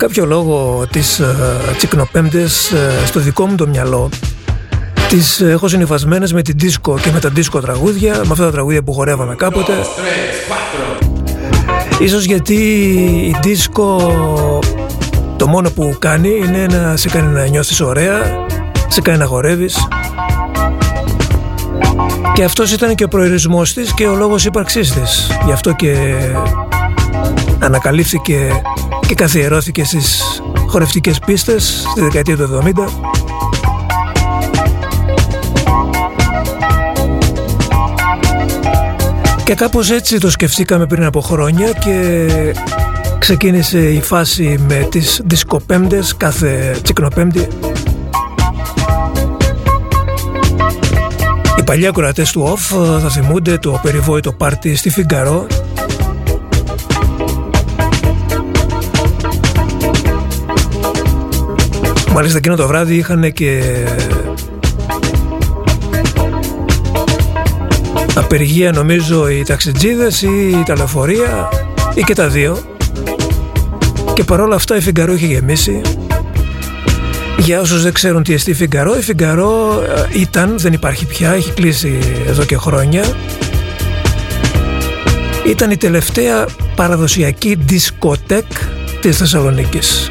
Για 0.00 0.08
κάποιο 0.08 0.26
λόγο 0.26 0.86
τις 0.90 1.18
ε, 1.18 1.36
τσικνοπέμπτες 1.76 2.70
ε, 2.70 3.06
στο 3.06 3.20
δικό 3.20 3.46
μου 3.46 3.54
το 3.54 3.66
μυαλό 3.66 4.08
τις 5.08 5.40
έχω 5.40 5.68
συνειφασμένες 5.68 6.32
με 6.32 6.42
την 6.42 6.54
δίσκο 6.58 6.98
και 6.98 7.10
με 7.10 7.20
τα 7.20 7.28
δίσκο 7.28 7.60
τραγούδια, 7.60 8.14
με 8.14 8.28
αυτά 8.30 8.44
τα 8.44 8.50
τραγούδια 8.50 8.82
που 8.82 8.92
χορεύαμε 8.92 9.34
κάποτε. 9.34 9.72
Ίσως 11.98 12.24
γιατί 12.24 12.54
η 13.26 13.36
δίσκο 13.42 14.12
το 15.36 15.46
μόνο 15.46 15.70
που 15.70 15.96
κάνει 15.98 16.28
είναι 16.28 16.66
να 16.66 16.96
σε 16.96 17.08
κάνει 17.08 17.32
να 17.32 17.46
νιώθεις 17.46 17.80
ωραία, 17.80 18.46
σε 18.88 19.00
κάνει 19.00 19.18
να 19.18 19.26
χορεύεις. 19.26 19.88
Και 22.34 22.44
αυτός 22.44 22.72
ήταν 22.72 22.94
και 22.94 23.04
ο 23.04 23.08
προορισμός 23.08 23.72
της 23.72 23.94
και 23.94 24.06
ο 24.06 24.14
λόγος 24.14 24.44
ύπαρξής 24.44 24.92
της. 24.92 25.30
Γι' 25.44 25.52
αυτό 25.52 25.72
και 25.72 26.14
ανακαλύφθηκε 27.58 28.62
και 29.10 29.16
καθιερώθηκε 29.16 29.84
στις 29.84 30.22
χορευτικές 30.66 31.18
πίστες 31.18 31.84
στη 31.90 32.00
δεκαετία 32.00 32.36
του 32.36 32.62
70 32.64 32.72
και 39.44 39.54
κάπως 39.54 39.90
έτσι 39.90 40.18
το 40.18 40.30
σκεφτήκαμε 40.30 40.86
πριν 40.86 41.04
από 41.04 41.20
χρόνια 41.20 41.72
και 41.72 42.26
ξεκίνησε 43.18 43.78
η 43.78 44.00
φάση 44.00 44.64
με 44.68 44.86
τις 44.90 45.20
δισκοπέμπτες 45.24 46.16
κάθε 46.16 46.78
τσικνοπέμπτη. 46.82 47.48
Οι 51.58 51.62
παλιοί 51.62 51.86
ακροατές 51.86 52.32
του 52.32 52.52
OFF 52.56 52.98
θα 53.00 53.08
θυμούνται 53.08 53.58
το 53.58 53.80
περιβόητο 53.82 54.32
πάρτι 54.32 54.76
στη 54.76 54.90
Φιγκαρό 54.90 55.46
Μάλιστα 62.20 62.38
εκείνο 62.38 62.56
το 62.56 62.66
βράδυ 62.66 62.94
είχαν 62.94 63.32
και 63.32 63.62
απεργία 68.14 68.72
νομίζω 68.72 69.28
οι 69.28 69.42
ταξιτζίδες 69.42 70.22
ή 70.22 70.28
η 70.48 70.72
λεωφορεία 70.76 71.48
ή 71.94 72.02
και 72.02 72.14
τα 72.14 72.28
δύο. 72.28 72.58
Και 74.12 74.24
παρόλα 74.24 74.54
αυτά 74.54 74.76
η 74.76 74.80
Φιγκαρό 74.80 75.12
είχε 75.12 75.26
γεμίσει. 75.26 75.80
Για 77.38 77.60
όσους 77.60 77.82
δεν 77.82 77.92
ξέρουν 77.92 78.22
τι 78.22 78.32
εστί 78.32 78.54
Φιγκαρό 78.54 78.96
η 78.96 79.00
Φιγκαρό 79.00 79.82
ε, 80.12 80.18
ήταν, 80.20 80.54
δεν 80.58 80.72
υπάρχει 80.72 81.06
πια, 81.06 81.32
έχει 81.32 81.52
κλείσει 81.52 81.98
εδώ 82.28 82.44
και 82.44 82.56
χρόνια. 82.56 83.04
Ήταν 85.46 85.70
η 85.70 85.76
τελευταία 85.76 86.46
παραδοσιακή 86.74 87.56
δισκοτέκ 87.60 88.46
της 89.00 89.16
Θεσσαλονίκης 89.16 90.10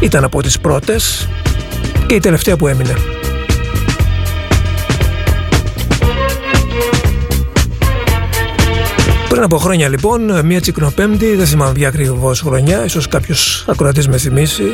ήταν 0.00 0.24
από 0.24 0.42
τις 0.42 0.58
πρώτες 0.60 1.28
και 2.06 2.14
η 2.14 2.20
τελευταία 2.20 2.56
που 2.56 2.66
έμεινε. 2.68 2.94
Πριν 9.28 9.42
από 9.42 9.58
χρόνια 9.58 9.88
λοιπόν, 9.88 10.46
μία 10.46 10.60
τσικνοπέμπτη, 10.60 11.34
δεν 11.34 11.46
θυμάμαι 11.46 11.72
ποια 11.72 11.88
ακριβώς 11.88 12.40
χρονιά, 12.40 12.84
ίσως 12.84 13.08
κάποιος 13.08 13.64
ακροατής 13.68 14.08
με 14.08 14.18
θυμίσει. 14.18 14.72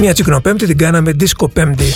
Μία 0.00 0.12
τσικνοπέμπτη 0.12 0.66
την 0.66 0.78
κάναμε 0.78 1.12
δίσκο 1.12 1.48
πέμπτη. 1.48 1.94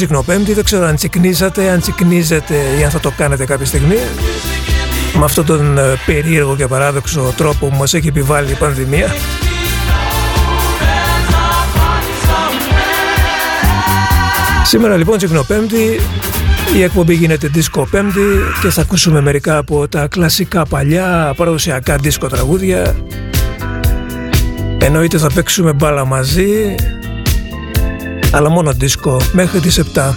Λοιπόν 0.00 0.22
Τσικνοπέμπτη, 0.24 0.52
δεν 0.52 0.64
ξέρω 0.64 0.86
αν 0.86 0.96
τσικνίζατε, 0.96 1.70
αν 1.70 1.80
τσικνίζετε 1.80 2.54
ή 2.80 2.84
αν 2.84 2.90
θα 2.90 3.00
το 3.00 3.12
κάνετε 3.16 3.44
κάποια 3.44 3.66
στιγμή. 3.66 3.96
Με 5.14 5.24
αυτόν 5.24 5.46
τον 5.46 5.78
ε, 5.78 5.82
περίεργο 6.06 6.56
και 6.56 6.66
παράδοξο 6.66 7.32
τρόπο 7.36 7.66
που 7.66 7.76
μας 7.76 7.94
έχει 7.94 8.08
επιβάλει 8.08 8.50
η 8.50 8.54
πανδημία. 8.54 9.14
Σήμερα 14.64 14.96
λοιπόν 14.96 15.16
Τσικνοπέμπτη 15.16 16.00
η 16.76 16.82
εκπομπή 16.82 17.14
γίνεται 17.14 17.48
δίσκο 17.48 17.88
πέμπτη 17.90 18.20
και 18.60 18.68
θα 18.68 18.80
ακούσουμε 18.80 19.20
μερικά 19.20 19.56
από 19.56 19.88
τα 19.88 20.06
κλασικά 20.06 20.66
παλιά 20.66 21.34
παραδοσιακά 21.36 21.96
δίσκο 21.96 22.26
τραγούδια. 22.26 22.96
Εννοείται 24.78 25.18
θα 25.18 25.30
παίξουμε 25.34 25.72
μπάλα 25.72 26.04
μαζί 26.04 26.74
αλλά 28.34 28.50
μόνο 28.50 28.72
δίσκο 28.72 29.20
μέχρι 29.32 29.60
τις 29.60 29.78
7. 29.78 30.14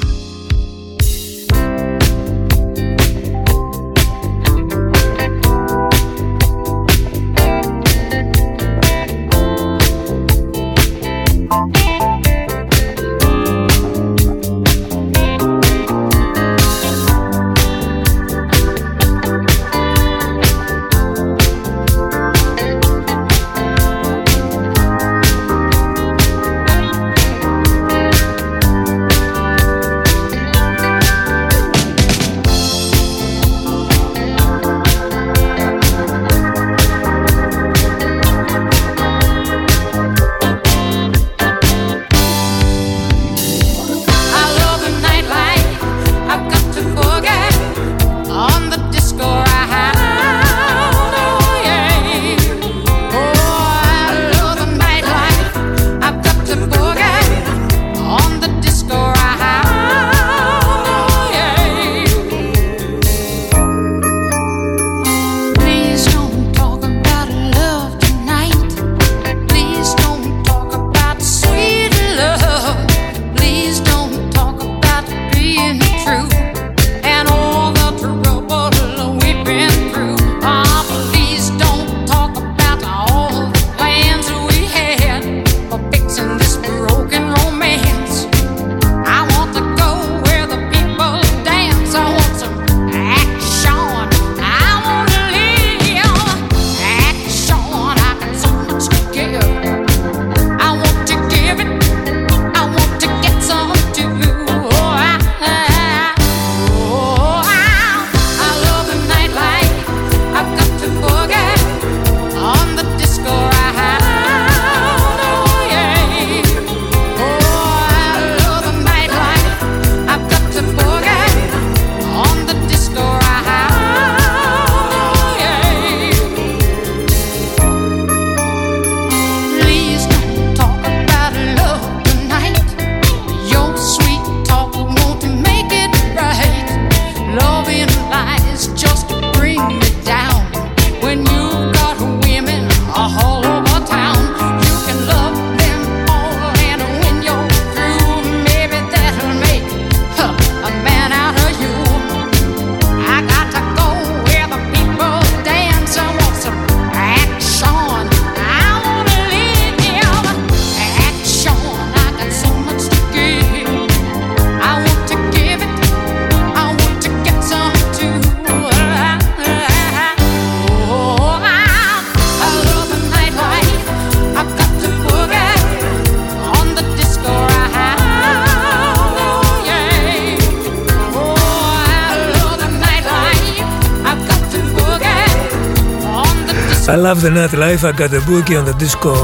Love 187.08 187.22
the 187.22 187.30
nightlife, 187.30 187.84
I 187.86 187.94
got 187.94 188.10
the 188.10 188.20
boogie 188.28 188.58
on 188.60 188.66
the 188.66 188.74
disco 188.74 189.16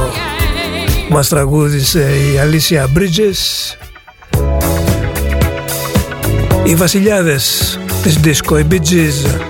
Μας 1.10 1.30
τραγούδισε 1.30 2.12
η 2.34 2.38
Αλήσια 2.40 2.88
Bridges 2.96 3.74
Οι 6.63 6.75
βασιλιάδες 6.75 7.80
της 8.04 8.20
disco, 8.24 8.60
οι 8.60 8.66
Bee 8.70 8.80
Gees 8.80 9.42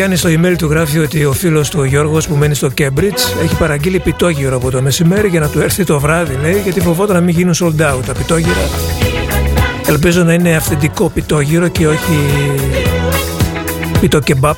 Γιάννη 0.00 0.16
στο 0.16 0.28
email 0.28 0.54
του 0.58 0.66
γράφει 0.66 0.98
ότι 0.98 1.24
ο 1.24 1.32
φίλος 1.32 1.70
του 1.70 1.78
ο 1.80 1.84
Γιώργος 1.84 2.28
που 2.28 2.34
μένει 2.34 2.54
στο 2.54 2.68
Cambridge 2.78 3.42
έχει 3.42 3.56
παραγγείλει 3.58 3.98
πιτόγυρο 3.98 4.56
από 4.56 4.70
το 4.70 4.82
μεσημέρι 4.82 5.28
για 5.28 5.40
να 5.40 5.48
του 5.48 5.60
έρθει 5.60 5.84
το 5.84 6.00
βράδυ 6.00 6.38
λέει 6.42 6.60
γιατί 6.60 6.80
φοβόταν 6.80 7.14
να 7.14 7.20
μην 7.20 7.34
γίνουν 7.34 7.54
sold 7.54 7.94
out 7.94 8.04
τα 8.06 8.12
πιτόγυρα. 8.12 8.68
Ελπίζω 9.88 10.22
να 10.22 10.32
είναι 10.32 10.56
αυθεντικό 10.56 11.08
πιτόγυρο 11.08 11.68
και 11.68 11.86
όχι 11.88 12.16
πιτοκεμπάπ 14.00 14.56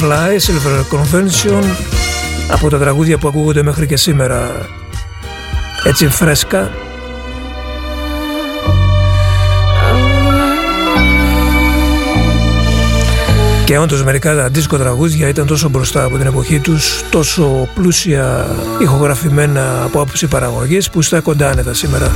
Fly 0.00 0.06
Robin 0.06 0.10
Fly, 0.10 0.38
Silver 0.38 0.98
Convention 0.98 1.64
από 2.48 2.70
τα 2.70 2.78
τραγούδια 2.78 3.18
που 3.18 3.28
ακούγονται 3.28 3.62
μέχρι 3.62 3.86
και 3.86 3.96
σήμερα 3.96 4.68
έτσι 5.84 6.08
φρέσκα 6.08 6.70
Και 13.64 13.78
όντως 13.78 14.04
μερικά 14.04 14.34
τα 14.34 14.48
δίσκο 14.48 14.78
τραγούδια 14.78 15.28
ήταν 15.28 15.46
τόσο 15.46 15.68
μπροστά 15.68 16.04
από 16.04 16.16
την 16.16 16.26
εποχή 16.26 16.58
τους, 16.58 17.04
τόσο 17.10 17.68
πλούσια 17.74 18.46
ηχογραφημένα 18.78 19.82
από 19.82 20.00
άποψη 20.00 20.26
παραγωγής 20.26 20.90
που 20.90 21.02
στα 21.02 21.20
κοντά 21.20 21.50
άνετα 21.50 21.74
σήμερα. 21.74 22.10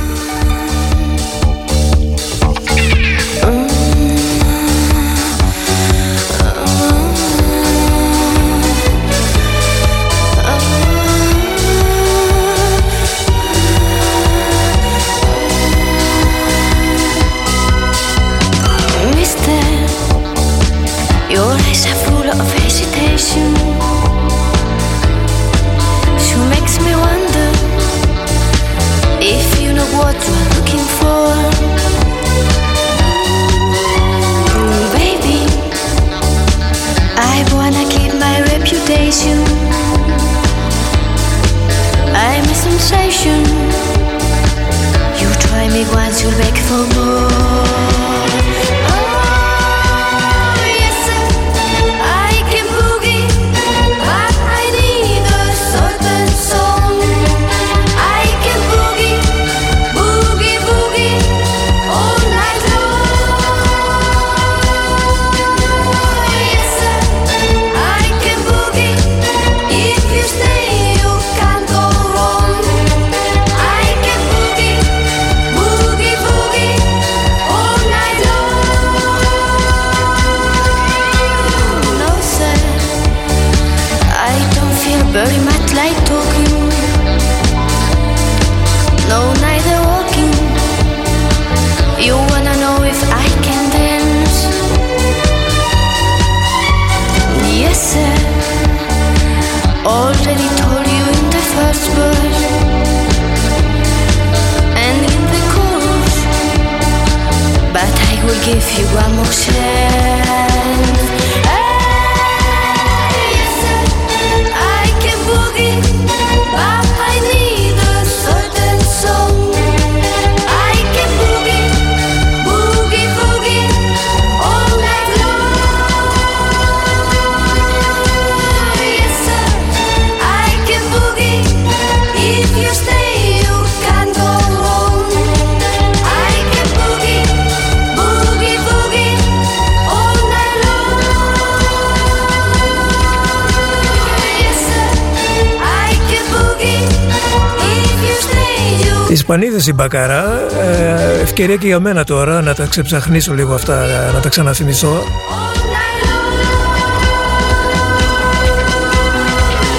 Ισπανίδες 149.57 149.67
η 149.67 149.73
Μπακαρά, 149.73 150.41
ε, 150.61 151.21
ευκαιρία 151.21 151.55
και 151.55 151.67
για 151.67 151.79
μένα 151.79 152.03
τώρα 152.03 152.41
να 152.41 152.53
τα 152.53 152.65
ξεψαχνίσω 152.65 153.33
λίγο 153.33 153.53
αυτά, 153.53 153.85
να 154.13 154.19
τα 154.19 154.29
ξαναθυμηθώ. 154.29 155.03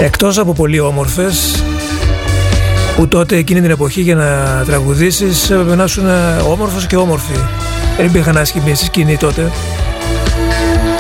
Εκτός 0.01 0.39
από 0.39 0.53
πολύ 0.53 0.81
όμορφες, 0.81 1.65
που 2.97 3.09
τότε 3.09 3.37
εκείνη 3.37 3.61
την 3.61 3.71
εποχή 3.71 4.01
για 4.01 4.15
να 4.15 4.63
τραγουδήσεις 4.67 5.51
έπρεπε 5.51 5.75
να 5.75 5.85
ήσουν 5.85 6.05
όμορφος 6.51 6.87
και 6.87 6.97
όμορφη. 6.97 7.35
Δεν 7.97 8.07
υπήρχαν 8.07 8.37
άσχημοι 8.37 8.75
στη 8.75 8.85
σκηνή 8.85 9.17
τότε. 9.17 9.51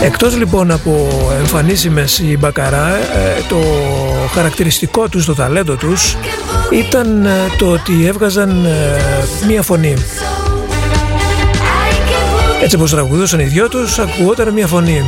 Εκτός 0.02 0.36
λοιπόν 0.36 0.70
από 0.70 1.08
εμφανίσιμες 1.38 2.18
η 2.18 2.36
Μπακαρά, 2.38 2.96
ε, 2.96 3.42
το 3.48 3.58
χαρακτηριστικό 4.34 5.08
τους, 5.08 5.24
το 5.24 5.34
ταλέντο 5.34 5.74
τους 5.74 6.16
ήταν 6.72 7.26
ε, 7.26 7.30
το 7.58 7.70
ότι 7.70 8.06
έβγαζαν 8.06 8.64
ε, 8.64 9.00
μία 9.46 9.62
φωνή. 9.62 9.94
Έτσι 12.62 12.76
όπως 12.76 12.90
τραγουδούσαν 12.90 13.40
οι 13.40 13.44
δυο 13.44 13.68
τους, 13.68 13.98
ακουγόταν 13.98 14.52
μία 14.52 14.66
φωνή. 14.66 15.02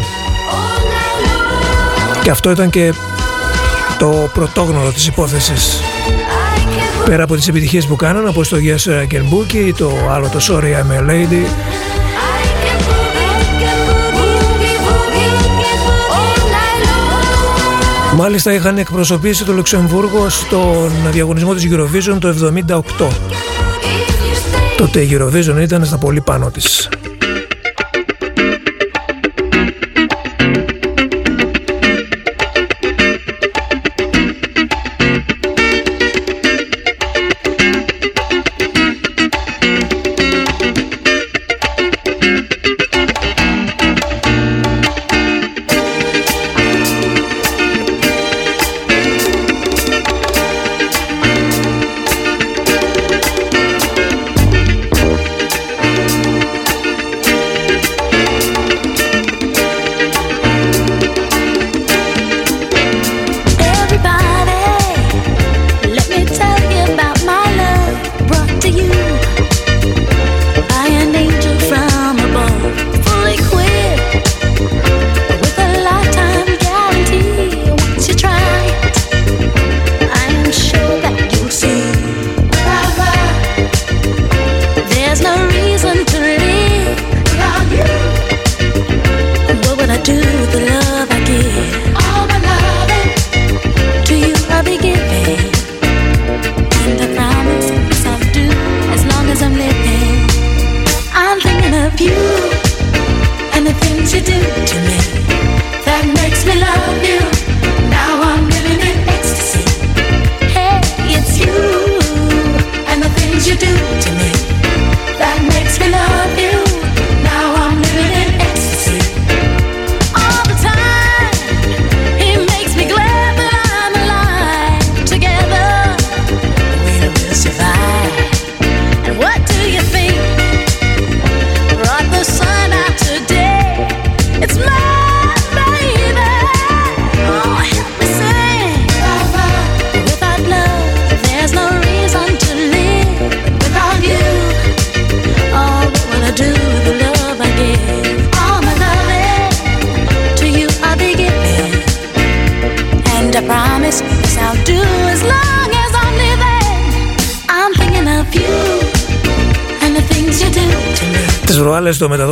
Και 2.22 2.30
αυτό 2.30 2.50
ήταν 2.50 2.70
και 2.70 2.92
το 3.98 4.30
πρωτόγνωρο 4.34 4.92
της 4.92 5.06
υπόθεσης. 5.06 5.80
Πέρα 7.04 7.22
από 7.22 7.34
τις 7.34 7.48
επιτυχίες 7.48 7.86
που 7.86 7.96
κάναν, 7.96 8.28
όπως 8.28 8.48
το 8.48 8.56
Yes 8.56 8.90
I 8.90 9.14
Can 9.14 9.22
Bookie, 9.22 9.72
το 9.76 9.92
άλλο 10.10 10.28
το 10.28 10.38
Sorry 10.48 10.62
I'm 10.62 11.00
a 11.00 11.10
Lady, 11.10 11.44
Μάλιστα 18.18 18.52
είχαν 18.52 18.78
εκπροσωπήσει 18.78 19.44
το 19.44 19.52
Λουξεμβούργο 19.52 20.28
στον 20.28 20.90
διαγωνισμό 21.12 21.54
της 21.54 21.68
Eurovision 21.70 22.18
το 22.20 22.34
1978. 22.98 23.08
Τότε 24.76 25.00
η 25.00 25.08
Eurovision 25.12 25.60
ήταν 25.60 25.84
στα 25.84 25.98
πολύ 25.98 26.20
πάνω 26.20 26.50
της. 26.50 26.88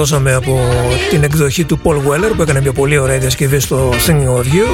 Προάλλες 0.06 0.10
το 0.10 0.20
μεταδώσαμε 0.20 0.32
από 0.32 0.58
την 1.10 1.22
εκδοχή 1.22 1.64
του 1.64 1.80
Paul 1.82 1.96
Weller 1.96 2.32
που 2.36 2.42
έκανε 2.42 2.60
μια 2.60 2.72
πολύ 2.72 2.98
ωραία 2.98 3.18
διασκευή 3.18 3.60
στο 3.60 3.92
Thinking 4.06 4.36
of 4.36 4.42
You 4.42 4.66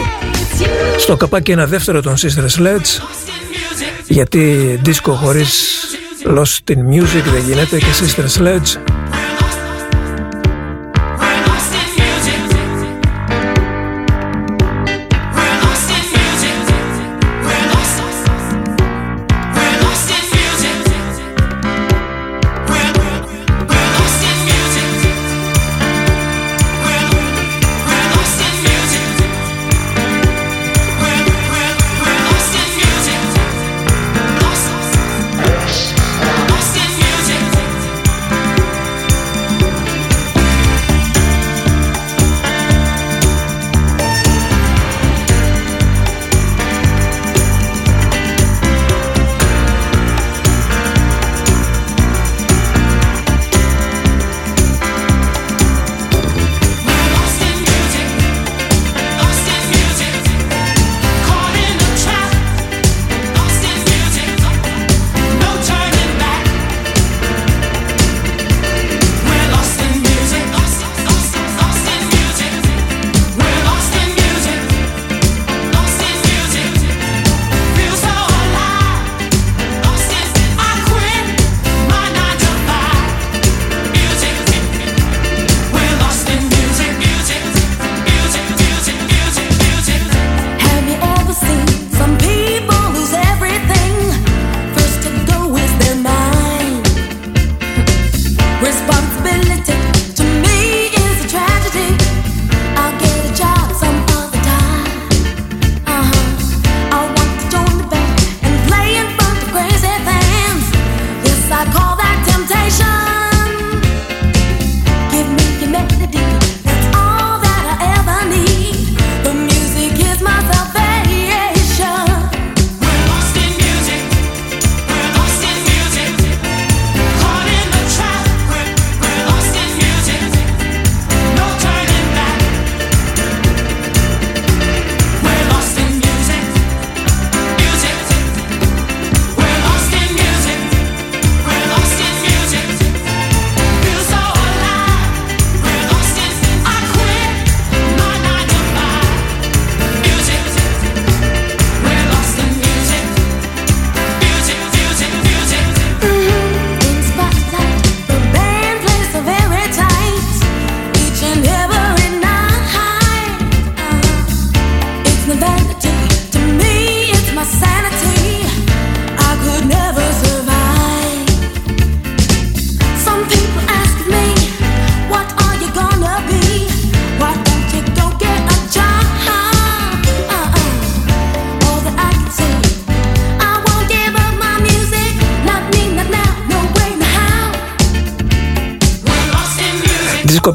στο 0.99 1.16
καπάκι 1.16 1.51
ένα 1.51 1.66
δεύτερο 1.66 2.03
των 2.03 2.14
Sister 2.16 2.59
Sledge 2.59 3.03
γιατί 4.09 4.40
δίσκο 4.83 5.12
χωρίς 5.12 5.81
Lost 6.25 6.73
in 6.73 6.77
Music 6.77 7.25
δεν 7.33 7.42
γίνεται 7.47 7.79
και 7.79 7.87
Sister 8.01 8.40
Sledge 8.40 8.91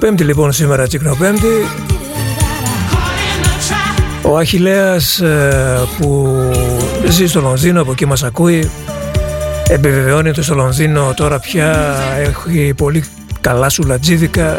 Πέμπτη 0.08 0.24
λοιπόν 0.24 0.52
σήμερα 0.52 0.88
Τσικνοπέμπτη 0.88 1.48
Ο 4.22 4.38
Αχιλέας 4.38 5.20
ε, 5.20 5.80
που 5.98 6.36
ζει 7.08 7.28
στο 7.28 7.42
Λονδίνο 7.42 7.82
από 7.82 7.92
εκεί 7.92 8.06
μας 8.06 8.24
ακούει 8.24 8.70
επιβεβαιώνει 9.70 10.30
ότι 10.30 10.42
στο 10.42 10.56
Λονδίνο 10.56 11.14
τώρα 11.16 11.40
πια 11.40 11.96
έχει 12.18 12.74
πολύ 12.74 13.04
καλά 13.42 13.70
σουλατζίδικα. 13.70 14.58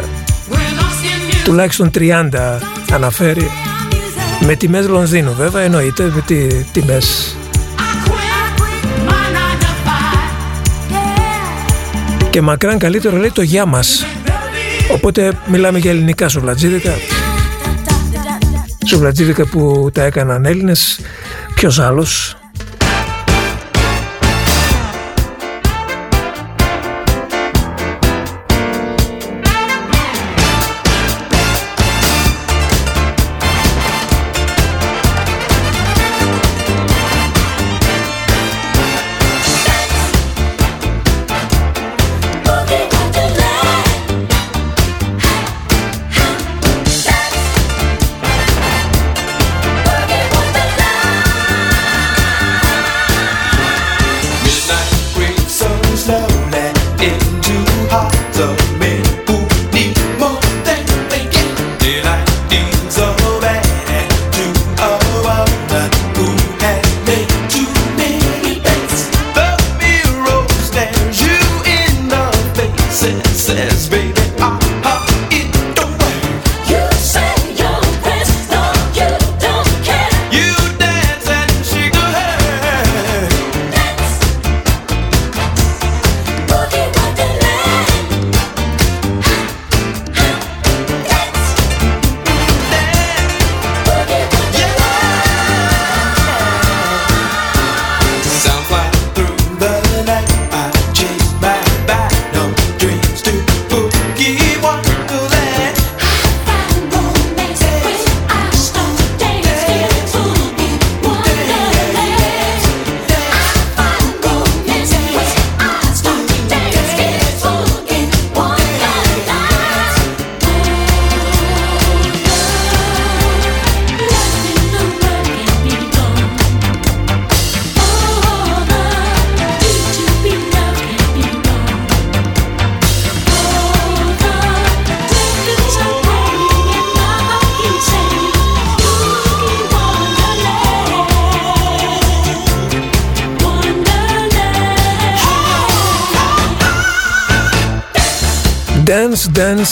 Τουλάχιστον 1.43 1.91
30 1.95 2.29
αναφέρει. 2.93 3.51
Με 4.45 4.55
τιμές 4.55 4.87
Λονδίνου 4.87 5.33
βέβαια 5.33 5.61
εννοείται 5.61 6.03
με 6.15 6.21
τι 6.25 6.47
τιμές. 6.71 7.35
Και 12.29 12.41
μακράν 12.41 12.77
καλύτερο 12.77 13.17
λέει 13.17 13.31
το 13.31 13.41
γεια 13.41 13.65
μας 13.65 14.05
Οπότε 14.91 15.39
μιλάμε 15.45 15.79
για 15.79 15.91
ελληνικά 15.91 16.27
σουβλατζίδικα. 16.29 16.91
Σουβλατζίδικα 18.85 19.45
που 19.45 19.89
τα 19.93 20.03
έκαναν 20.03 20.45
Έλληνες. 20.45 20.99
Ποιος 21.53 21.79
άλλος; 21.79 22.37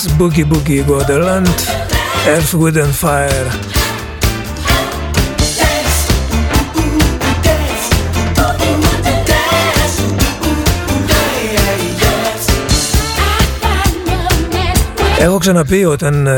Dance, 0.07 0.17
boogie, 0.17 0.45
boogie, 0.45 0.83
Wonderland, 0.87 1.47
Earth, 2.27 2.53
Wind 2.53 2.77
and 2.77 2.93
Fire. 2.93 3.47
Έχω 15.19 15.37
ξαναπεί 15.37 15.85
όταν 15.85 16.27
ε, 16.27 16.31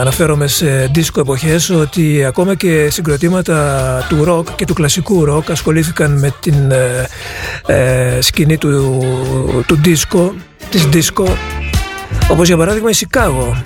αναφέρομαι 0.00 0.46
σε 0.46 0.90
δίσκο 0.94 1.20
εποχές 1.20 1.70
ότι 1.70 2.24
ακόμα 2.24 2.54
και 2.54 2.90
συγκροτήματα 2.90 4.06
του 4.08 4.24
ροκ 4.24 4.54
και 4.54 4.64
του 4.64 4.74
κλασικού 4.74 5.24
ροκ 5.24 5.50
ασχολήθηκαν 5.50 6.18
με 6.18 6.34
την 6.40 6.70
ε, 6.70 7.06
ε, 7.66 8.20
σκηνή 8.20 8.58
του, 8.58 9.02
του 9.66 9.76
δίσκο, 9.82 10.34
της 10.70 10.86
δίσκο 10.86 11.36
όπως 12.28 12.46
για 12.46 12.56
παράδειγμα 12.56 12.90
η 12.90 12.92
Σικάγο 12.92 13.62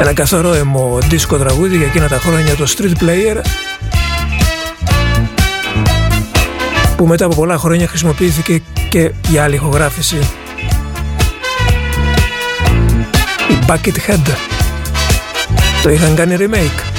ένα 0.00 0.12
καθαρό 0.12 0.52
αιμο 0.52 0.98
δίσκο 1.08 1.36
τραγούδι 1.36 1.76
για 1.76 1.86
εκείνα 1.86 2.08
τα 2.08 2.18
χρόνια 2.18 2.54
το 2.54 2.66
Street 2.76 3.02
Player 3.02 3.40
που 6.96 7.06
μετά 7.06 7.24
από 7.24 7.34
πολλά 7.34 7.58
χρόνια 7.58 7.86
χρησιμοποιήθηκε 7.86 8.62
και 8.88 9.12
για 9.28 9.42
άλλη 9.42 9.54
ηχογράφηση. 9.54 10.16
Η 13.48 13.58
Buckethead. 13.66 14.34
Το 15.82 15.90
είχαν 15.90 16.14
κάνει 16.14 16.36
remake 16.38 16.89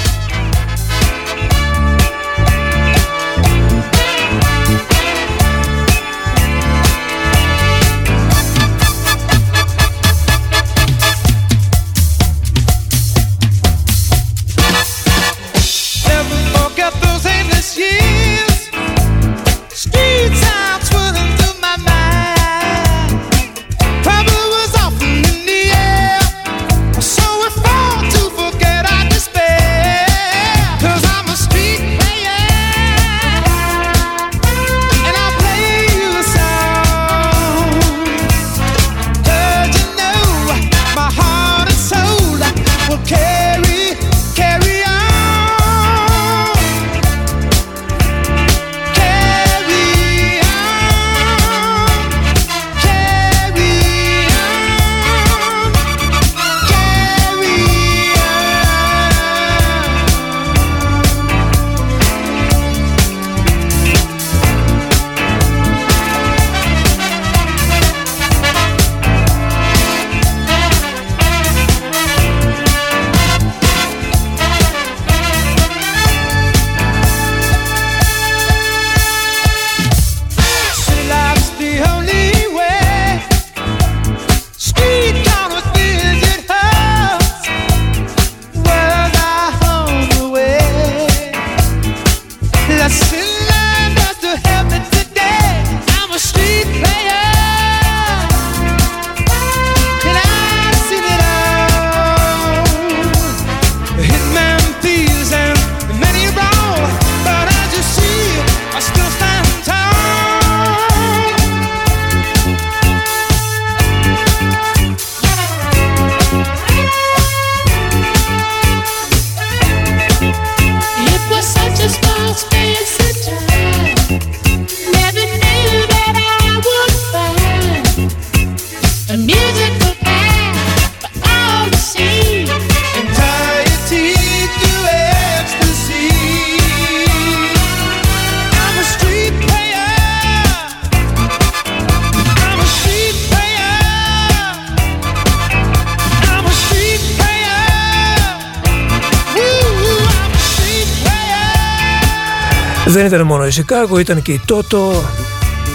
Δεν 153.02 153.12
ήταν 153.12 153.26
μόνο 153.26 153.46
η 153.46 153.50
Σικάγο, 153.50 153.98
ήταν 153.98 154.22
και 154.22 154.32
η 154.32 154.40
Τότο, 154.44 154.92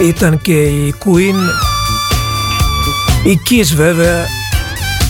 ήταν 0.02 0.40
και 0.40 0.62
η 0.62 0.94
Queen, 1.04 1.36
η 3.24 3.40
Kiss 3.50 3.74
βέβαια, 3.76 4.26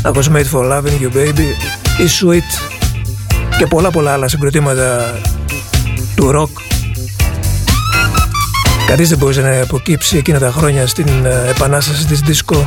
I 0.05 0.13
was 0.13 0.37
made 0.37 0.47
for 0.53 0.73
loving 0.73 1.03
you 1.03 1.17
baby, 1.17 1.49
η 1.99 2.09
Sweet 2.21 2.77
και 3.59 3.67
πολλά 3.67 3.91
πολλά 3.91 4.13
άλλα 4.13 4.29
συγκροτήματα 4.29 5.15
του 6.17 6.31
rock. 6.35 6.61
Κανείς 8.87 9.09
δεν 9.09 9.19
μπορούσε 9.19 9.41
να 9.41 9.63
αποκύψει 9.63 10.17
εκείνα 10.17 10.39
τα 10.39 10.51
χρόνια 10.51 10.87
στην 10.87 11.07
ε, 11.25 11.49
επανάσταση 11.49 12.07
της 12.07 12.23
disco. 12.27 12.67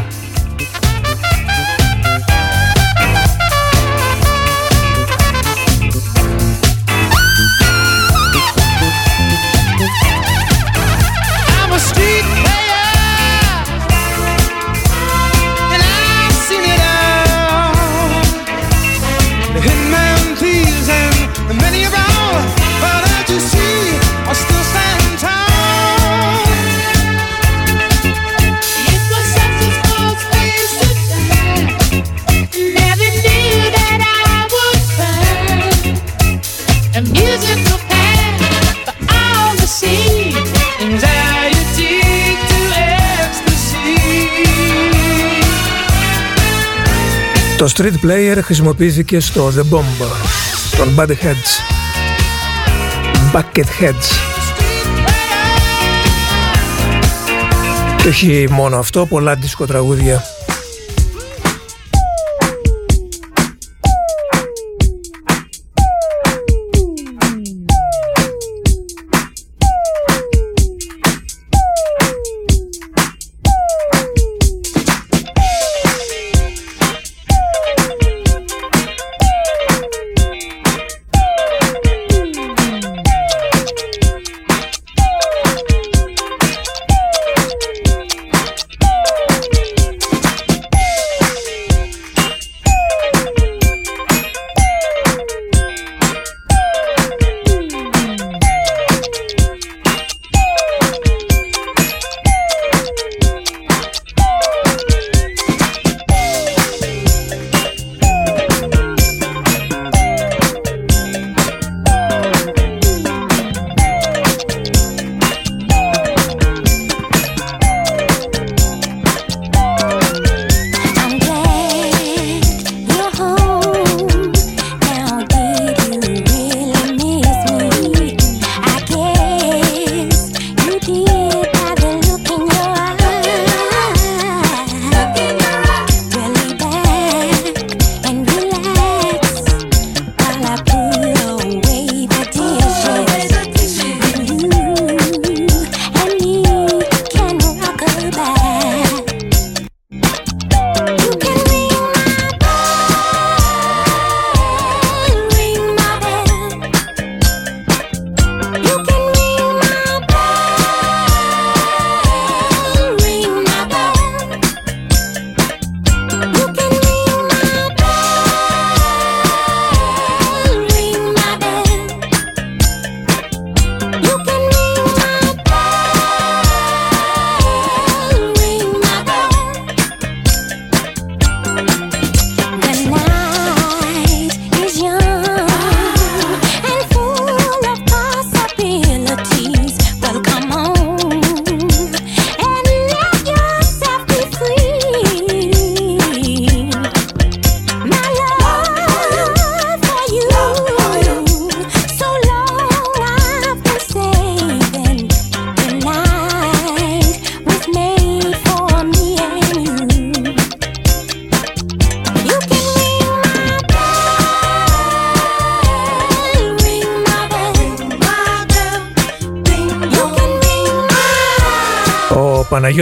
Street 47.82 48.06
Player 48.06 48.38
χρησιμοποιήθηκε 48.42 49.20
στο 49.20 49.52
The 49.56 49.76
Bomb 49.76 50.06
των 50.78 50.96
Bad 50.98 51.10
Heads 51.10 51.52
Bucket 53.34 53.66
Heads 53.82 54.06
και 58.02 58.08
όχι 58.08 58.48
μόνο 58.52 58.78
αυτό, 58.78 59.06
πολλά 59.06 59.36
δισκοτραγούδια 59.36 60.24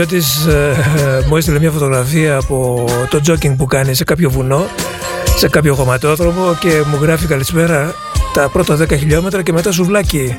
Παναγιώτης 0.00 0.46
ε, 0.46 1.24
μου 1.28 1.36
έστειλε 1.36 1.58
μια 1.58 1.70
φωτογραφία 1.70 2.36
από 2.36 2.84
το 3.10 3.20
τζόκινγκ 3.20 3.56
που 3.56 3.66
κάνει 3.66 3.94
σε 3.94 4.04
κάποιο 4.04 4.30
βουνό, 4.30 4.66
σε 5.36 5.48
κάποιο 5.48 5.74
χωματόδρομο 5.74 6.56
και 6.60 6.82
μου 6.86 6.98
γράφει 7.00 7.26
καλησπέρα 7.26 7.94
τα 8.32 8.48
πρώτα 8.48 8.78
10 8.80 8.98
χιλιόμετρα 8.98 9.42
και 9.42 9.52
μετά 9.52 9.72
σουβλάκι. 9.72 10.38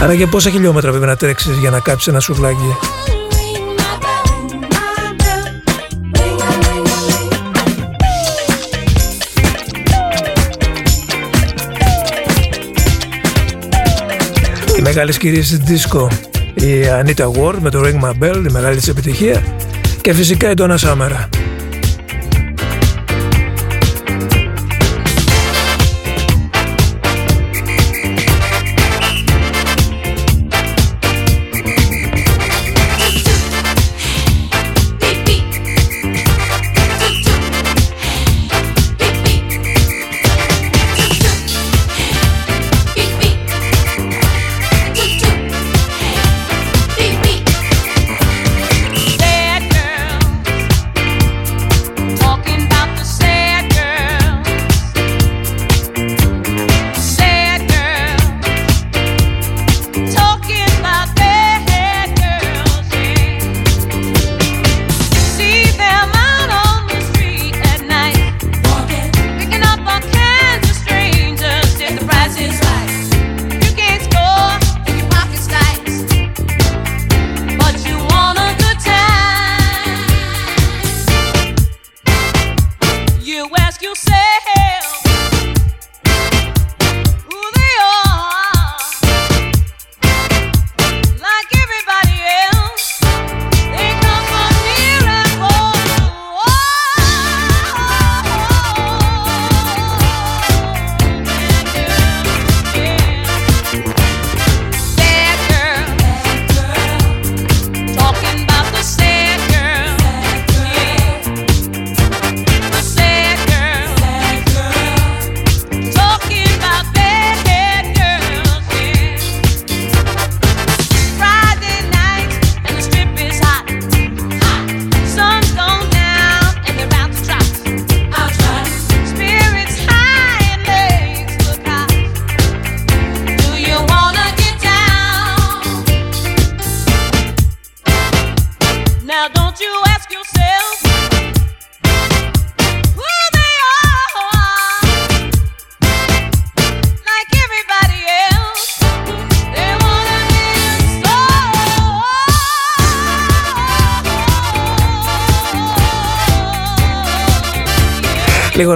Άρα 0.00 0.12
για 0.12 0.26
πόσα 0.26 0.50
χιλιόμετρα 0.50 0.90
πρέπει 0.90 1.06
να 1.06 1.16
τρέξεις 1.16 1.56
για 1.56 1.70
να 1.70 1.80
κάψεις 1.80 2.06
ένα 2.06 2.20
σουβλάκι; 2.20 2.76
Η 14.78 14.82
μεγάλη 14.82 15.16
κυρία 15.16 15.40
της 15.40 15.58
δίσκο 15.58 16.08
η 16.60 16.84
Anita 17.02 17.24
Ward 17.24 17.58
με 17.60 17.70
το 17.70 17.80
Ring 17.84 18.04
My 18.04 18.24
Bell, 18.24 18.44
η 18.48 18.52
μεγάλη 18.52 18.76
της 18.76 18.88
επιτυχία 18.88 19.42
και 20.00 20.12
φυσικά 20.12 20.50
η 20.50 20.54
Donna 20.56 20.76
Summer. 20.78 21.39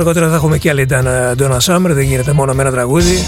Αργότερα 0.07 0.29
θα 0.29 0.35
έχουμε 0.35 0.59
και 0.59 0.71
άλλη 0.71 0.87
Ντόνα 1.35 1.61
Σάμερ, 1.61 1.93
δεν 1.93 2.05
γίνεται 2.05 2.33
μόνο 2.33 2.55
με 2.55 2.63
ένα 2.63 2.71
τραγούδι. 2.71 3.25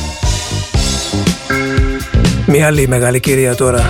Μια 2.47 2.67
άλλη 2.67 2.89
μεγάλη 2.89 3.21
κυρία 3.21 3.55
τώρα 3.55 3.85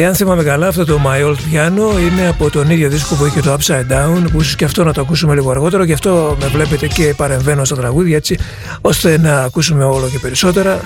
Εάν 0.00 0.14
θυμάμαι 0.14 0.42
καλά, 0.42 0.66
αυτό 0.66 0.84
το 0.84 1.00
My 1.06 1.26
Old 1.26 1.34
Piano 1.34 2.00
είναι 2.00 2.28
από 2.28 2.50
τον 2.50 2.70
ίδιο 2.70 2.88
δίσκο 2.88 3.14
που 3.14 3.26
είχε 3.26 3.40
το 3.40 3.56
Upside 3.58 3.92
Down, 3.92 4.24
που 4.32 4.40
ίσως 4.40 4.56
και 4.56 4.64
αυτό 4.64 4.84
να 4.84 4.92
το 4.92 5.00
ακούσουμε 5.00 5.34
λίγο 5.34 5.50
αργότερο, 5.50 5.84
γι' 5.84 5.92
αυτό 5.92 6.36
με 6.40 6.46
βλέπετε 6.46 6.86
και 6.86 7.14
παρεμβαίνω 7.16 7.64
στα 7.64 7.76
τραγούδια 7.76 8.16
έτσι, 8.16 8.38
ώστε 8.80 9.18
να 9.18 9.40
ακούσουμε 9.40 9.84
όλο 9.84 10.08
και 10.08 10.18
περισσότερα. 10.18 10.80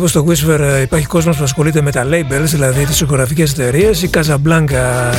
Βλέπω 0.00 0.34
στο 0.34 0.48
Whisper 0.48 0.60
ε, 0.60 0.80
υπάρχει 0.80 1.06
κόσμος 1.06 1.36
που 1.36 1.42
ασχολείται 1.42 1.82
με 1.82 1.90
τα 1.90 2.06
labels, 2.10 2.44
δηλαδή 2.44 2.84
τις 2.84 3.00
οικογραφικές 3.00 3.52
εταιρείες, 3.52 4.02
η 4.02 4.10
Casablanca 4.14 5.14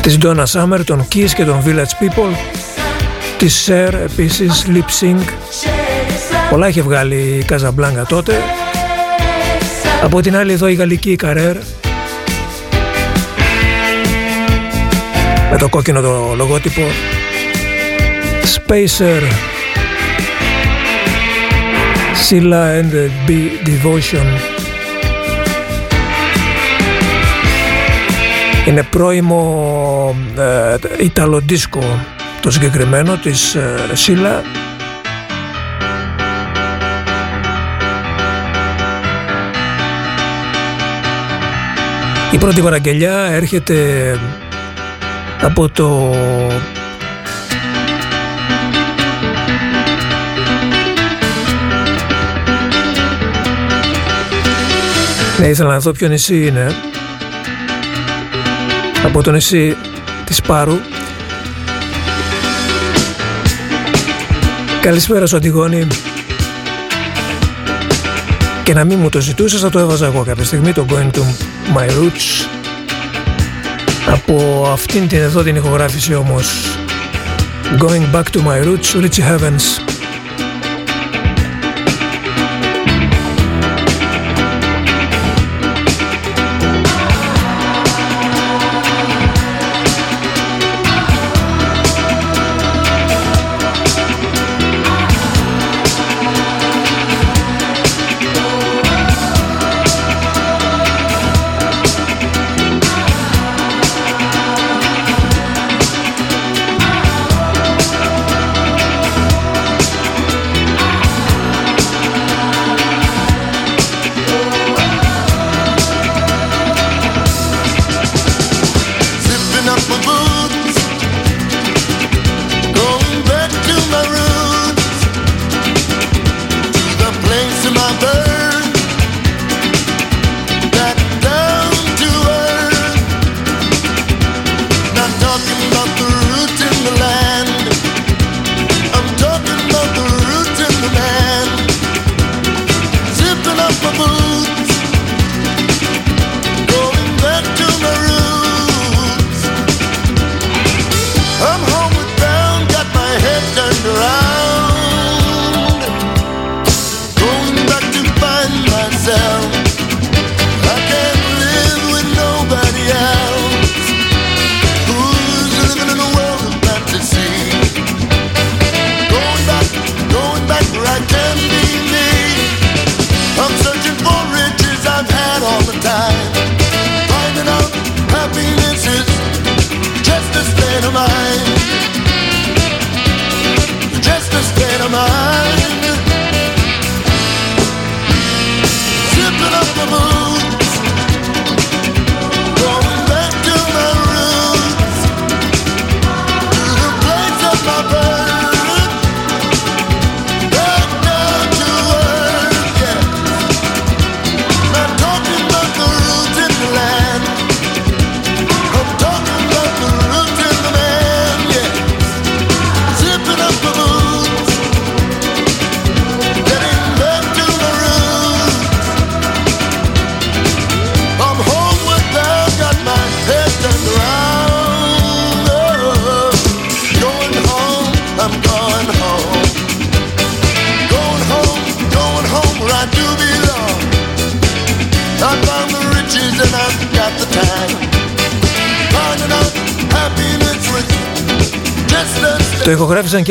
της 0.00 0.18
Donna 0.22 0.44
Summer, 0.44 0.80
των 0.84 1.08
Kiss 1.14 1.30
και 1.34 1.44
των 1.44 1.62
Village 1.66 2.04
People, 2.04 2.36
της 3.38 3.68
Cher 3.68 3.92
επίσης, 3.92 4.66
Lip 4.66 5.04
Sync. 5.04 5.24
Πολλά 6.50 6.68
είχε 6.68 6.82
βγάλει 6.82 7.14
η 7.14 7.44
Casablanca 7.48 8.02
τότε. 8.08 8.32
Από 10.02 10.20
την 10.20 10.36
άλλη 10.36 10.52
εδώ 10.52 10.68
η 10.68 10.74
γαλλική 10.74 11.18
Carrère 11.22 11.56
με 15.50 15.56
το 15.58 15.68
κόκκινο 15.68 16.00
το 16.00 16.34
λογότυπο 16.36 16.82
Spacer 18.44 19.22
Scylla 22.14 22.78
and 22.78 22.90
the 22.90 23.10
Bee 23.26 23.68
Devotion. 23.68 24.26
Είναι 28.68 28.82
πρώιμο 28.82 30.16
ε, 30.38 31.04
Ιταλοντίσκο 31.04 32.00
το 32.40 32.50
συγκεκριμένο 32.50 33.16
της 33.16 33.54
ε, 33.54 33.76
Σίλα 33.92 34.42
Η 42.32 42.38
πρώτη 42.38 42.60
παραγγελιά 42.60 43.16
έρχεται 43.16 43.76
από 45.42 45.68
το 45.68 46.14
Ναι, 55.40 55.46
ήθελα 55.46 55.70
να 55.70 55.78
δω 55.78 55.92
ποιο 55.92 56.08
νησί 56.08 56.46
είναι. 56.46 56.74
Από 59.04 59.22
το 59.22 59.30
νησί 59.30 59.76
της 60.24 60.40
Πάρου. 60.40 60.78
Καλησπέρα 64.80 65.26
σου 65.26 65.36
Αντιγόνη. 65.36 65.86
Και 68.62 68.74
να 68.74 68.84
μην 68.84 68.98
μου 68.98 69.08
το 69.08 69.20
ζητούσες 69.20 69.60
θα 69.60 69.70
το 69.70 69.78
έβαζα 69.78 70.06
εγώ 70.06 70.22
κάποια 70.22 70.44
στιγμή 70.44 70.72
το 70.72 70.86
Going 70.88 71.10
to 71.10 71.20
My 71.76 71.88
Roots 71.88 72.48
από 74.06 74.68
αυτήν 74.72 75.08
την 75.08 75.18
εδώ 75.18 75.42
την 75.42 75.56
ηχογράφηση 75.56 76.14
όμως 76.14 76.76
Going 77.78 78.16
Back 78.16 78.24
to 78.32 78.40
My 78.46 78.64
Roots, 78.64 79.02
Richie 79.02 79.24
Heavens 79.28 79.89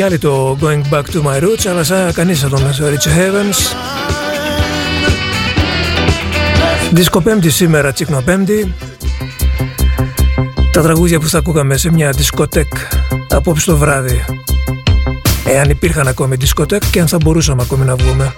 και 0.00 0.04
άλλοι 0.04 0.18
το 0.18 0.58
Going 0.60 0.94
Back 0.94 1.02
to 1.02 1.22
My 1.22 1.42
Roots 1.42 1.66
αλλά 1.70 1.84
σαν 1.84 2.12
κανείς 2.12 2.44
από 2.44 2.56
τον 2.56 2.70
Rich 2.78 3.08
Heavens 3.08 3.76
Δίσκο 6.92 7.20
πέμπτη 7.20 7.50
σήμερα, 7.50 7.92
τσίκνο 7.92 8.20
πέμπτη. 8.20 8.74
Τα 10.72 10.82
τραγούδια 10.82 11.20
που 11.20 11.28
θα 11.28 11.38
ακούγαμε 11.38 11.76
σε 11.76 11.92
μια 11.92 12.10
δισκοτέκ 12.10 12.72
απόψε 13.28 13.66
το 13.66 13.76
βράδυ. 13.76 14.24
Εάν 15.44 15.70
υπήρχαν 15.70 16.08
ακόμη 16.08 16.36
δισκοτέκ 16.36 16.82
και 16.90 17.00
αν 17.00 17.08
θα 17.08 17.16
μπορούσαμε 17.16 17.62
ακόμη 17.62 17.84
να 17.84 17.96
βγούμε 17.96 18.34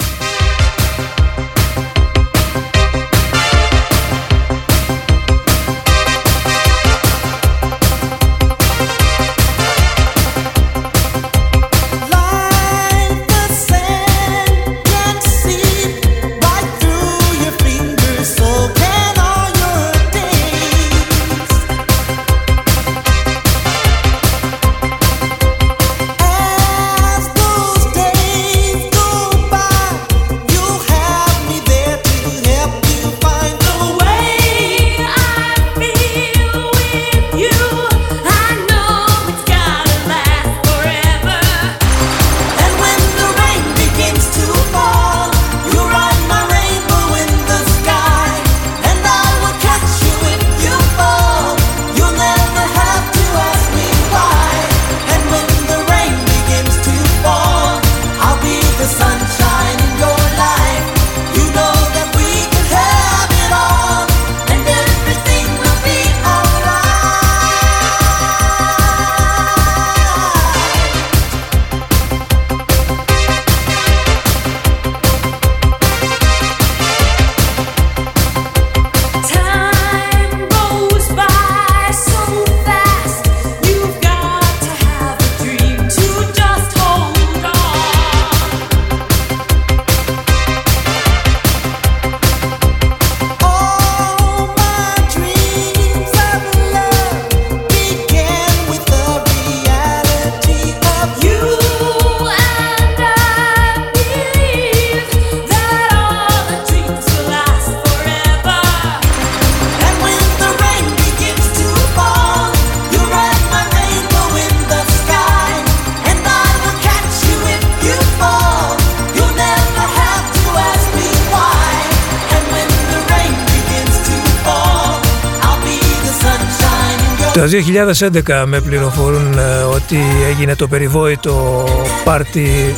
2011 127.52 128.44
με 128.46 128.60
πληροφορούν 128.60 129.38
ε, 129.38 129.62
ότι 129.62 129.98
έγινε 130.30 130.56
το 130.56 130.68
περιβόητο 130.68 131.64
πάρτι 132.04 132.74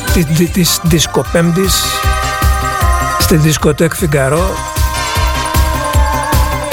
της 0.53 0.79
δισκοπέμπτης 0.83 1.83
στη 3.19 3.35
δισκοτέκ 3.35 3.93
Φιγκαρό 3.95 4.49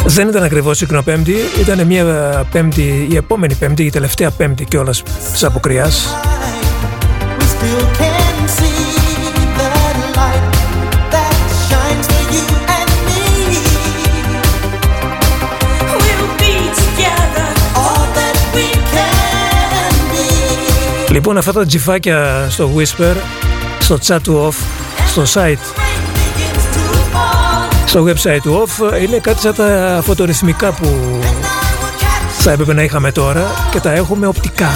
δεν 0.05 0.29
ήταν 0.29 0.43
ακριβώς 0.43 0.85
πέμπτη, 1.05 1.35
ήταν 1.61 1.87
μια 1.87 2.05
πέμπτη, 2.51 3.07
η 3.11 3.17
επόμενη 3.17 3.55
πέμπτη, 3.55 3.85
η 3.85 3.91
τελευταία 3.91 4.31
πέμπτη 4.31 4.65
κιόλας 4.65 5.03
της 5.33 5.45
αποκριάς. 5.45 6.15
Λοιπόν 21.13 21.39
αυτά 21.39 21.53
τα 21.53 21.67
τζιφάκια 21.67 22.47
στο 22.51 22.71
Whisper, 22.77 23.15
στο 23.79 23.99
chat 24.07 24.19
του 24.23 24.49
Off, 24.53 24.65
στο 25.07 25.23
site, 25.35 25.83
στο 27.87 28.05
website 28.05 28.41
του 28.43 28.67
Off 28.67 29.01
είναι 29.03 29.19
κάτι 29.19 29.41
σαν 29.41 29.55
τα 29.55 30.01
φωτορυθμικά 30.05 30.73
που 30.73 31.21
θα 32.39 32.51
έπρεπε 32.51 32.73
να 32.73 32.83
είχαμε 32.83 33.13
τώρα 33.13 33.43
και 33.71 33.81
τα 33.81 33.93
έχουμε 33.93 34.27
οπτικά 34.27 34.71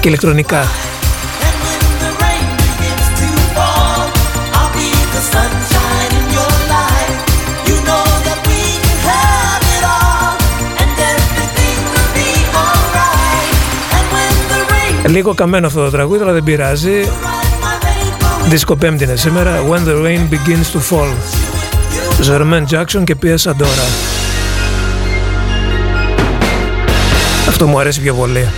και 0.00 0.08
ηλεκτρονικά. 0.08 0.66
Λίγο 15.08 15.34
καμένο 15.34 15.66
αυτό 15.66 15.84
το 15.84 15.90
τραγούδι, 15.90 16.22
αλλά 16.22 16.32
δεν 16.32 16.42
πειράζει. 16.42 17.08
Δίσκο 18.48 18.76
πέμπτη 18.76 19.04
είναι 19.04 19.16
σήμερα. 19.16 19.62
When 19.70 19.88
the 19.88 20.04
rain 20.04 20.28
begins 20.30 20.76
to 20.76 20.80
fall. 20.90 21.12
Ζερμέν 22.20 22.66
Jackson 22.70 23.04
και 23.04 23.16
Pia 23.22 23.36
Sandora. 23.36 23.86
Αυτό 27.48 27.66
μου 27.66 27.78
αρέσει 27.78 28.00
πιο 28.00 28.14
πολύ. 28.14 28.48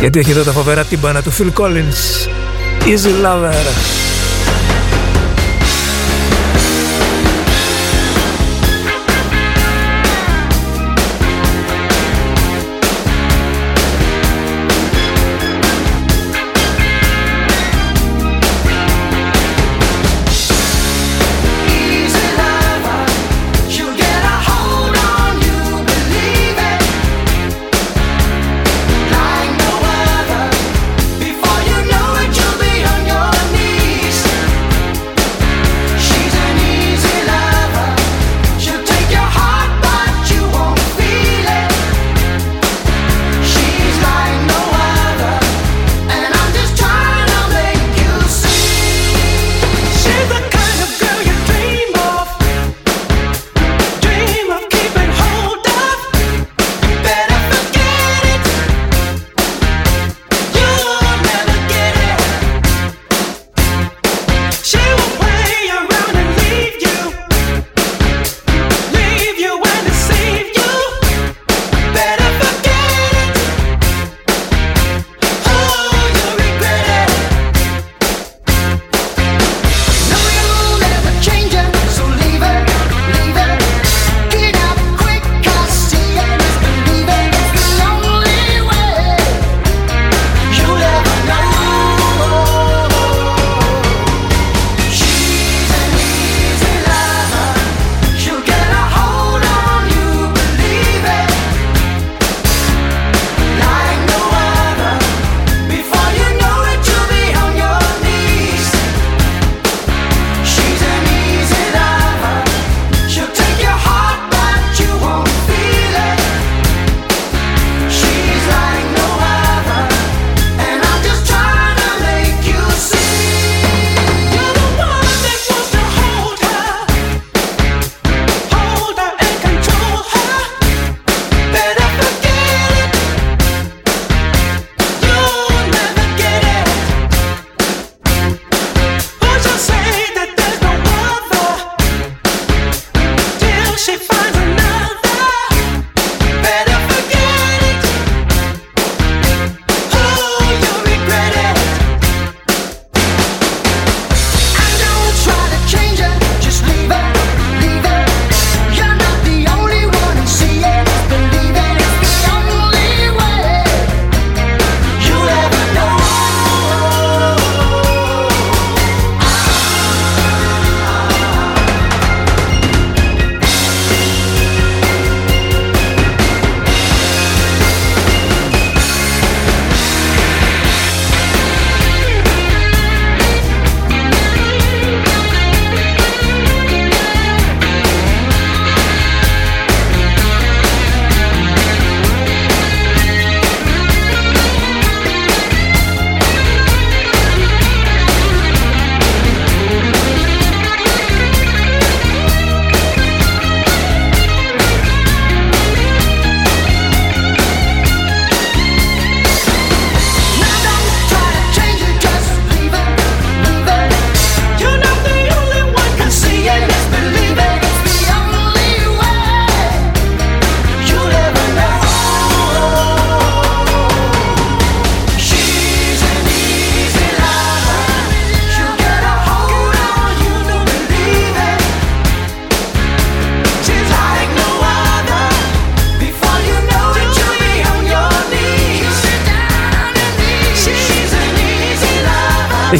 Γιατί 0.00 0.18
έχει 0.18 0.30
εδώ 0.30 0.42
τα 0.42 0.52
φοβερά 0.52 0.84
τύμπανα 0.84 1.22
του 1.22 1.32
Phil 1.32 1.60
Collins. 1.60 2.28
Easy 2.84 3.26
Lover. 3.26 4.03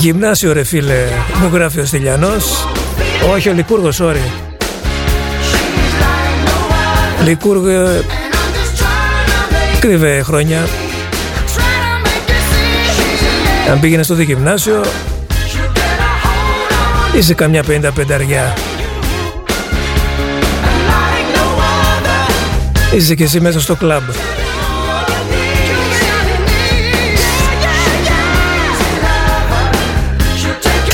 Γυμνάσιο 0.05 0.53
ρε 0.53 0.65
φίλε, 0.65 1.05
μου 1.41 1.51
γράφει 1.53 1.81
ο 1.81 1.85
Στυλιανός. 1.85 2.69
Όχι, 3.33 3.49
ο 3.49 3.53
Λικούργος, 3.53 4.01
sorry. 4.01 4.31
Λικούργο, 7.25 8.03
κρύβε 9.81 10.23
χρόνια. 10.23 10.67
Αν 13.71 13.81
πήγαινες 13.81 14.05
στο 14.05 14.15
διγυμνάσιο, 14.15 14.85
είσαι 17.17 17.35
καμιά 17.35 17.63
πέντα 17.63 17.93
πενταριά. 17.93 18.55
Είσαι 22.95 23.15
και 23.15 23.25
εσύ 23.25 23.41
μέσα 23.41 23.61
στο 23.61 23.75
κλαμπ. 23.75 24.03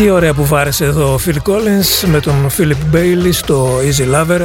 Τι 0.00 0.10
ωραία 0.10 0.34
που 0.34 0.44
βάρεσε 0.44 0.84
εδώ 0.84 1.14
ο 1.14 1.18
Phil 1.26 1.36
Collins 1.52 2.08
με 2.08 2.20
τον 2.20 2.46
Philip 2.58 2.94
Bailey 2.96 3.32
στο 3.32 3.78
Easy 3.78 4.14
Lover. 4.14 4.40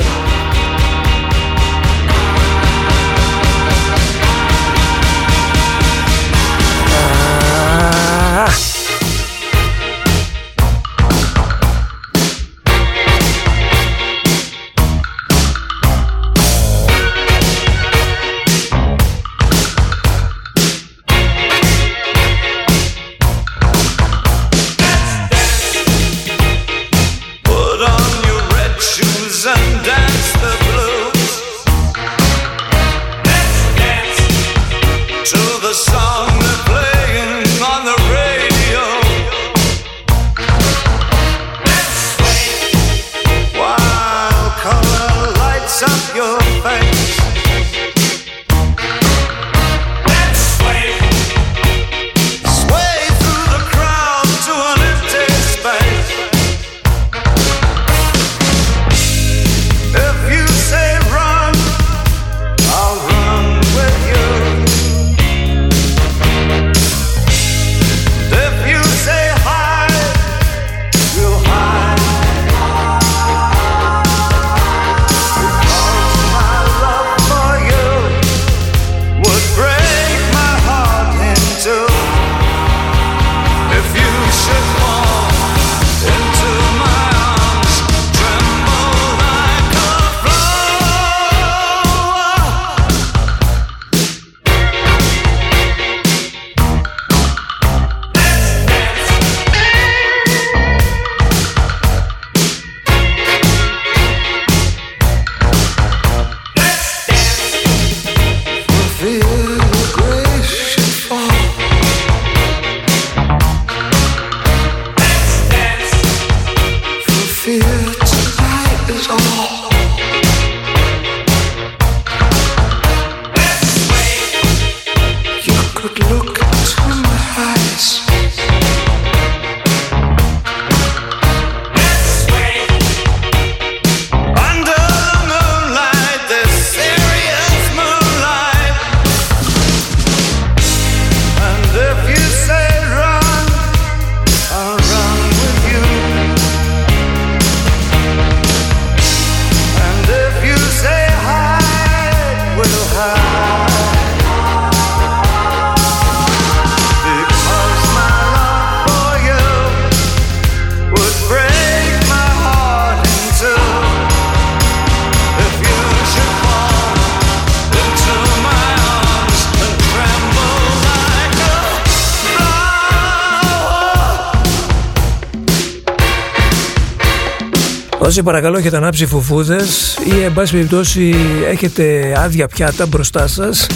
Όσοι 178.16 178.24
παρακαλώ 178.24 178.58
έχετε 178.58 178.78
ανάψει 178.78 179.06
φουφούδες 179.06 179.98
ή 180.14 180.24
εν 180.24 180.34
πάση 180.34 180.52
περιπτώσει 180.52 181.16
έχετε 181.50 182.14
άδεια 182.18 182.48
πιάτα 182.48 182.86
μπροστά 182.86 183.28
σας. 183.28 183.68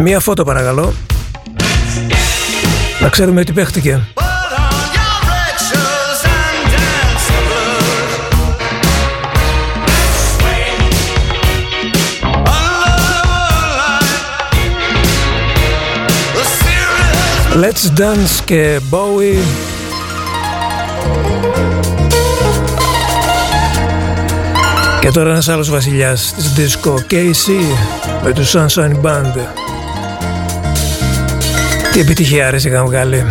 Μία 0.00 0.20
φώτο 0.20 0.44
παρακαλώ. 0.44 0.92
Να 3.00 3.08
ξέρουμε 3.08 3.44
τι 3.44 3.52
παίχτηκε. 3.52 4.00
Let's 17.60 18.00
Dance 18.00 18.44
και 18.44 18.80
Bowie 18.90 19.68
τώρα 25.18 25.30
ένας 25.30 25.48
άλλος 25.48 25.70
βασιλιάς 25.70 26.34
της 26.34 26.52
disco 26.56 26.94
Casey 27.12 27.76
με 28.24 28.32
τους 28.32 28.54
Sunshine 28.56 29.00
Band. 29.02 29.34
Τι 31.92 32.00
επιτυχία 32.00 32.54
είχαν 32.54 32.84
βγάλει. 32.84 33.24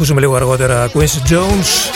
Ακούσουμε 0.00 0.20
λίγο 0.20 0.36
αργότερα. 0.36 0.90
Quincy 0.94 1.32
Jones. 1.32 1.92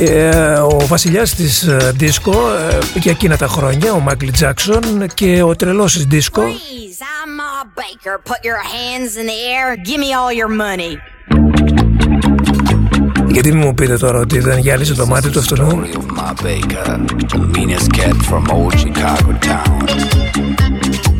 Ε, 0.00 0.28
ο 0.58 0.86
βασιλιάς 0.86 1.34
της 1.34 1.68
δίσκο 1.94 2.32
ε, 2.32 2.78
για 2.94 3.10
εκείνα 3.10 3.36
τα 3.36 3.46
χρόνια, 3.46 3.92
ο 3.92 4.00
Μάικλ 4.00 4.28
Τζάκσον 4.28 5.06
και 5.14 5.42
ο 5.42 5.56
τρελός 5.56 5.92
της 5.92 6.04
δίσκο 6.04 6.42
γιατί 13.32 13.52
μην 13.52 13.62
μου 13.66 13.74
πείτε 13.74 13.96
τώρα 13.96 14.18
ότι 14.18 14.38
δεν 14.38 14.58
γυάλισε 14.58 14.94
το 14.94 15.06
μάτι 15.06 15.30
του 15.30 15.38
αυτού 15.38 15.54
Λοιπόν, 15.54 16.06
πρέπει 18.84 19.46
να 19.46 21.11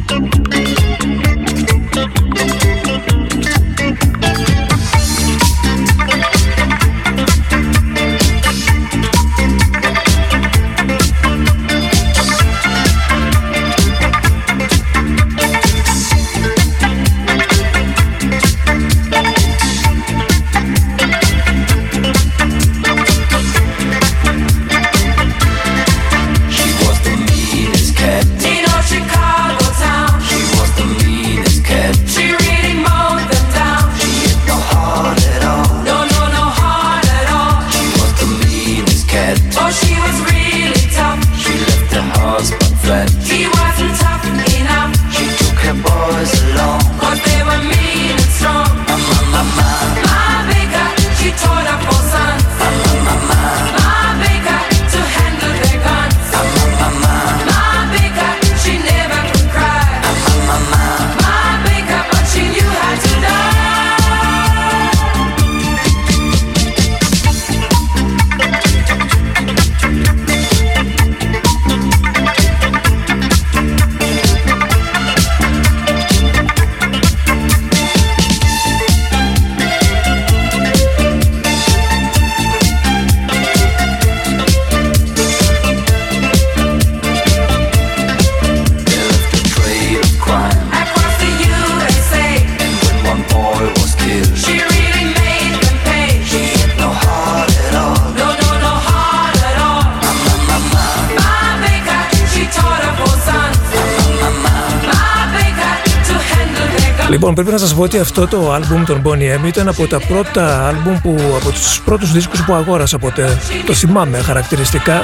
σας 107.62 107.74
πω 107.74 107.82
ότι 107.82 107.98
αυτό 107.98 108.26
το 108.26 108.52
άλμπουμ 108.52 108.84
των 108.84 109.02
Boney 109.04 109.44
M 109.44 109.46
ήταν 109.46 109.68
από 109.68 109.86
τα 109.86 110.00
πρώτα 110.00 110.68
άλμπουμ 110.68 111.00
που, 111.00 111.16
από 111.40 111.50
τους 111.50 111.80
πρώτους 111.84 112.12
δίσκους 112.12 112.44
που 112.44 112.54
αγόρασα 112.54 112.98
ποτέ. 112.98 113.38
Το 113.66 113.74
θυμάμαι 113.74 114.18
χαρακτηριστικά. 114.18 115.02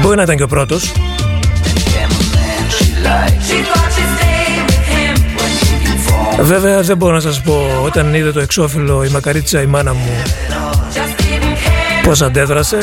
Μπορεί 0.00 0.16
να 0.16 0.22
ήταν 0.22 0.36
και 0.36 0.42
ο 0.42 0.46
πρώτος. 0.46 0.92
Βέβαια 6.40 6.82
δεν 6.82 6.96
μπορώ 6.96 7.14
να 7.14 7.20
σας 7.20 7.40
πω 7.42 7.82
όταν 7.84 8.14
είδε 8.14 8.32
το 8.32 8.40
εξώφυλλο 8.40 9.04
η 9.04 9.08
μακαρίτσα 9.08 9.62
η 9.62 9.66
μάνα 9.66 9.94
μου 9.94 10.10
πώς 12.02 12.22
αντέδρασε 12.22 12.78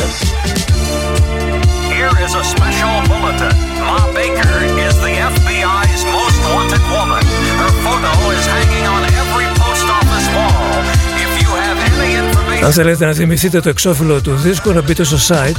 Αν 12.65 12.71
θέλετε 12.71 13.05
να 13.05 13.13
θυμηθείτε 13.13 13.59
το 13.59 13.69
εξώφυλλο 13.69 14.21
του 14.21 14.35
δίσκου 14.35 14.71
να 14.71 14.81
μπείτε 14.81 15.03
στο 15.03 15.17
site. 15.27 15.55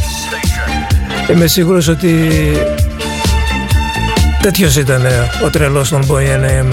Είμαι 1.30 1.46
σίγουρος 1.46 1.88
ότι 1.88 2.30
τέτοιος 4.42 4.76
ήταν 4.76 5.02
ο 5.44 5.50
τρελός 5.50 5.88
των 5.88 6.06
Boy 6.06 6.22
NM 6.22 6.72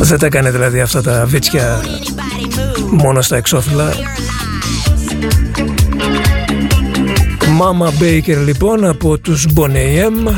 Δεν 0.00 0.18
τα 0.18 0.26
έκανε 0.26 0.50
δηλαδή 0.50 0.80
αυτά 0.80 1.02
τα 1.02 1.24
βίτσια 1.26 1.80
μόνο 2.90 3.22
στα 3.22 3.36
εξώφυλλα. 3.36 3.92
Mama 7.60 8.02
Baker 8.02 8.36
λοιπόν 8.44 8.84
από 8.84 9.18
τους 9.18 9.46
Boney 9.54 10.10
M 10.10 10.32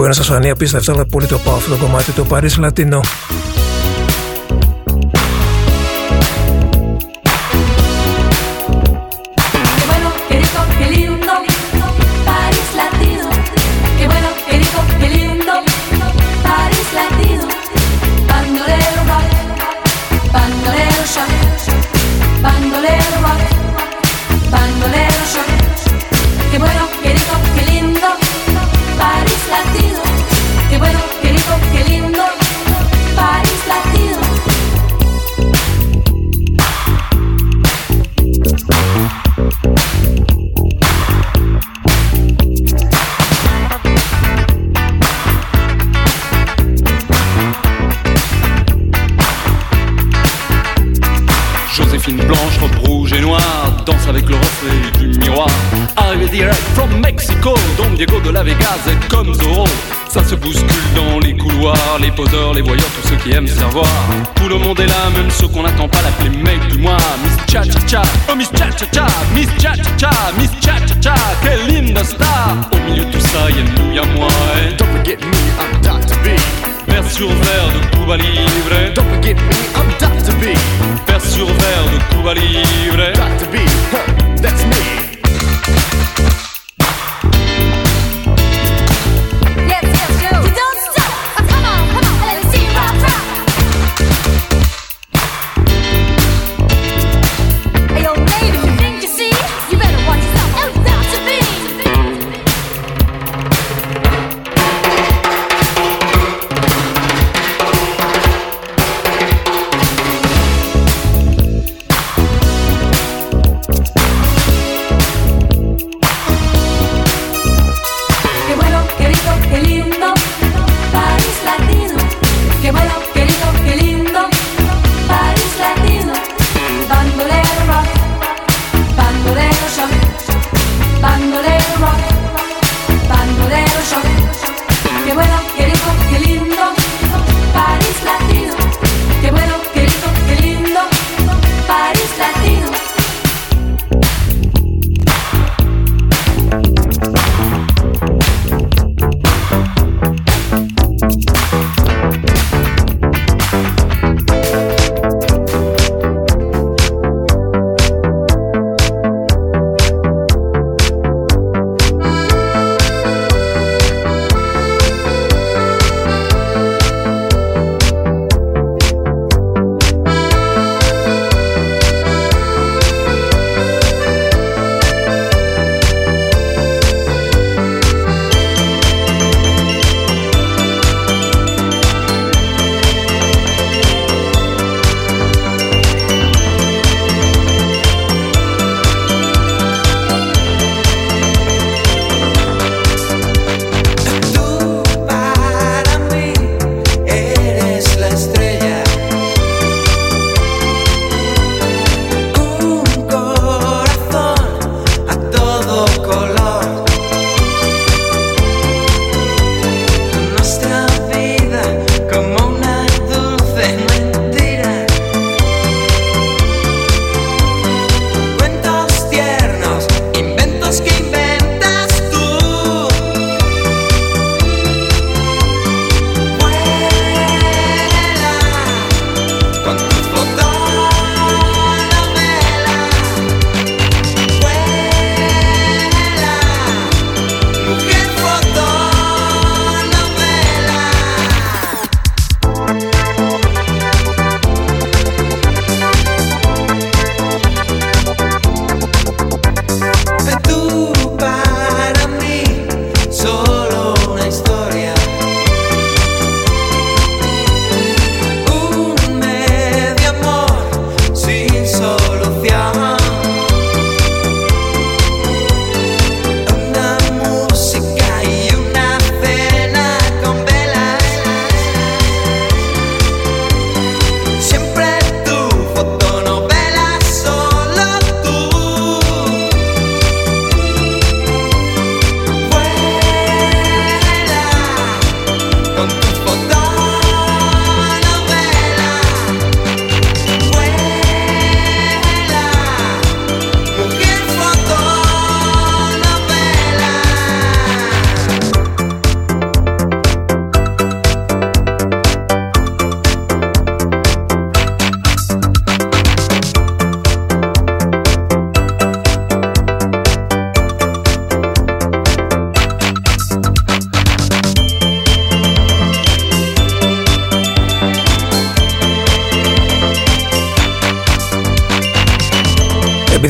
Μπορεί 0.00 0.12
να 0.12 0.18
σας 0.18 0.26
φανεί 0.26 0.50
απίστευτα 0.50 0.92
αλλά 0.92 1.06
πολύ 1.06 1.26
το 1.26 1.38
πάω 1.38 1.54
αυτό 1.54 1.70
το 1.70 1.76
κομμάτι 1.76 2.12
το 2.12 2.26
Paris 2.30 2.64
Latino 2.64 3.00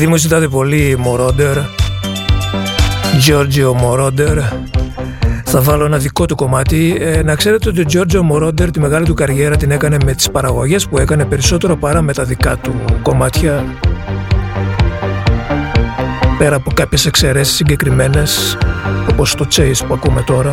επειδή 0.03 0.13
μου 0.13 0.19
ζητάτε 0.19 0.47
πολύ 0.47 0.95
Μορόντερ, 0.99 1.57
Giorgio 3.27 3.73
Μορόντερ, 3.75 4.37
θα 5.45 5.61
βάλω 5.61 5.85
ένα 5.85 5.97
δικό 5.97 6.25
του 6.25 6.35
κομμάτι. 6.35 6.97
Ε, 6.99 7.23
να 7.23 7.35
ξέρετε 7.35 7.69
ότι 7.69 7.81
ο 7.81 7.85
Giorgio 7.93 8.21
Μορόντερ 8.21 8.71
τη 8.71 8.79
μεγάλη 8.79 9.05
του 9.05 9.13
καριέρα 9.13 9.55
την 9.55 9.71
έκανε 9.71 9.97
με 10.05 10.13
τις 10.13 10.31
παραγωγές 10.31 10.87
που 10.87 10.97
έκανε 10.97 11.25
περισσότερο 11.25 11.75
παρά 11.75 12.01
με 12.01 12.13
τα 12.13 12.23
δικά 12.23 12.57
του 12.57 12.73
κομμάτια. 13.01 13.65
Πέρα 16.37 16.55
από 16.55 16.71
κάποιες 16.73 17.05
εξαιρέσεις 17.05 17.55
συγκεκριμένες, 17.55 18.57
όπως 19.09 19.35
το 19.35 19.47
Chase 19.55 19.85
που 19.87 19.93
ακούμε 19.93 20.21
τώρα. 20.21 20.51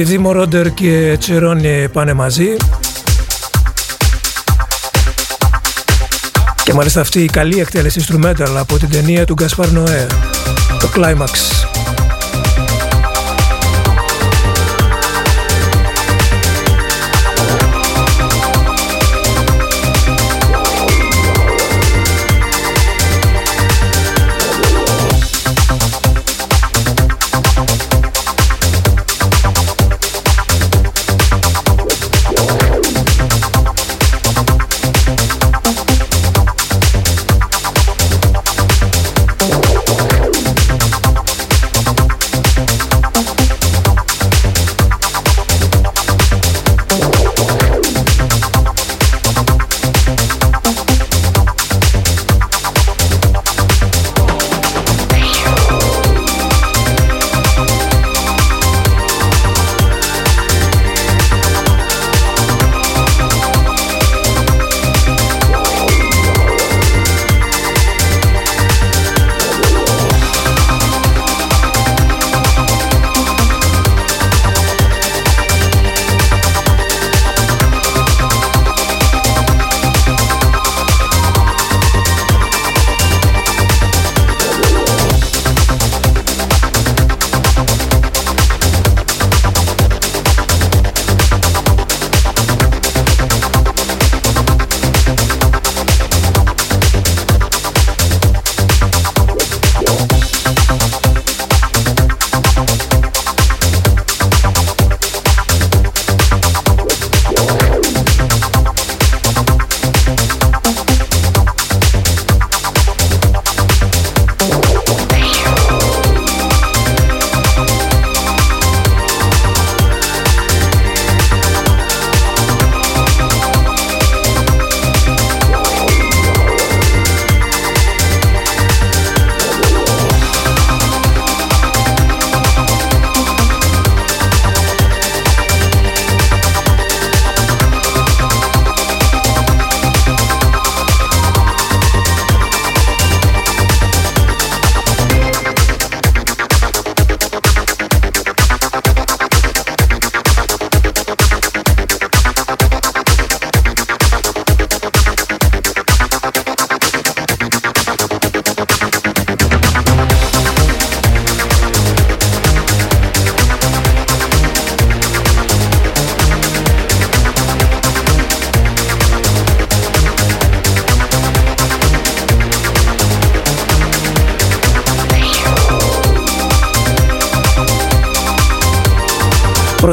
Επειδή 0.00 0.18
Μορόντερ 0.18 0.74
και 0.74 1.16
Τσερόνι 1.20 1.88
πάνε 1.92 2.12
μαζί 2.12 2.56
και 6.64 6.72
μάλιστα 6.74 7.00
αυτή 7.00 7.22
η 7.22 7.26
καλή 7.26 7.60
εκτέλεση 7.60 8.04
instrumental 8.08 8.56
από 8.56 8.78
την 8.78 8.90
ταινία 8.90 9.24
του 9.24 9.34
Γκασπάρ 9.34 9.70
Νοέ, 9.70 10.06
το 10.80 10.88
Climax. 10.96 11.73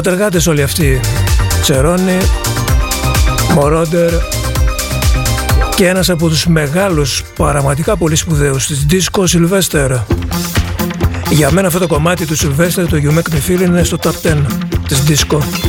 Πρωτεργάτες 0.02 0.46
όλοι 0.46 0.62
αυτοί. 0.62 1.00
Τσερόνι, 1.62 2.18
Μορόντερ 3.54 4.10
και 5.76 5.88
ένας 5.88 6.10
από 6.10 6.28
τους 6.28 6.46
μεγάλους 6.46 7.22
πραγματικά 7.36 7.96
πολύ 7.96 8.16
σπουδαίους 8.16 8.66
της 8.66 8.86
Disco 8.90 9.24
Sylvester. 9.24 10.00
Για 11.30 11.50
μένα 11.50 11.66
αυτό 11.66 11.78
το 11.78 11.86
κομμάτι 11.86 12.26
του 12.26 12.36
Sylvester, 12.36 12.84
το 12.88 12.96
You 13.02 13.18
Make 13.18 13.34
Me 13.34 13.50
Feel, 13.50 13.60
είναι 13.60 13.82
στο 13.82 13.96
top 14.02 14.14
10 14.22 14.46
της 14.88 15.02
Disco. 15.08 15.61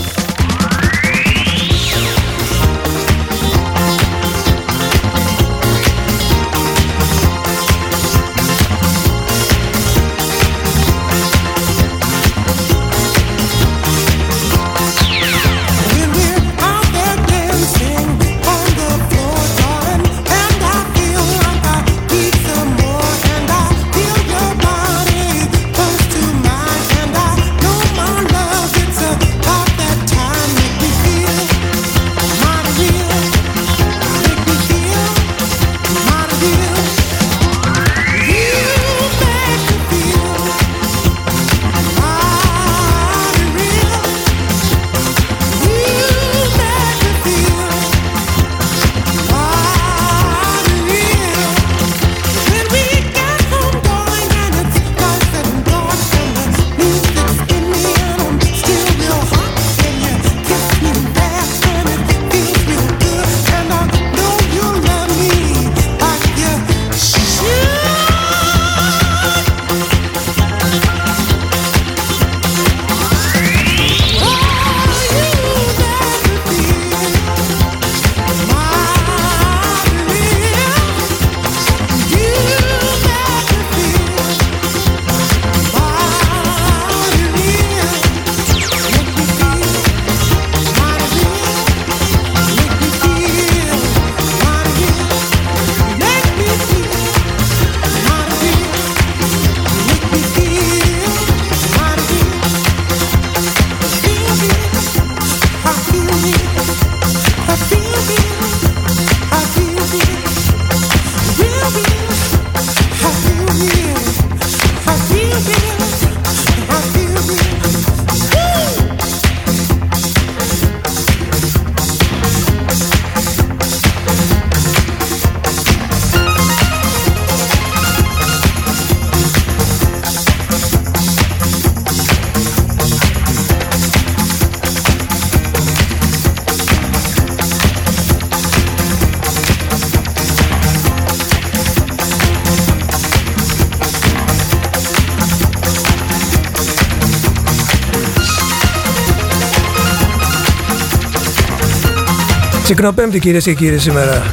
Τσικνοπέμπτη 152.84 153.20
κυρίες 153.20 153.44
και 153.44 153.54
κύριοι 153.54 153.78
σήμερα. 153.78 154.24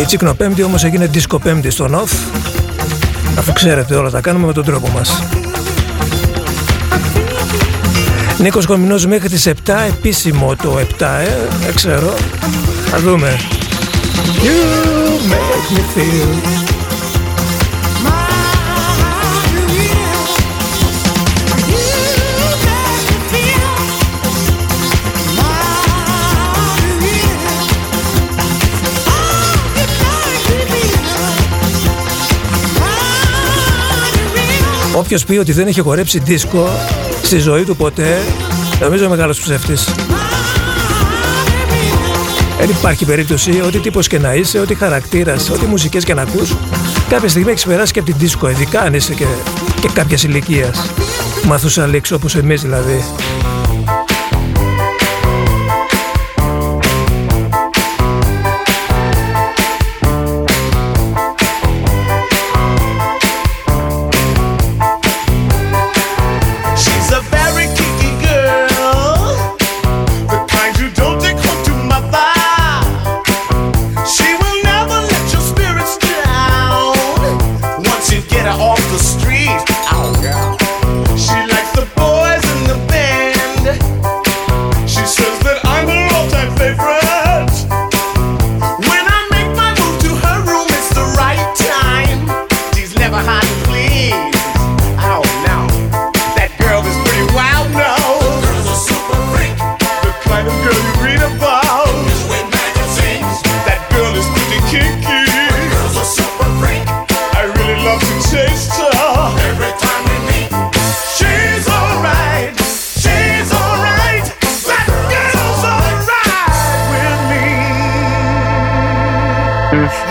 Η 0.00 0.04
Τσικνοπέμπτη 0.04 0.62
όμως 0.62 0.84
έγινε 0.84 1.06
δισκοπέμπτη 1.06 1.70
στο 1.70 1.88
ΝΟΦ 1.88 2.12
αφού 3.38 3.52
ξέρετε 3.52 3.94
όλα 3.94 4.10
τα 4.10 4.20
κάνουμε 4.20 4.46
με 4.46 4.52
τον 4.52 4.64
τρόπο 4.64 4.88
μας. 4.88 5.22
Νίκος 8.38 8.66
Κομινός 8.66 9.06
μέχρι 9.06 9.28
τις 9.28 9.48
7 9.48 9.52
επίσημο 9.88 10.56
το 10.62 10.78
7 10.78 10.82
ε, 11.00 11.28
δεν 11.64 11.74
ξέρω. 11.74 12.14
Θα 12.90 12.98
δούμε. 12.98 13.36
You 14.42 14.60
make 15.30 15.76
me 15.76 15.82
feel 15.94 16.63
Όποιος 35.04 35.24
πει 35.24 35.36
ότι 35.36 35.52
δεν 35.52 35.66
έχει 35.66 35.80
χορέψει 35.80 36.18
δίσκο 36.18 36.68
στη 37.22 37.38
ζωή 37.38 37.62
του 37.62 37.76
ποτέ, 37.76 38.18
νομίζω 38.80 39.08
μεγάλος 39.08 39.40
ψεύτης. 39.40 39.88
Δεν 42.58 42.68
υπάρχει 42.70 43.04
περίπτωση 43.04 43.60
ότι 43.66 43.78
τύπος 43.78 44.06
και 44.06 44.18
να 44.18 44.34
είσαι, 44.34 44.58
ότι 44.58 44.74
χαρακτήρας, 44.74 45.50
ότι 45.50 45.66
μουσικές 45.66 46.04
και 46.04 46.14
να 46.14 46.22
ακούς, 46.22 46.54
κάποια 47.08 47.28
στιγμή 47.28 47.50
έχεις 47.50 47.64
περάσει 47.64 47.92
και 47.92 47.98
από 47.98 48.10
την 48.10 48.18
δίσκο, 48.18 48.48
ειδικά 48.48 48.80
αν 48.80 48.94
είσαι 48.94 49.14
και, 49.14 49.24
και 49.80 49.88
κάποιας 49.92 50.22
ηλικίας. 50.22 50.90
Μαθούσα 51.44 51.86
λήξω 51.86 52.14
όπως 52.14 52.34
εμείς 52.34 52.62
δηλαδή. 52.62 53.04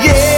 Yeah. 0.02 0.33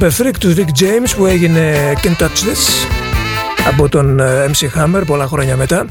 Super 0.00 0.10
Freak 0.10 0.34
του 0.40 0.54
Rick 0.56 0.82
James 0.82 1.14
που 1.16 1.26
έγινε 1.26 1.92
Can't 2.02 2.22
Touch 2.22 2.24
This 2.24 2.86
από 3.68 3.88
τον 3.88 4.20
ε, 4.20 4.50
MC 4.50 4.66
Hammer 4.78 5.02
πολλά 5.06 5.26
χρόνια 5.26 5.56
μετά. 5.56 5.86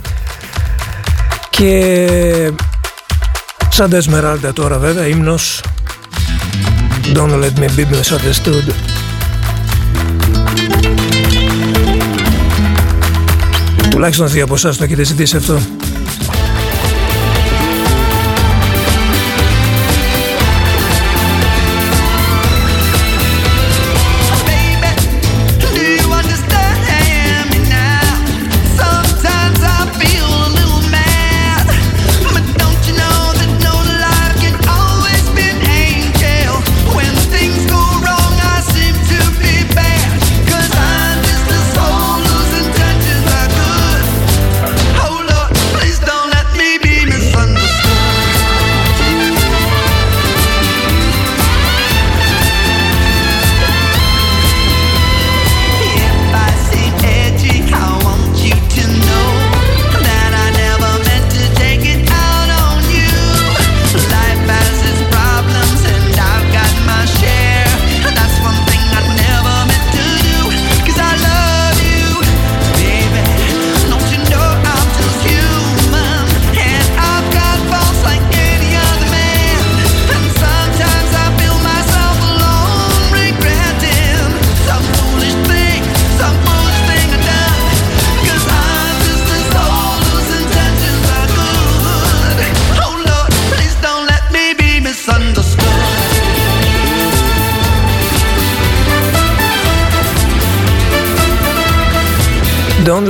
Και 1.49 2.51
σαν 3.69 3.91
Esmeralda 3.91 4.53
τώρα 4.53 4.77
βέβαια 4.77 5.07
ύμνος. 5.07 5.61
Don't 7.13 7.43
let 7.43 7.59
me 7.59 7.67
be 7.77 7.85
misunderstood. 7.85 8.71
Τουλάχιστον 13.89 14.29
δύο 14.29 14.43
από 14.43 14.53
εσάς 14.53 14.77
το 14.77 14.83
έχετε 14.83 15.03
ζητήσει 15.03 15.37
αυτό 15.37 15.59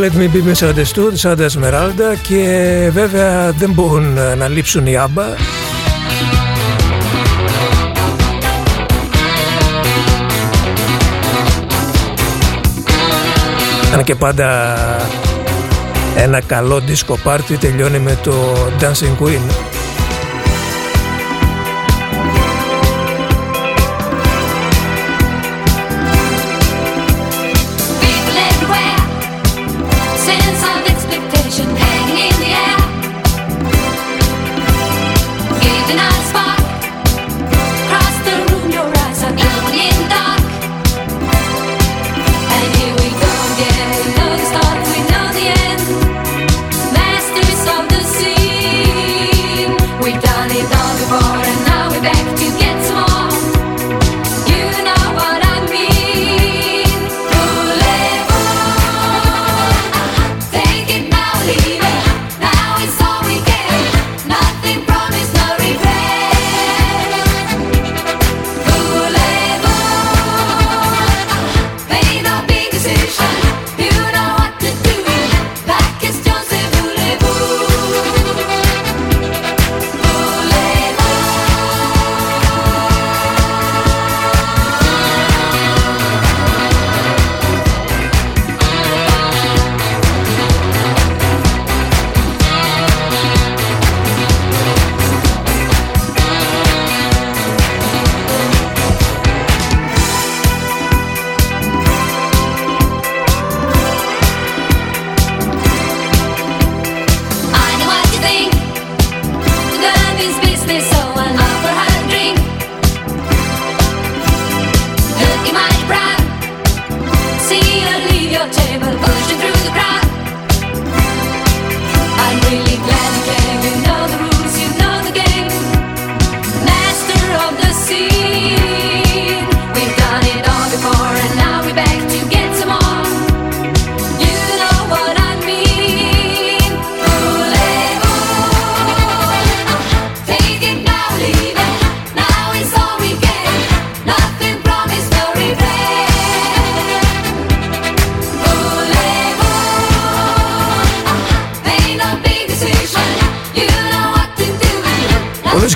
Let 0.08 0.16
Me 0.16 0.28
Be 0.28 0.42
Misunderstood 0.52 1.12
σαν 1.14 1.38
Esmeralda 1.40 2.18
και 2.22 2.90
βέβαια 2.94 3.52
δεν 3.52 3.72
μπορούν 3.72 4.18
να 4.38 4.48
λείψουν 4.48 4.86
οι 4.88 4.98
άμπα. 4.98 5.24
Αν 13.94 14.04
και 14.04 14.16
πάντα 14.16 14.78
ένα 16.16 16.42
καλό 16.42 16.82
disco 16.88 17.32
party 17.32 17.58
τελειώνει 17.60 18.00
με 18.00 18.18
το 18.24 18.34
Dancing 18.80 19.24
Queen 19.24 19.67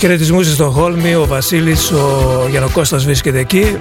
χαιρετισμούς 0.01 0.51
στο 0.51 0.69
Χόλμη, 0.69 1.15
ο 1.15 1.25
Βασίλης, 1.25 1.91
ο 1.91 2.47
Γιαννοκώστας 2.49 3.05
βρίσκεται 3.05 3.39
εκεί. 3.39 3.77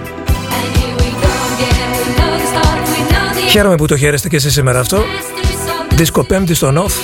Χαίρομαι 3.49 3.75
που 3.75 3.87
το 3.87 3.97
χαίρεστε 3.97 4.29
και 4.29 4.37
εσείς 4.37 4.53
σήμερα 4.53 4.81
αυτό. 4.81 5.03
Δίσκο 5.95 6.25
πέμπτη 6.25 6.55
στο 6.55 6.71
Νοφ. 6.71 6.95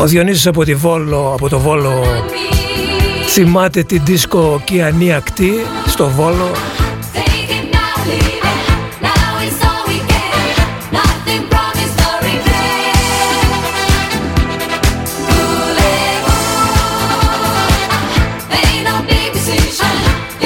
Ο 0.00 0.06
Διονύσης 0.06 0.46
από, 0.46 0.64
τη 0.64 0.74
Βόλο, 0.74 1.32
από 1.32 1.48
το 1.48 1.58
Βόλο 1.58 2.02
θυμάται 3.28 3.82
την 3.82 4.02
δίσκο 4.04 4.60
Κιανή 4.64 5.14
Ακτή 5.14 5.52
στο 5.86 6.08
Βόλο 6.08 6.50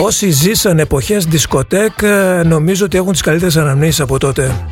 Όσοι 0.06 0.30
ζήσαν 0.30 0.78
εποχές 0.78 1.24
δισκοτέκ 1.24 2.02
ε, 2.02 2.42
νομίζω 2.44 2.84
ότι 2.84 2.96
έχουν 2.96 3.12
τις 3.12 3.20
καλύτερες 3.20 3.56
αναμνήσεις 3.56 4.00
από 4.00 4.18
τότε. 4.18 4.64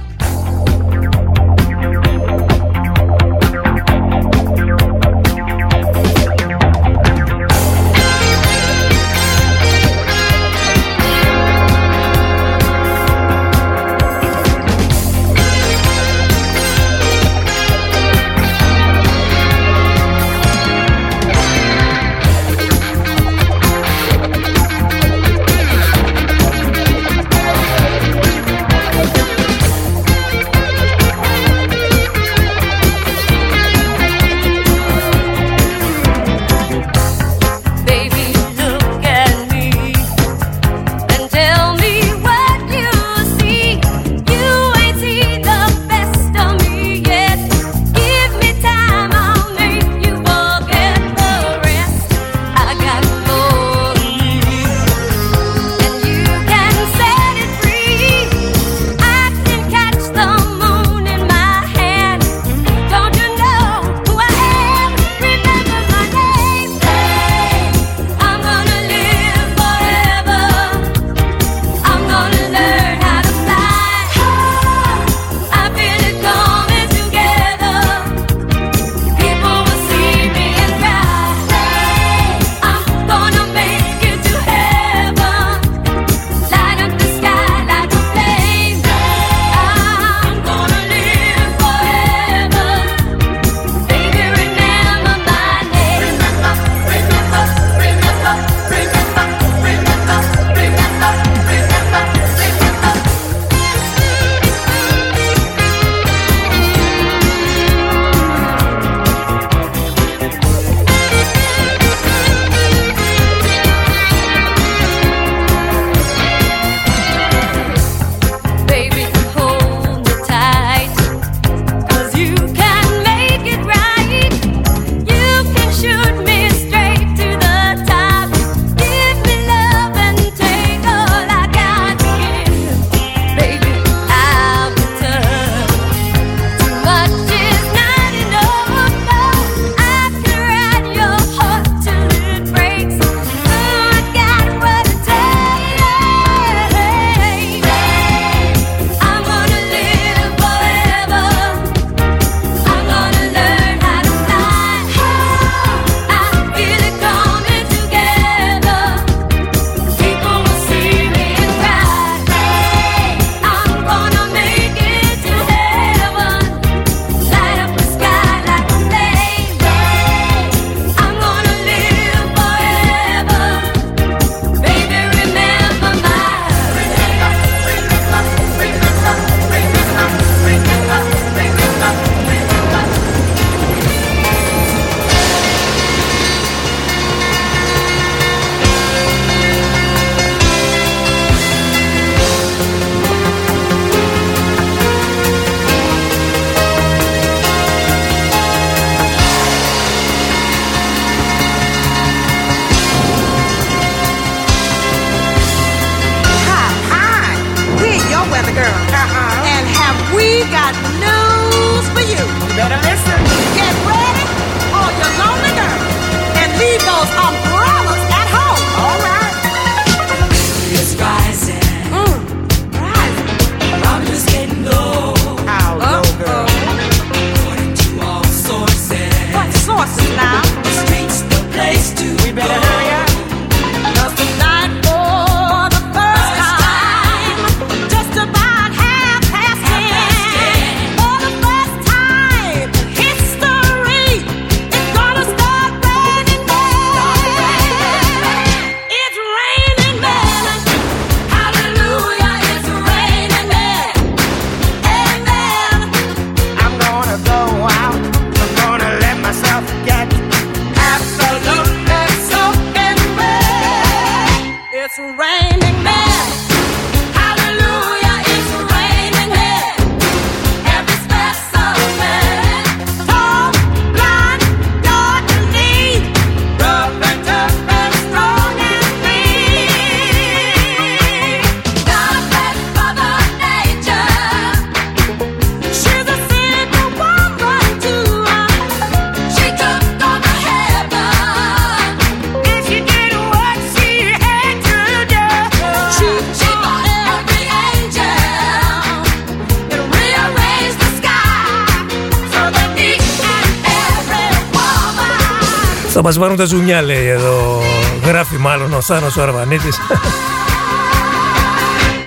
Μας 306.13 306.21
βάλουν 306.21 306.37
τα 306.37 306.45
ζουμιά 306.45 306.83
λέει 306.83 307.07
εδώ. 307.07 307.63
Γράφει 308.07 308.37
μάλλον 308.37 308.75
ο 308.75 308.81
Θάνος 308.81 309.17
ο 309.17 309.23
Αρβανίτης. 309.23 309.77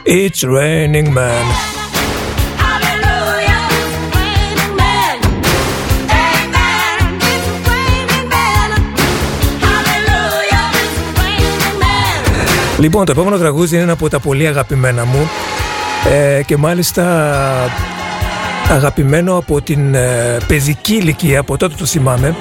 It's 0.04 0.48
raining 0.48 1.08
man. 1.18 1.46
Λοιπόν, 12.80 13.06
το 13.06 13.12
επόμενο 13.12 13.38
τραγούδι 13.38 13.76
είναι 13.76 13.84
ένα 13.84 13.94
από 13.94 14.10
τα 14.10 14.20
πολύ 14.20 14.48
αγαπημένα 14.48 15.06
μου. 15.06 15.30
Ε, 16.12 16.44
και 16.44 16.58
μάλιστα 16.58 17.32
αγαπημένο 18.70 19.38
από 19.38 19.62
την 19.62 19.96
ε, 19.96 20.38
παιδική 20.48 20.94
ηλικία, 20.94 21.40
από 21.40 21.58
τότε 21.58 21.76
το 21.78 21.86
θυμάμαι. 21.86 22.36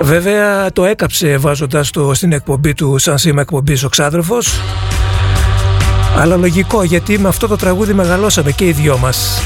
Βέβαια 0.00 0.72
το 0.72 0.84
έκαψε 0.84 1.36
βάζοντας 1.36 1.90
το 1.90 2.14
στην 2.14 2.32
εκπομπή 2.32 2.74
του 2.74 2.98
σαν 2.98 3.18
σήμα 3.18 3.40
εκπομπής 3.40 3.84
ο 3.84 3.88
ξάδερφος. 3.88 4.60
Αλλά 6.18 6.36
λογικό 6.36 6.82
γιατί 6.82 7.18
με 7.18 7.28
αυτό 7.28 7.46
το 7.46 7.56
τραγούδι 7.56 7.92
μεγαλώσαμε 7.92 8.50
και 8.50 8.66
οι 8.66 8.72
δυο 8.72 8.98
μας. 8.98 9.43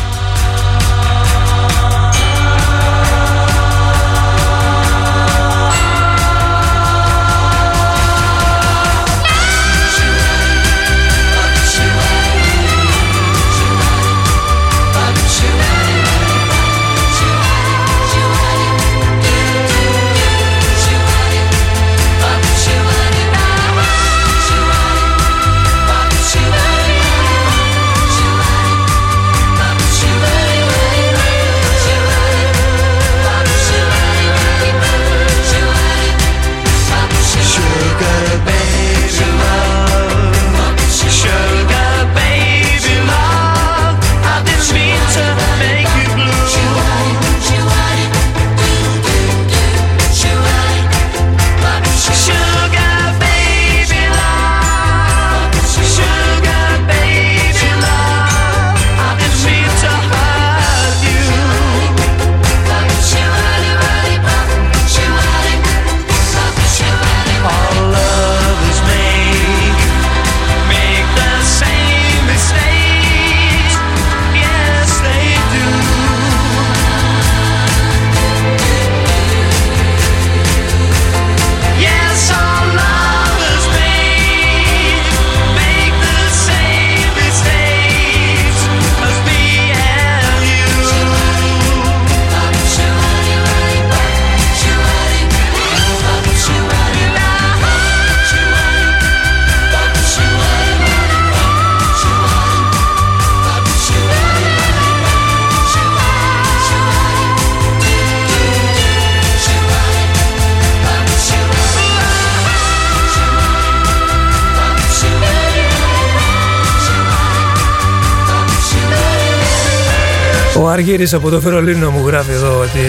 Αργύρης 120.79 121.15
από 121.15 121.31
το 121.31 121.41
Φερολίνο 121.41 121.91
μου 121.91 122.07
γράφει 122.07 122.31
εδώ 122.31 122.59
ότι 122.61 122.81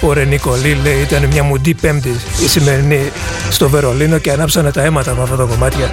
πω 0.00 0.12
ρε 0.12 0.24
Νικολή 0.24 0.78
λέει 0.82 1.00
ήταν 1.00 1.26
μια 1.26 1.42
μουντή 1.42 1.74
πέμπτης 1.74 2.26
η 2.44 2.48
σημερινή 2.48 3.10
στο 3.50 3.68
Βερολίνο 3.68 4.18
και 4.18 4.32
ανάψανε 4.32 4.70
τα 4.70 4.82
αίματα 4.82 5.10
από 5.10 5.22
αυτά 5.22 5.36
τα 5.36 5.44
κομμάτια. 5.44 5.90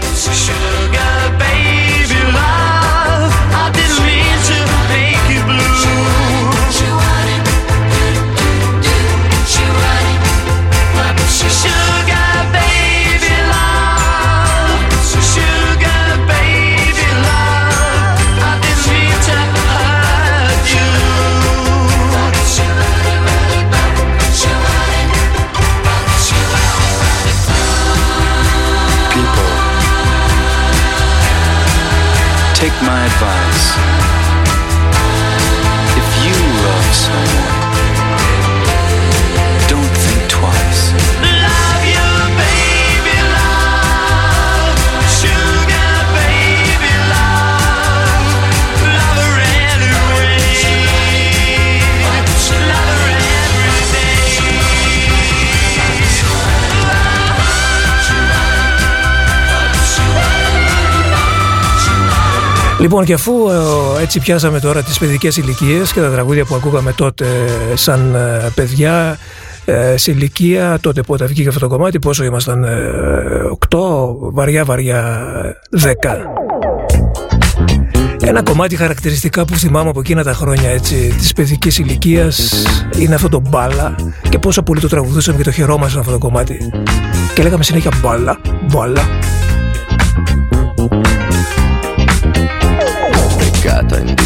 Λοιπόν 62.79 63.05
και 63.05 63.13
αφού 63.13 63.33
ε, 63.97 64.01
έτσι 64.01 64.19
πιάσαμε 64.19 64.59
τώρα 64.59 64.83
τις 64.83 64.99
παιδικές 64.99 65.37
ηλικίες 65.37 65.93
και 65.93 65.99
τα 65.99 66.09
τραγούδια 66.09 66.45
που 66.45 66.55
ακούγαμε 66.55 66.93
τότε 66.93 67.25
σαν 67.73 68.15
ε, 68.15 68.51
παιδιά 68.55 69.17
ε, 69.65 69.97
σε 69.97 70.11
ηλικία 70.11 70.77
τότε 70.81 71.01
που 71.01 71.15
βγήκε 71.19 71.47
αυτό 71.47 71.59
το 71.59 71.67
κομμάτι 71.67 71.99
πόσο 71.99 72.23
ήμασταν 72.23 72.65
8 73.69 73.77
βαριά 74.31 74.65
βαριά 74.65 75.21
10 75.81 75.85
ένα 78.21 78.43
κομμάτι 78.43 78.75
χαρακτηριστικά 78.75 79.45
που 79.45 79.55
θυμάμαι 79.55 79.89
από 79.89 79.99
εκείνα 79.99 80.23
τα 80.23 80.33
χρόνια 80.33 80.69
έτσι, 80.69 81.13
της 81.17 81.33
παιδικής 81.33 81.77
ηλικίας 81.77 82.63
είναι 82.97 83.15
αυτό 83.15 83.29
το 83.29 83.41
μπάλα 83.49 83.95
και 84.29 84.39
πόσο 84.39 84.63
πολύ 84.63 84.79
το 84.79 84.87
τραγουδούσαμε 84.87 85.37
και 85.37 85.43
το 85.43 85.51
χαιρόμασταν 85.51 85.99
αυτό 85.99 86.11
το 86.11 86.17
κομμάτι. 86.17 86.71
Και 87.33 87.43
λέγαμε 87.43 87.63
συνέχεια 87.63 87.91
μπάλα, 88.01 88.41
μπάλα 88.71 89.01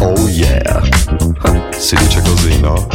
Oh 0.00 0.28
yeah, 0.28 0.82
si 1.78 1.94
dice 1.94 2.20
così, 2.22 2.60
no? 2.60 2.88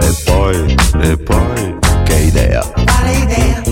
E 0.00 0.22
poi, 0.24 0.76
e 1.00 1.16
poi, 1.18 1.78
che 2.04 2.14
idea? 2.16 2.60
Quale 2.62 3.12
idea? 3.12 3.62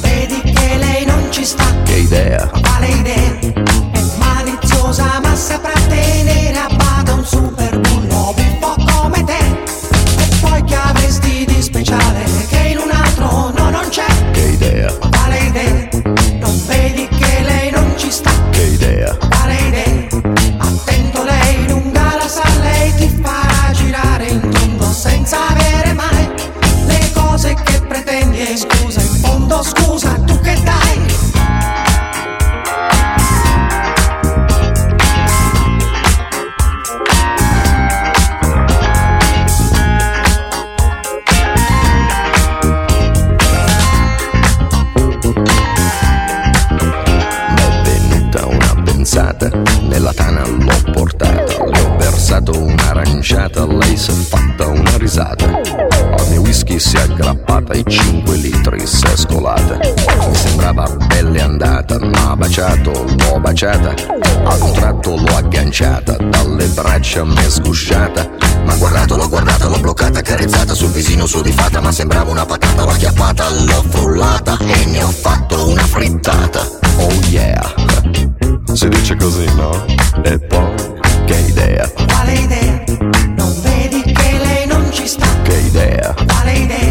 Vedi 0.00 0.40
che 0.52 0.76
lei 0.78 1.04
non 1.06 1.30
ci 1.30 1.44
sta? 1.44 1.64
Che 1.84 1.94
idea? 1.94 2.69
Baciata, 63.60 63.94
ad 64.44 64.60
un 64.62 64.72
tratto 64.72 65.16
l'ho 65.16 65.36
agganciata, 65.36 66.16
dalle 66.16 66.66
braccia 66.68 67.24
mi 67.24 67.36
è 67.36 67.50
sgusciata. 67.50 68.28
Ma 68.64 68.74
guardato, 68.76 69.16
l'ho 69.16 69.28
guardata, 69.28 69.68
l'ho 69.68 69.78
bloccata, 69.80 70.22
carezzata 70.22 70.72
sul 70.74 70.90
visino 70.90 71.26
sudifata, 71.26 71.80
ma 71.80 71.92
sembrava 71.92 72.30
una 72.30 72.46
patata, 72.46 72.84
l'ho 72.84 72.90
acchiappata, 72.90 73.50
l'ho 73.50 73.84
frullata 73.88 74.56
e 74.58 74.86
ne 74.86 75.02
ho 75.02 75.10
fatto 75.10 75.68
una 75.68 75.82
frittata. 75.82 76.66
Oh 76.96 77.12
yeah! 77.28 77.74
Si 78.72 78.88
dice 78.88 79.16
così, 79.16 79.44
no? 79.56 79.84
E 80.22 80.38
poi, 80.38 80.74
che 81.26 81.36
idea? 81.48 81.90
Quale 82.06 82.32
idea? 82.32 82.59
there. 85.68 86.14
Party 86.28 86.66
there. 86.66 86.89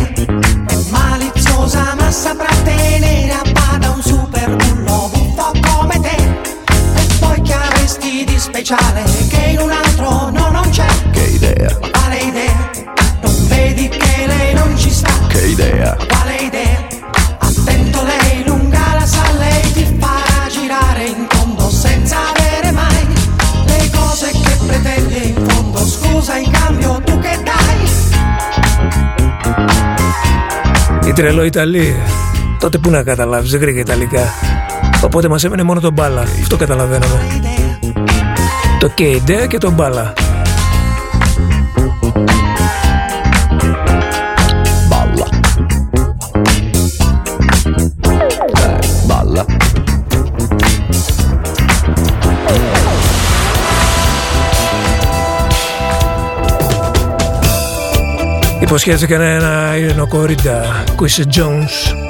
Τρελό 31.20 31.44
Ιταλία. 31.44 31.96
Τότε 32.60 32.78
που 32.78 32.90
να 32.90 33.04
καταλάβεις, 33.04 33.52
δεν 33.52 33.60
κρύγε 33.60 33.80
Ιταλικά. 33.80 34.34
Οπότε 35.04 35.28
μας 35.28 35.44
έμενε 35.44 35.64
μόνο 35.64 35.80
το 35.80 35.92
μπάλα. 35.92 36.22
Αυτό 36.22 36.58
καταλαβαίναμε. 36.58 37.28
Το 38.80 38.88
Κέιντε 38.88 39.48
και 39.48 39.58
το 39.58 39.72
Μπάλα. 39.72 40.14
Μπάλα. 40.14 40.29
Υποσχέθηκαν 58.70 59.22
ένα 59.22 59.76
ειρηνοκόριντα. 59.78 60.52
Κορίντα, 60.52 60.94
Κουίσε 60.96 61.24
Jones 61.36 62.09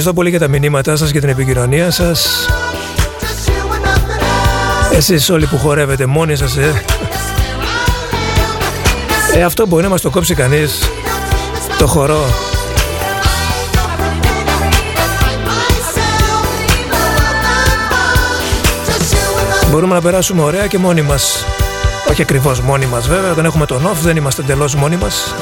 Ευχαριστώ 0.00 0.22
πολύ 0.22 0.38
για 0.38 0.48
τα 0.48 0.58
μηνύματά 0.58 0.96
σας 0.96 1.12
και 1.12 1.20
την 1.20 1.28
επικοινωνία 1.28 1.90
σας. 1.90 2.46
Εσείς 4.92 5.30
όλοι 5.30 5.46
που 5.46 5.58
χορεύετε 5.58 6.06
μόνοι 6.06 6.36
σας, 6.36 6.56
ε. 6.56 6.82
ε 9.34 9.42
αυτό 9.42 9.66
μπορεί 9.66 9.82
να 9.82 9.88
μας 9.88 10.00
το 10.00 10.10
κόψει 10.10 10.34
κανείς. 10.34 10.78
Το 11.78 11.86
χορό. 11.86 12.24
Μπορούμε 19.70 19.94
να 19.94 20.00
περάσουμε 20.00 20.42
ωραία 20.42 20.66
και 20.66 20.78
μόνοι 20.78 21.02
μας. 21.02 21.44
Όχι 22.10 22.22
ακριβώς 22.22 22.60
μόνοι 22.60 22.86
μας 22.86 23.08
βέβαια, 23.08 23.30
όταν 23.30 23.44
έχουμε 23.44 23.66
τον 23.66 23.86
off 23.86 23.96
δεν 24.02 24.16
είμαστε 24.16 24.42
εντελώς 24.42 24.74
μόνοι 24.74 24.96
μας. 24.96 25.34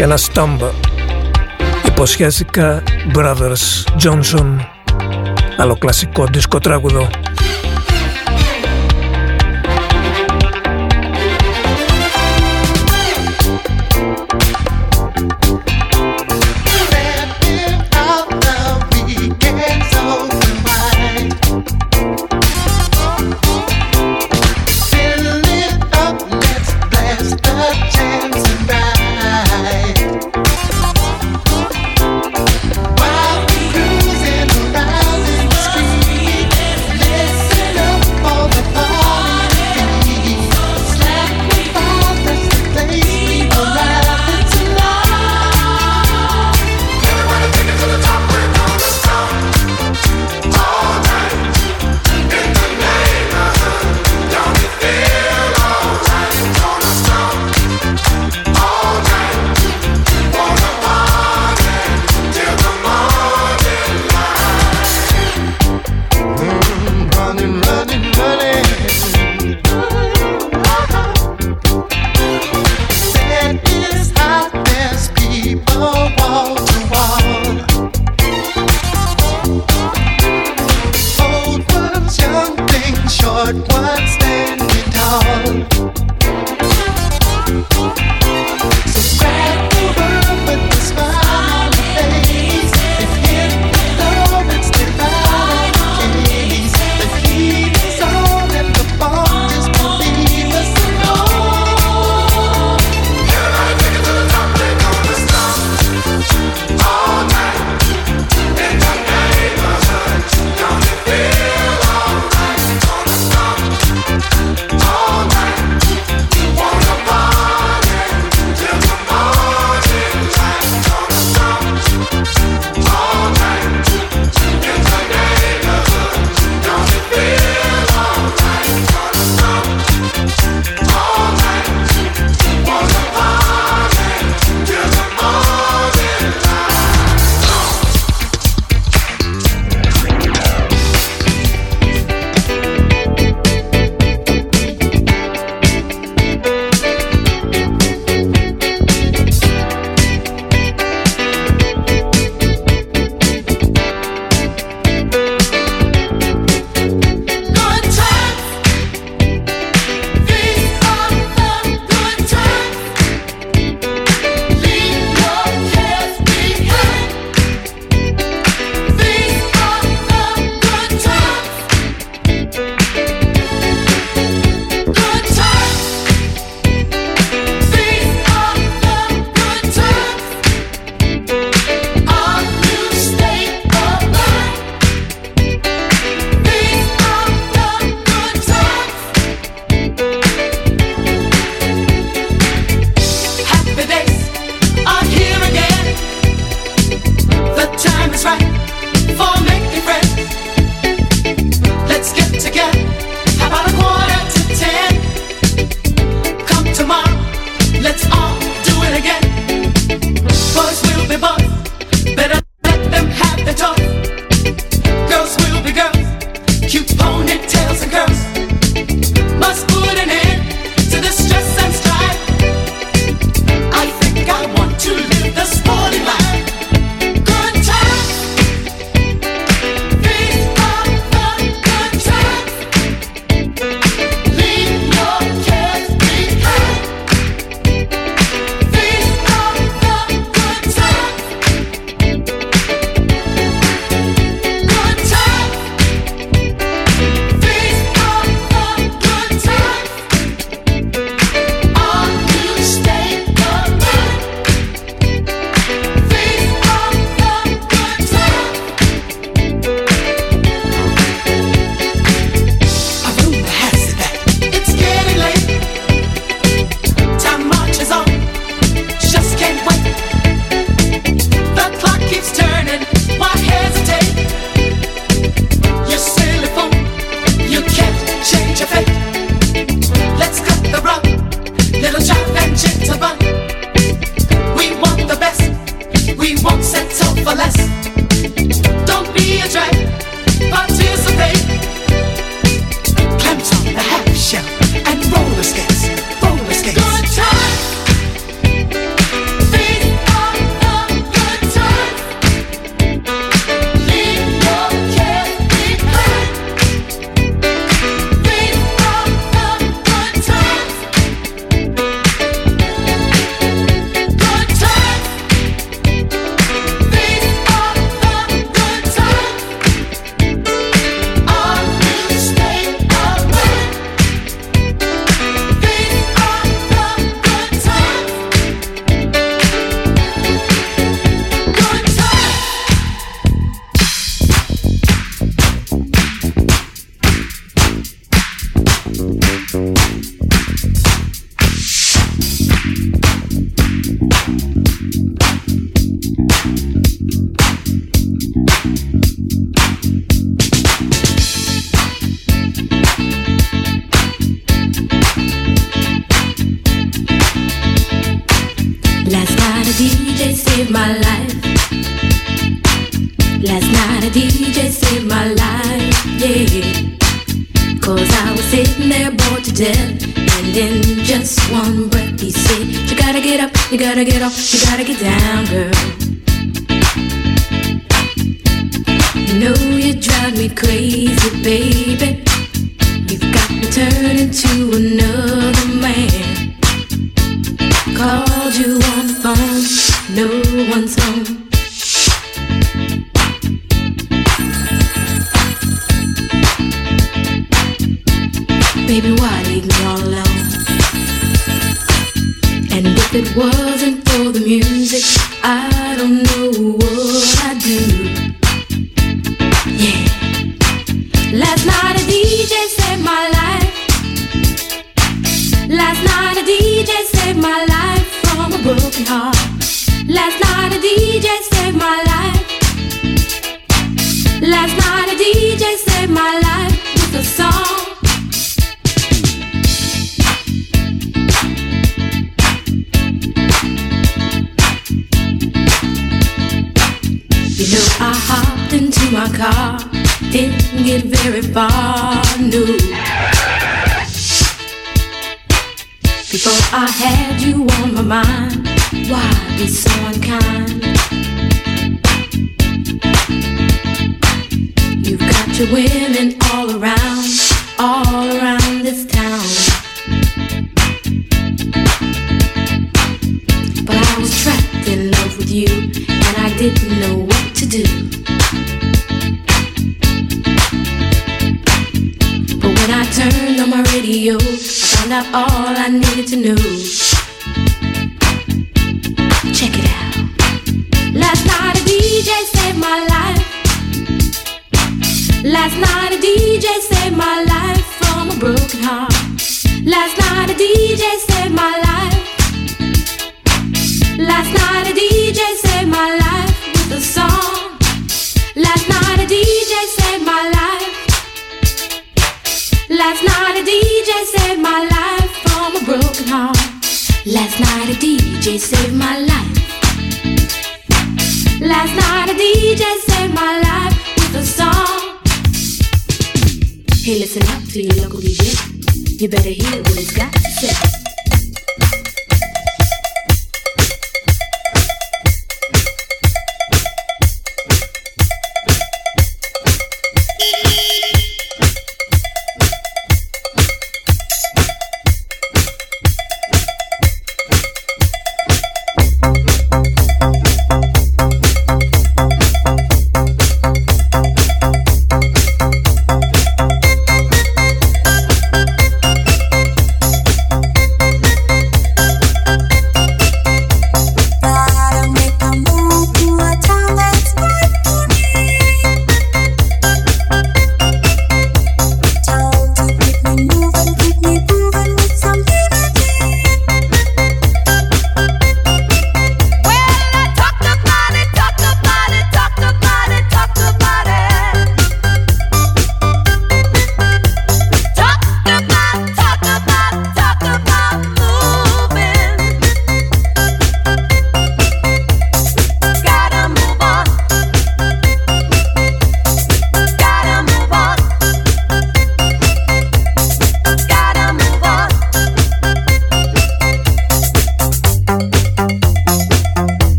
Και 0.00 0.06
ένα 0.06 0.16
στάμπα. 0.16 0.70
Υποσχέθηκα 1.86 2.82
Brothers 3.14 3.84
Johnson 4.02 4.56
άλλο 5.56 5.76
κλασικό 5.76 6.26
δίσκο 6.32 6.58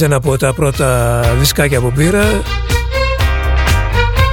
Επίσης 0.00 0.16
ένα 0.16 0.28
από 0.28 0.38
τα 0.38 0.52
πρώτα 0.52 1.20
δισκάκια 1.38 1.80
που 1.80 1.92
πήρα; 1.92 2.22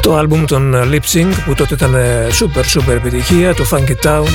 Το 0.01 0.15
άλμπουμ 0.15 0.45
των 0.45 0.75
Lip 0.75 1.13
Sync 1.13 1.33
που 1.45 1.53
τότε 1.53 1.73
ήταν 1.73 1.95
super 2.39 2.79
super 2.79 2.95
επιτυχία 2.95 3.53
το 3.53 3.65
Funky 3.71 4.05
Town. 4.05 4.25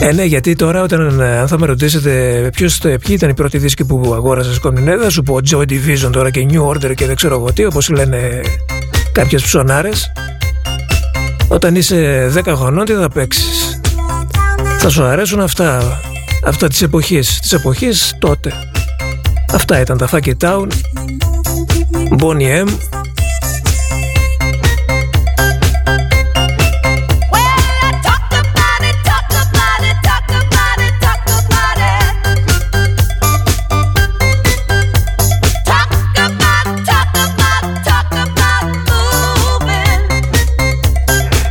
Ε, 0.00 0.12
ναι, 0.12 0.24
γιατί 0.24 0.54
τώρα 0.54 0.82
όταν 0.82 1.20
ε, 1.20 1.38
αν 1.38 1.48
θα 1.48 1.58
με 1.58 1.66
ρωτήσετε 1.66 2.48
ποιος, 2.52 2.78
ποιοι 2.78 2.98
ήταν 3.08 3.30
οι 3.30 3.34
πρώτοι 3.34 3.58
δίσκοι 3.58 3.84
που 3.84 4.12
αγόρασες 4.14 4.54
σκομινέδα 4.54 5.10
σου 5.10 5.22
πω 5.22 5.38
Joy 5.50 5.62
Division 5.62 6.10
τώρα 6.12 6.30
και 6.30 6.46
New 6.50 6.66
Order 6.66 6.94
και 6.94 7.06
δεν 7.06 7.16
ξέρω 7.16 7.34
εγώ 7.34 7.52
τι 7.52 7.64
όπως 7.64 7.88
λένε 7.88 8.40
κάποιες 9.12 9.42
ψωνάρες 9.42 10.12
όταν 11.48 11.74
είσαι 11.74 12.30
10 12.44 12.54
χρονών 12.56 12.84
τι 12.84 12.92
θα 12.92 13.08
παίξεις; 13.08 13.80
Θα 14.78 14.88
σου 14.88 15.04
αρέσουν 15.04 15.40
αυτά 15.40 16.00
αυτά 16.44 16.68
της 16.68 16.82
εποχής 16.82 17.40
της 17.40 17.52
εποχής 17.52 18.14
τότε. 18.18 18.52
Αυτά 19.54 19.80
ήταν 19.80 19.98
τα 19.98 20.08
Funky 20.12 20.32
Town 20.40 20.66
Bonnie 22.18 22.64
M 22.64 22.68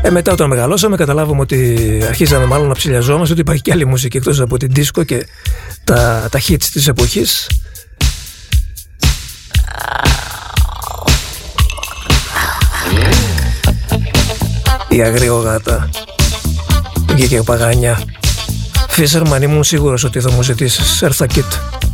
Ε, 0.05 0.09
μετά 0.09 0.31
όταν 0.31 0.49
μεγαλώσαμε 0.49 0.95
καταλάβουμε 0.95 1.41
ότι 1.41 1.77
αρχίζαμε 2.07 2.45
μάλλον 2.45 2.67
να 2.67 2.73
ψηλιαζόμαστε 2.73 3.31
ότι 3.31 3.41
υπάρχει 3.41 3.61
και 3.61 3.71
άλλη 3.71 3.85
μουσική 3.85 4.17
εκτός 4.17 4.39
από 4.39 4.57
την 4.57 4.69
δίσκο 4.71 5.03
και 5.03 5.27
τα, 5.83 6.27
τα 6.31 6.39
hits 6.47 6.63
της 6.63 6.87
εποχής. 6.87 7.49
Η 14.89 15.01
αγριογάτα 15.01 15.89
βγήκε 17.09 17.41
παγάνια. 17.41 18.03
Φίσερμαν 18.89 19.41
ήμουν 19.41 19.63
σίγουρος 19.63 20.03
ότι 20.03 20.19
θα 20.19 20.31
μου 20.31 20.43
ζητήσεις 20.43 21.01
έρθα 21.01 21.25
Πολύ 21.25 21.84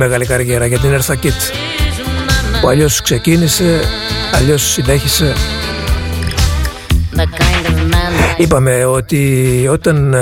μεγάλη 0.00 0.26
καριέρα 0.26 0.66
για 0.66 0.78
την 0.78 0.90
Eartha 0.90 1.12
Kitt 1.12 1.52
που 2.60 2.68
αλλιώς 2.68 3.02
ξεκίνησε, 3.02 3.80
αλλιώς 4.34 4.62
συνέχισε. 4.62 5.32
Είπαμε 8.36 8.84
ότι 8.84 9.66
όταν 9.70 10.14
ε, 10.14 10.20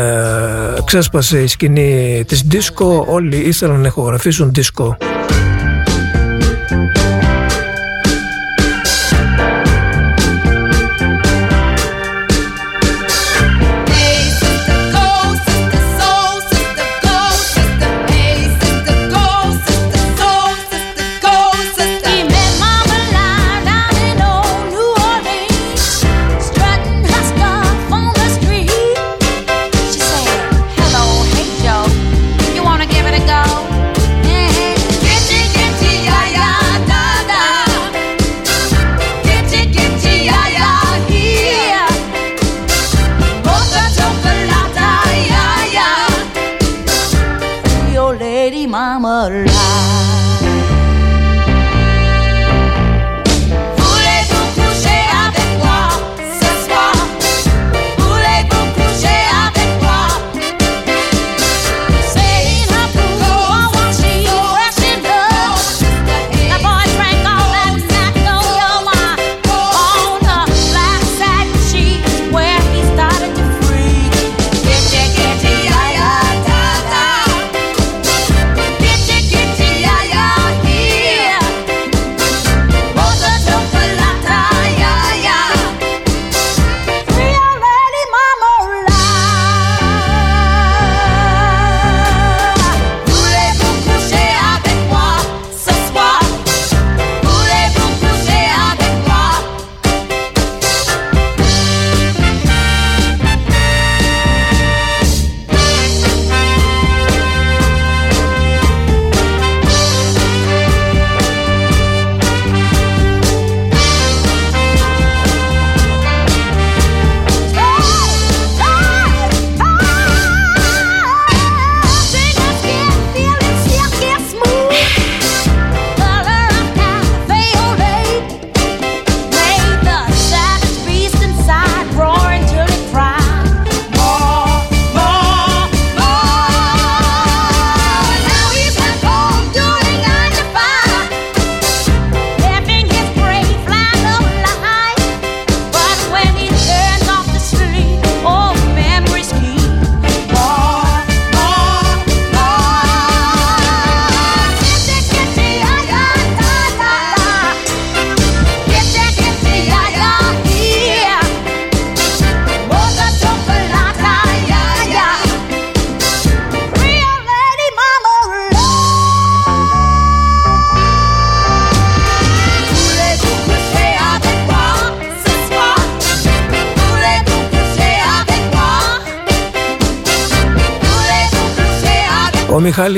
ξέσπασε 0.84 1.42
η 1.42 1.46
σκηνή 1.46 2.24
της 2.26 2.46
disco 2.50 3.04
όλοι 3.06 3.36
ήθελαν 3.36 3.80
να 3.80 3.86
ηχογραφήσουν 3.86 4.52
disco. 4.56 5.07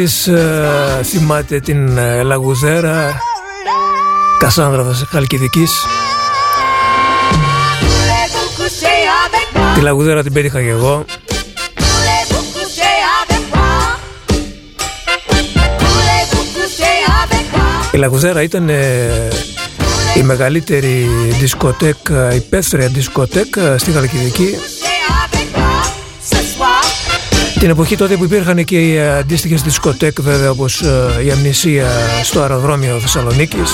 Μιχάλης 0.00 0.26
ε, 0.26 1.00
θυμάται 1.02 1.60
την 1.60 1.98
ε, 1.98 2.22
Λαγουδέρα 2.22 3.20
Κασάνδρα 4.38 5.06
Χαλκιδικής. 5.10 5.70
Τη 9.74 9.80
Λαγουδέρα 9.80 10.22
την 10.22 10.32
πέτυχα 10.32 10.62
και 10.62 10.68
εγώ. 10.68 11.04
Η 17.92 17.96
Λαγουδέρα 17.96 18.42
ήταν 18.42 18.68
ε, 18.68 19.28
η 20.16 20.22
μεγαλύτερη 20.22 21.08
δισκοτέκ, 21.40 21.96
υπαίθρια 22.34 22.88
δισκοτέκ 22.88 23.54
στη 23.76 23.90
Χαλκιδική 23.90 24.56
την 27.60 27.70
εποχή 27.70 27.96
τότε 27.96 28.16
που 28.16 28.24
υπήρχαν 28.24 28.64
και 28.64 28.78
οι 28.78 29.00
αντίστοιχες 29.00 29.62
δισκοτέκ 29.62 30.20
βέβαια 30.20 30.50
όπως 30.50 30.82
ε, 30.82 31.22
η 31.24 31.30
Αμνησία 31.30 31.86
στο 32.22 32.40
αεροδρόμιο 32.40 32.98
Θεσσαλονίκης. 33.00 33.72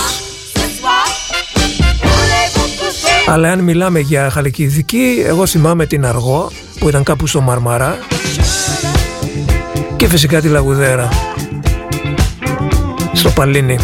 Αλλά 3.26 3.50
αν 3.50 3.60
μιλάμε 3.60 4.00
για 4.00 4.30
Χαλκιδική 4.30 5.22
εγώ 5.26 5.46
θυμάμαι 5.46 5.86
την 5.86 6.06
Αργό 6.06 6.50
που 6.78 6.88
ήταν 6.88 7.02
κάπου 7.02 7.26
στο 7.26 7.40
Μαρμαρά 7.40 7.98
και 9.96 10.08
φυσικά 10.08 10.40
τη 10.40 10.48
Λαγουδέρα 10.48 11.08
στο 13.12 13.30
Παλίνι 13.30 13.78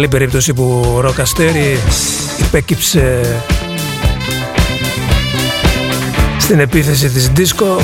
Άλλη 0.00 0.08
περίπτωση 0.08 0.54
που 0.54 0.92
ο 0.96 1.00
Ροκαστέρι 1.00 1.78
υπέκυψε 2.40 3.20
στην 6.38 6.60
επίθεση 6.60 7.08
της 7.08 7.30
Disco. 7.36 7.82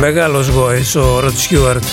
Μεγάλος 0.00 0.48
γόης 0.48 0.94
ο 0.94 1.20
Ροτ 1.20 1.36
Στιούαρτ 1.36 1.84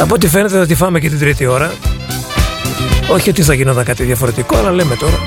Από 0.00 0.14
ό,τι 0.14 0.28
φαίνεται 0.28 0.58
θα 0.58 0.66
τη 0.66 0.74
φάμε 0.74 1.00
και 1.00 1.08
την 1.08 1.18
τρίτη 1.18 1.46
ώρα. 1.46 1.72
Όχι 3.08 3.30
ότι 3.30 3.42
θα 3.42 3.54
γινόταν 3.54 3.84
κάτι 3.84 4.04
διαφορετικό 4.04 4.56
αλλά 4.56 4.70
λέμε 4.70 4.96
τώρα 4.96 5.23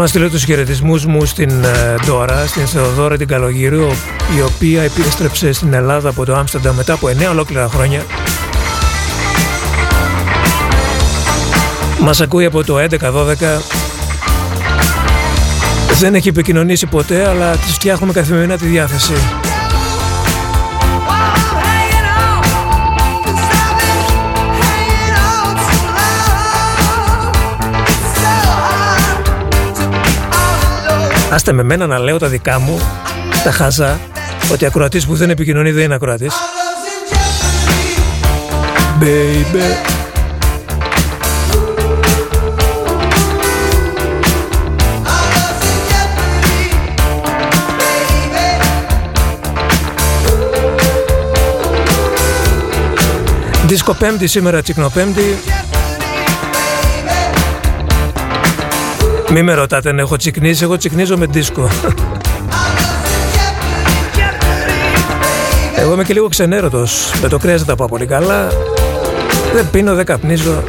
να 0.00 0.06
στείλω 0.06 0.30
τους 0.30 0.44
χαιρετισμούς 0.44 1.04
μου 1.04 1.24
στην 1.24 1.64
Ντόρα, 2.06 2.46
στην 2.46 2.66
Θεοδόρα 2.66 3.16
την 3.16 3.28
Καλογύρου, 3.28 3.86
η 4.36 4.42
οποία 4.46 4.82
επίστρεψε 4.82 5.52
στην 5.52 5.72
Ελλάδα 5.72 6.08
από 6.08 6.24
το 6.24 6.34
Άμστερνταμ 6.34 6.76
μετά 6.76 6.92
από 6.92 7.08
9 7.08 7.30
ολόκληρα 7.30 7.68
χρόνια. 7.68 8.04
Μας 12.00 12.20
ακούει 12.20 12.44
από 12.44 12.64
το 12.64 12.78
11-12. 12.78 12.88
Δεν 15.98 16.14
έχει 16.14 16.28
επικοινωνήσει 16.28 16.86
ποτέ, 16.86 17.28
αλλά 17.28 17.56
της 17.56 17.72
φτιάχνουμε 17.72 18.12
καθημερινά 18.12 18.56
τη 18.56 18.66
διάθεση. 18.66 19.39
Άστε 31.30 31.52
με 31.52 31.62
μένα 31.62 31.86
να 31.86 31.98
λέω 31.98 32.18
τα 32.18 32.28
δικά 32.28 32.58
μου, 32.58 32.80
τα 33.44 33.50
χάζα, 33.50 34.00
ότι 34.52 34.66
ακροατής 34.66 35.06
που 35.06 35.14
δεν 35.14 35.30
επικοινωνεί 35.30 35.70
δεν 35.70 35.84
είναι 35.84 35.94
ακροατής. 35.94 36.34
Baby. 39.00 39.88
Δίσκο 53.66 53.94
πέμπτη 53.94 54.26
σήμερα 54.26 54.62
τσικνοπέμπτη 54.62 55.38
Μη 59.32 59.42
με 59.42 59.54
ρωτάτε 59.54 59.88
αν 59.88 59.98
έχω 59.98 60.16
τσικνίσει, 60.16 60.64
εγώ 60.64 60.76
τσικνίζω 60.76 61.16
με 61.16 61.26
δίσκο. 61.26 61.68
Εγώ 65.76 65.92
είμαι 65.92 66.04
και 66.04 66.12
λίγο 66.12 66.28
ξενέρωτος. 66.28 67.12
Με 67.22 67.28
το 67.28 67.38
κρέας 67.38 67.58
δεν 67.58 67.66
τα 67.66 67.74
πάω 67.74 67.88
πολύ 67.88 68.06
καλά. 68.06 68.48
Δεν 69.54 69.70
πίνω, 69.70 69.94
δεν 69.94 70.04
καπνίζω. 70.04 70.62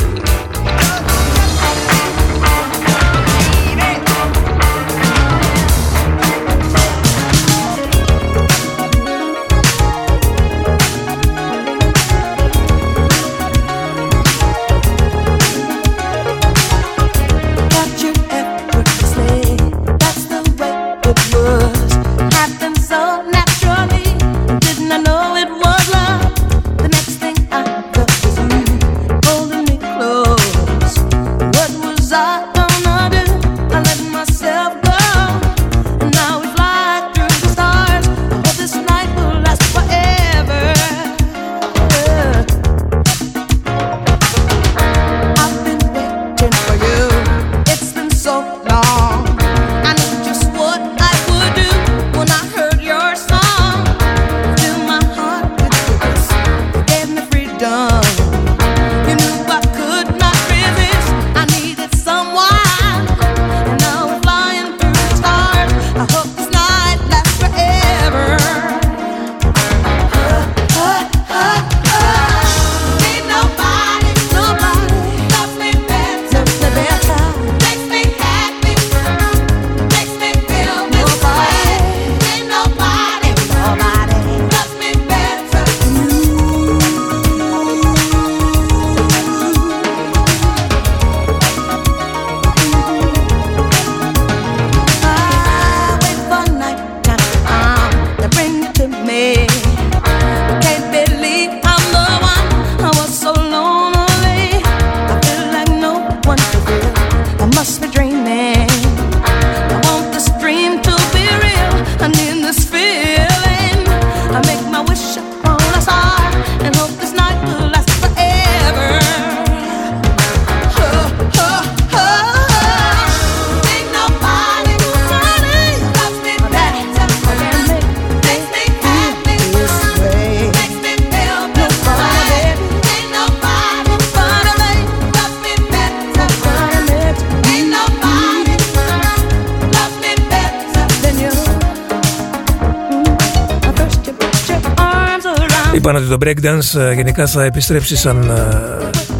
Breakdance 146.42 146.80
ε, 146.80 146.94
γενικά 146.94 147.28
θα 147.28 147.44
επιστρέψει 147.44 147.95
σαν 147.95 148.30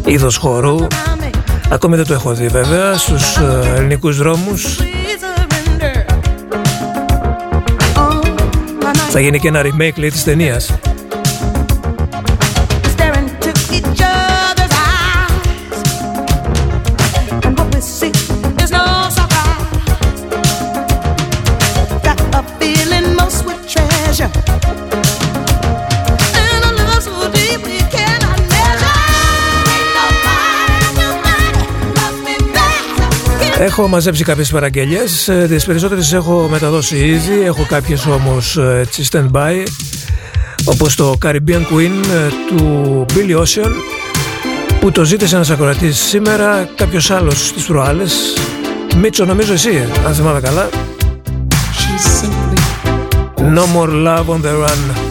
ε, 0.04 0.10
είδος 0.10 0.36
χορού. 0.36 0.86
Ακόμη 1.70 1.96
δεν 1.96 2.06
το 2.06 2.14
έχω 2.14 2.34
δει 2.34 2.46
βέβαια 2.46 2.96
στους 2.96 3.36
ε, 3.36 3.72
ελληνικούς 3.76 4.16
δρόμους. 4.16 4.78
Θα 9.10 9.20
γίνει 9.20 9.38
και 9.38 9.48
ένα 9.48 9.60
remake 9.62 9.96
λέει 9.96 10.10
της 10.10 10.24
ταινίας 10.24 10.70
Έχω 33.64 33.88
μαζέψει 33.88 34.24
κάποιες 34.24 34.50
παραγγελίες, 34.50 35.28
ε, 35.28 35.46
τις 35.48 35.64
περισσότερες 35.64 36.12
έχω 36.12 36.48
μεταδώσει 36.50 36.96
ήδη, 36.96 37.40
έχω 37.44 37.66
κάποιες 37.68 38.06
όμως 38.06 38.56
ε, 38.56 38.78
έτσι 38.80 39.04
stand-by 39.12 39.66
όπως 40.64 40.94
το 40.94 41.18
Caribbean 41.24 41.62
Queen 41.72 42.04
ε, 42.12 42.28
του 42.48 43.06
Billy 43.14 43.36
Ocean 43.38 43.70
που 44.80 44.90
το 44.90 45.04
ζήτησε 45.04 45.34
ένας 45.34 45.50
ακροατής 45.50 45.98
σήμερα, 45.98 46.68
κάποιος 46.76 47.10
άλλος 47.10 47.46
στις 47.46 47.64
προάλλες. 47.64 48.12
Μίτσο 48.96 49.24
νομίζω 49.24 49.52
εσύ, 49.52 49.88
αν 50.06 50.14
θυμάμαι 50.14 50.40
καλά. 50.40 50.68
No 53.36 53.64
more 53.74 53.90
love 54.06 54.26
on 54.28 54.40
the 54.42 54.52
run 54.66 55.01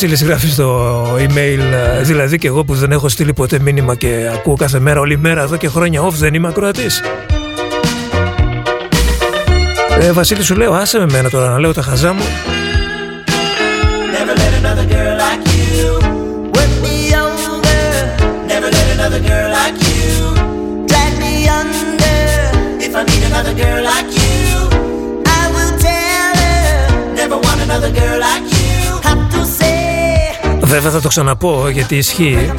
Βασίλης 0.00 0.24
γράφεις 0.24 0.52
στο 0.52 1.04
email 1.16 1.60
Δηλαδή 2.02 2.38
και 2.38 2.46
εγώ 2.46 2.64
που 2.64 2.74
δεν 2.74 2.92
έχω 2.92 3.08
στείλει 3.08 3.32
ποτέ 3.32 3.58
μήνυμα 3.58 3.94
Και 3.94 4.30
ακούω 4.34 4.56
κάθε 4.56 4.78
μέρα 4.78 5.00
όλη 5.00 5.18
μέρα 5.18 5.42
εδώ 5.42 5.56
και 5.56 5.68
χρόνια 5.68 6.02
Off 6.02 6.12
δεν 6.12 6.34
είμαι 6.34 6.48
ακροατής. 6.48 7.02
Ε, 10.00 10.12
Βασίλη 10.12 10.42
σου 10.42 10.56
λέω 10.56 10.72
άσε 10.72 10.98
με 10.98 11.06
μένα 11.12 11.30
τώρα 11.30 11.50
να 11.50 11.58
λέω 11.58 11.72
τα 11.72 11.82
χαζά 11.82 12.12
μου 12.12 12.22
Βέβαια 30.68 30.90
θα 30.90 31.00
το 31.00 31.08
ξαναπώ 31.08 31.68
γιατί 31.68 31.96
ισχύει 31.96 32.50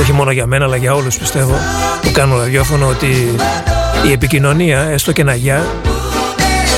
όχι 0.00 0.12
μόνο 0.12 0.30
για 0.30 0.46
μένα 0.46 0.64
αλλά 0.64 0.76
για 0.76 0.94
όλους 0.94 1.18
πιστεύω 1.18 1.54
που 2.02 2.10
κάνουν 2.10 2.38
ραδιόφωνο 2.38 2.86
ότι 2.86 3.34
η 4.08 4.12
επικοινωνία 4.12 4.80
έστω 4.80 5.12
και 5.12 5.24
να 5.24 5.34
γεια 5.34 5.66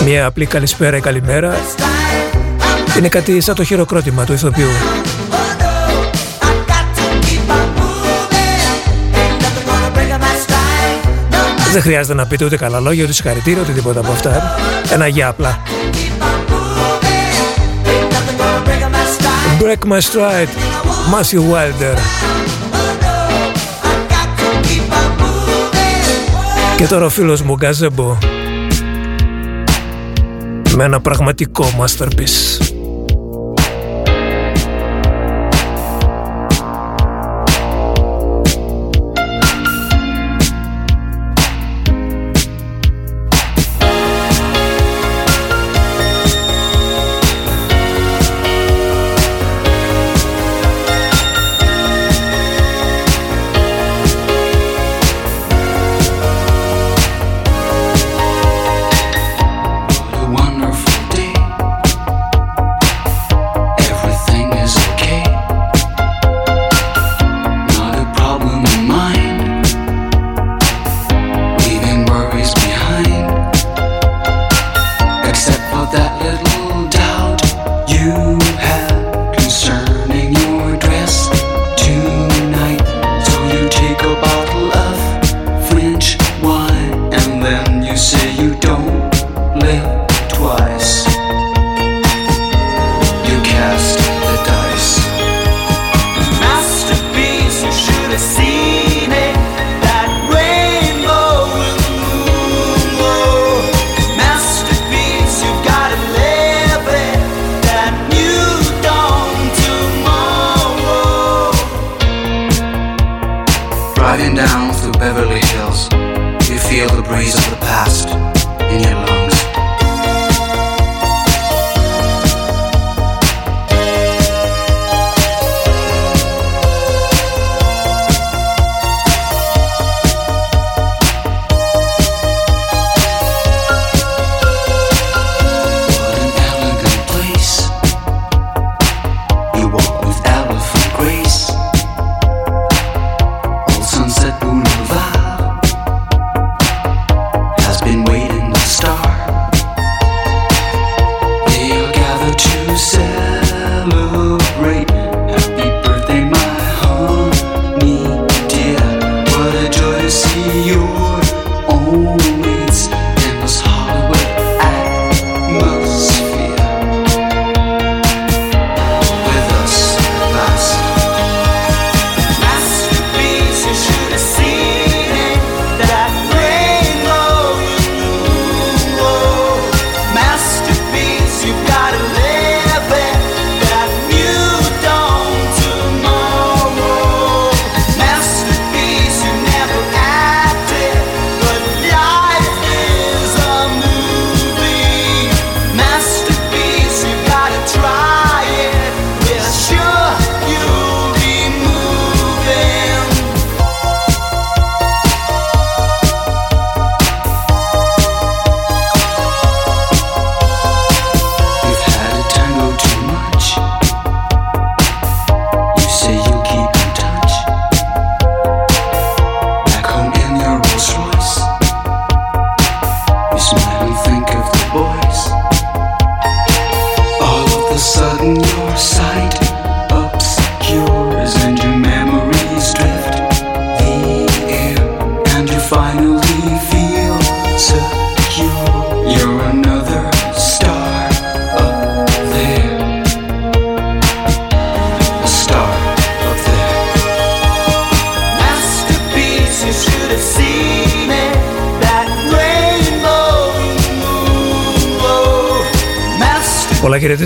μια 0.04 0.26
απλή 0.26 0.46
καλησπέρα 0.46 0.96
ή 0.96 1.00
καλημέρα 1.00 1.58
είναι 2.98 3.08
κάτι 3.08 3.40
σαν 3.40 3.54
το 3.54 3.64
χειροκρότημα 3.64 4.24
του 4.24 4.32
ηθοποιού. 4.32 4.68
Δεν 11.72 11.82
χρειάζεται 11.82 12.14
να 12.14 12.26
πείτε 12.26 12.44
ούτε 12.44 12.56
καλά 12.56 12.80
λόγια, 12.80 13.04
ούτε 13.04 13.12
συγχαρητήρια, 13.12 13.62
ούτε 13.62 13.72
τίποτα 13.72 14.00
από 14.00 14.12
αυτά. 14.12 14.54
Ένα 14.92 15.06
γεια 15.06 15.28
απλά. 15.28 15.62
Break 19.58 19.84
my 19.86 20.00
stride, 20.00 20.50
Matthew 21.12 21.42
Wilder. 21.52 21.96
Και 26.76 26.86
τώρα 26.86 27.04
ο 27.04 27.08
φίλος 27.08 27.42
μου 27.42 27.54
Γκάζεμπο 27.54 28.18
με 30.76 30.84
ένα 30.84 31.00
πραγματικό 31.00 31.64
masterpiece. 31.80 32.57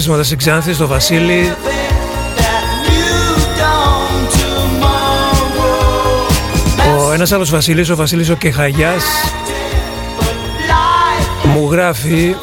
χαιρετίσματα 0.03 0.23
στην 0.23 0.39
Ξάνθη, 0.39 0.73
στο 0.73 0.87
Βασίλη. 0.87 1.53
Ο 7.07 7.13
ένας 7.13 7.33
άλλος 7.33 7.51
Βασίλης, 7.51 7.91
ο 7.91 7.97
Βασίλης 7.97 8.31
ο 8.31 8.35
Κεχαγιάς, 8.35 9.05
μου 11.45 11.71
γράφει 11.71 12.35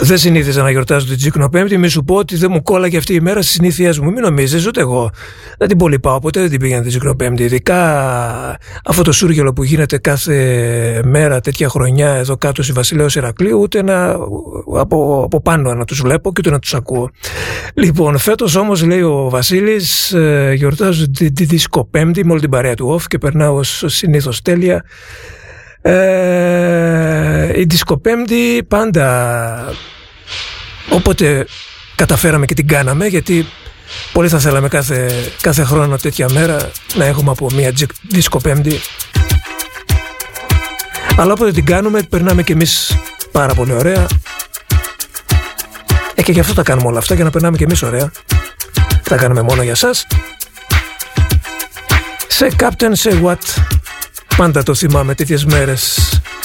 δεν 0.00 0.18
συνήθιζα 0.18 0.62
να 0.62 0.70
γιορτάζω 0.70 1.06
την 1.06 1.16
Τζίκνο 1.16 1.48
Πέμπτη. 1.48 1.78
Μη 1.78 1.88
σου 1.88 2.04
πω 2.04 2.14
ότι 2.14 2.36
δεν 2.36 2.50
μου 2.52 2.62
κόλλαγε 2.62 2.96
αυτή 2.96 3.14
η 3.14 3.20
μέρα 3.20 3.42
στις 3.42 3.54
συνήθειές 3.54 3.98
μου. 3.98 4.12
Μην 4.12 4.22
νομίζεις, 4.22 4.66
ούτε 4.66 4.80
εγώ. 4.80 5.10
Δεν 5.58 5.68
την 5.68 5.76
πολύ 5.76 5.98
πάω 5.98 6.18
ποτέ, 6.18 6.40
δεν 6.40 6.50
την 6.50 6.60
πήγαινα 6.60 6.80
την 6.80 6.90
Τζίκνο 6.90 7.14
Πέμπτη. 7.14 7.42
Ειδικά 7.42 8.58
αυτό 8.88 9.02
το 9.02 9.12
σούργελο 9.12 9.52
που 9.52 9.62
γίνεται 9.62 9.98
κάθε 9.98 11.00
μέρα 11.04 11.40
τέτοια 11.40 11.68
χρονιά 11.68 12.14
εδώ 12.14 12.36
κάτω 12.36 12.62
στη 12.62 12.72
Βασιλέως 12.72 13.14
Ηρακλείου, 13.14 13.60
ούτε 13.60 13.82
να, 13.82 14.10
από, 14.78 15.22
από 15.24 15.40
πάνω 15.42 15.74
να 15.74 15.84
τους 15.84 16.00
βλέπω 16.00 16.32
και 16.32 16.36
ούτε 16.38 16.50
να 16.50 16.58
τους 16.58 16.74
ακούω. 16.74 17.10
Λοιπόν, 17.74 18.18
φέτος 18.18 18.54
όμως 18.54 18.82
λέει 18.82 19.00
ο 19.00 19.28
Βασίλης, 19.30 20.12
ε, 20.12 20.52
γιορτάζω 20.56 21.10
την, 21.10 21.34
την 21.34 21.46
Δισκοπέμπτη 21.46 22.24
με 22.24 22.32
όλη 22.32 22.40
την 22.40 22.50
παρέα 22.50 22.74
του 22.74 22.96
off 22.98 23.02
και 23.02 23.18
περνάω 23.18 23.54
ως 23.54 23.84
συνήθως 23.86 24.42
τέλεια. 24.42 24.84
Ε, 25.80 27.60
η 27.60 27.64
Δισκοπέμπτη 27.64 28.64
πάντα 28.68 29.74
όποτε 30.90 31.46
καταφέραμε 31.94 32.46
και 32.46 32.54
την 32.54 32.66
κάναμε 32.66 33.06
γιατί 33.06 33.46
πολύ 34.12 34.28
θα 34.28 34.38
θέλαμε 34.38 34.68
κάθε, 34.68 35.10
κάθε 35.40 35.64
χρόνο 35.64 35.96
τέτοια 35.96 36.28
μέρα 36.32 36.70
να 36.94 37.04
έχουμε 37.04 37.30
από 37.30 37.46
μια 37.54 37.72
Δισκοπέμπτη 38.08 38.80
αλλά 41.18 41.32
όποτε 41.32 41.52
την 41.52 41.64
κάνουμε 41.64 42.02
περνάμε 42.02 42.42
και 42.42 42.52
εμείς 42.52 42.96
πάρα 43.32 43.54
πολύ 43.54 43.72
ωραία. 43.72 44.06
Ε, 46.14 46.22
και 46.22 46.32
γι' 46.32 46.40
αυτό 46.40 46.54
τα 46.54 46.62
κάνουμε 46.62 46.88
όλα 46.88 46.98
αυτά 46.98 47.14
για 47.14 47.24
να 47.24 47.30
περνάμε 47.30 47.56
και 47.56 47.64
εμείς 47.64 47.82
ωραία. 47.82 48.10
Τα 49.02 49.16
κάνουμε 49.16 49.42
μόνο 49.42 49.62
για 49.62 49.74
σας. 49.74 50.06
Σε 52.26 52.50
Captain 52.58 52.92
Say 53.02 53.22
What 53.22 53.62
Πάντα 54.36 54.62
το 54.62 54.74
θυμάμαι 54.74 55.14
τέτοιες 55.14 55.44
μέρες. 55.44 55.98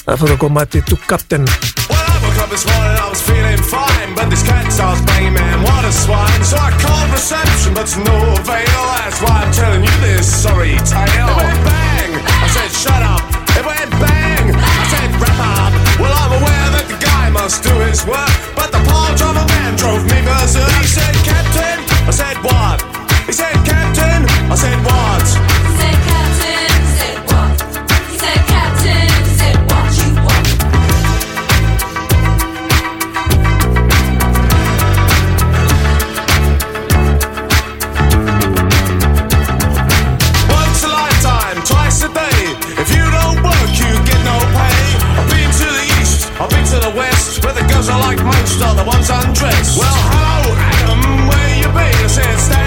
Αυτό 0.05 0.25
το 0.25 0.37
κομμάτι 0.37 0.81
του 0.81 0.99
Captain. 1.09 1.43
this 2.53 2.65
morning 2.65 2.97
I 3.05 3.09
was 3.13 3.21
feeling 3.29 3.61
fine 3.73 4.09
But 4.17 4.29
this 4.29 4.43
cat 4.43 4.71
starts 4.77 5.01
banging 5.07 5.33
man, 5.33 5.57
what 5.67 5.83
a 5.85 5.91
swine. 6.03 6.43
So 6.51 6.60
I 6.91 7.07
reception 7.11 7.73
but 7.73 7.87
to 7.95 7.99
no 8.03 8.17
avail. 8.35 8.83
That's 8.99 9.19
why 9.23 9.43
I'm 9.43 9.51
telling 9.51 9.83
you 9.83 9.95
this. 10.03 10.27
Sorry 10.27 10.75
tale 10.83 11.31
It 11.31 11.37
went 11.39 11.59
bang, 11.63 12.11
I 12.19 12.47
said 12.51 12.71
shut 12.71 13.01
up. 13.01 13.23
It 13.55 13.65
went 13.65 13.91
bang, 14.03 14.45
I 14.55 14.85
said 14.91 15.11
wrap 15.21 15.39
up. 15.39 15.71
Well 15.99 16.13
I'm 16.13 16.33
aware 16.39 16.67
that 16.75 16.85
the 16.91 16.99
guy 16.99 17.29
must 17.29 17.63
do 17.63 17.73
his 17.85 18.05
work 18.05 18.31
But 18.55 18.71
the 18.71 18.81
of 19.27 19.35
a 19.35 19.45
man 19.53 19.75
drove 19.75 20.03
me 20.05 20.19
berserk. 20.23 20.71
He 20.79 20.87
said 20.87 21.15
captain, 21.27 21.77
I 22.07 22.11
said 22.11 22.37
what? 22.43 22.79
He 23.27 23.33
said 23.33 23.55
captain, 23.65 24.25
I 24.51 24.55
said 24.55 24.79
what? 24.85 25.10
Girls 47.81 47.89
are 47.89 47.99
like 47.99 48.23
most 48.23 48.61
are 48.61 48.75
the 48.75 48.83
ones 48.83 49.09
undressed. 49.09 49.79
Well, 49.79 50.01
hello, 50.13 50.55
Adam, 50.55 51.27
where 51.29 51.55
you 51.57 51.67
been? 51.73 52.09
I 52.53 52.60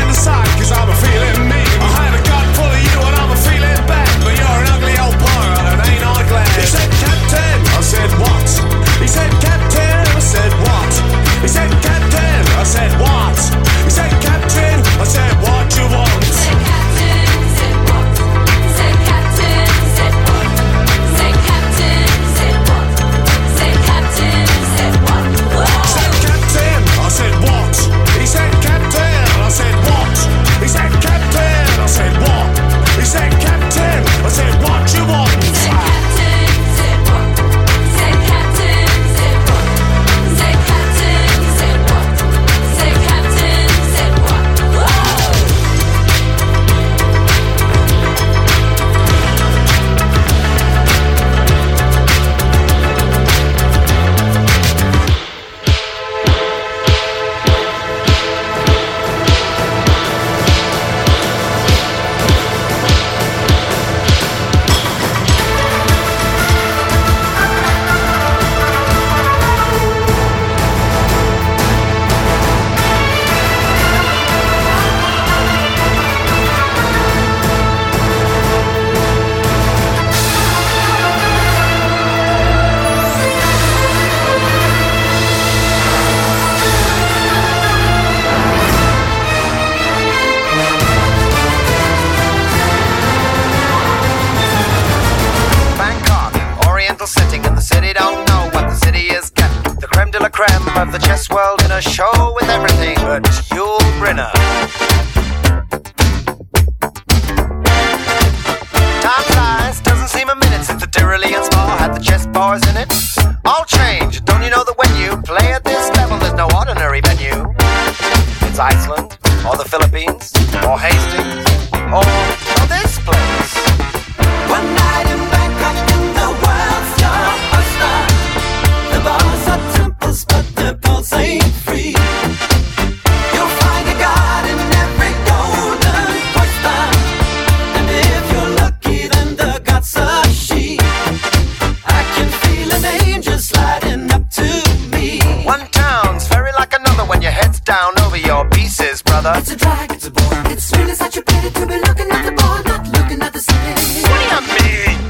that? 149.24 149.40
It's 149.40 149.50
a 149.50 149.56
drag, 149.56 149.90
it's 149.90 150.06
a 150.06 150.10
bore. 150.10 150.52
It's 150.52 150.70
really 150.76 150.94
such 150.94 151.16
a 151.16 151.22
pity 151.22 151.50
to 151.50 151.66
be 151.66 151.78
looking 151.80 152.10
at 152.12 152.22
the 152.28 152.32
bar, 152.36 152.62
not 152.68 152.84
looking 152.92 153.20
at 153.24 153.32
the 153.32 153.40
city. 153.40 154.04
What 154.04 154.20
do 154.20 154.36
you 154.36 154.42
mean? 154.60 155.00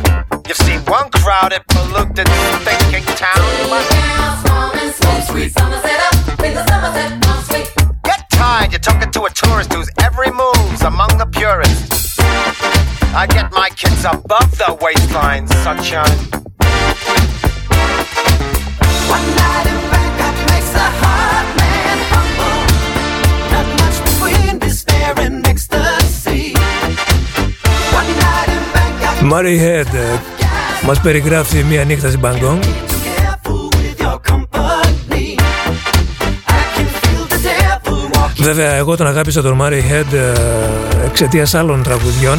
You 0.47 0.55
see 0.55 0.79
one 0.87 1.11
crowded, 1.11 1.67
polluted, 1.69 2.29
thinking 2.63 3.05
town. 3.19 3.43
But 3.67 3.85
now, 3.91 4.43
warm 4.47 4.79
and 4.79 4.95
smooth, 4.95 5.25
sweet 5.29 5.51
Somerset 5.59 6.01
up, 6.09 6.15
with 6.41 6.55
the 6.55 6.65
Somerset 6.71 7.11
on 7.13 7.21
oh, 7.27 7.43
sweet. 7.51 7.69
Get 8.05 8.31
tired, 8.31 8.71
you're 8.71 8.79
talking 8.79 9.11
to 9.11 9.25
a 9.25 9.31
tourist 9.31 9.73
whose 9.73 9.91
every 9.99 10.31
move's 10.31 10.83
among 10.83 11.19
the 11.19 11.27
purists. 11.27 12.17
I 13.15 13.27
get 13.27 13.51
my 13.53 13.69
kids 13.71 14.05
above 14.05 14.51
the 14.59 14.79
waistline, 14.81 15.47
sunshine. 15.67 16.24
Murray 29.31 29.59
Head 29.61 30.19
μας 30.87 31.01
περιγράφει 31.01 31.63
μια 31.63 31.85
νύχτα 31.85 32.09
στην 32.09 32.21
Μπαγκόν 32.21 32.59
Βέβαια 38.37 38.73
εγώ 38.73 38.97
τον 38.97 39.07
αγάπησα 39.07 39.43
τον 39.43 39.59
Murray 39.61 39.73
Head 39.73 40.13
ε, 40.13 41.07
εξαιτίας 41.07 41.55
άλλων 41.55 41.83
τραγουδιών 41.83 42.39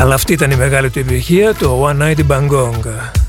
αλλά 0.00 0.14
αυτή 0.14 0.32
ήταν 0.32 0.50
η 0.50 0.56
μεγάλη 0.56 0.90
του 0.90 0.98
επιτυχία, 0.98 1.54
το 1.54 1.88
One 1.88 2.02
Night 2.02 2.16
in 2.16 2.26
Bangkok. 2.36 3.19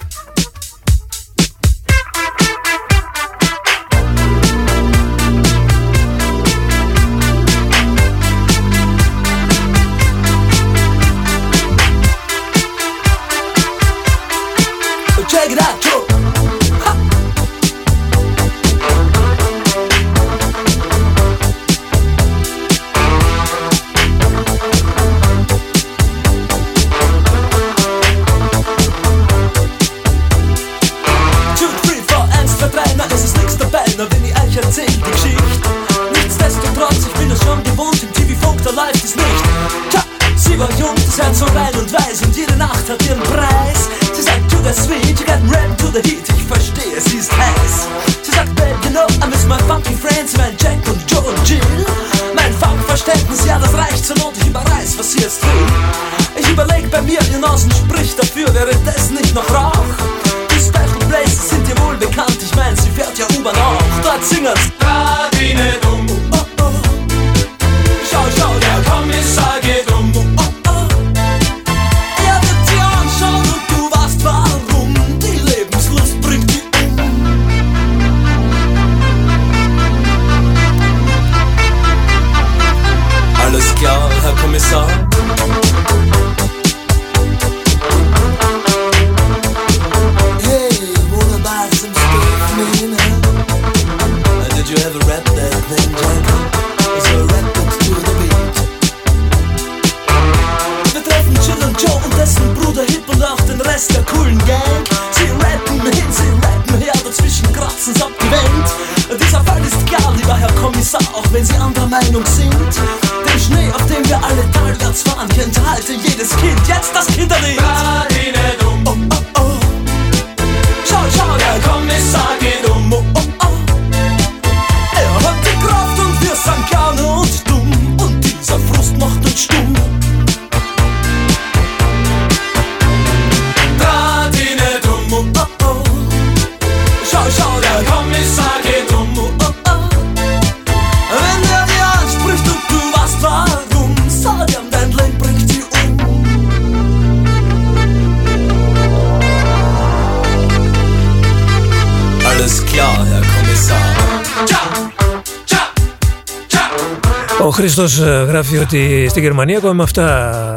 Χριστός 157.74 158.00
ε, 158.00 158.26
γράφει 158.28 158.58
ότι 158.58 159.08
στη 159.10 159.20
Γερμανία 159.20 159.58
ακόμα 159.58 159.74
με 159.74 159.84
αυτά 159.84 160.56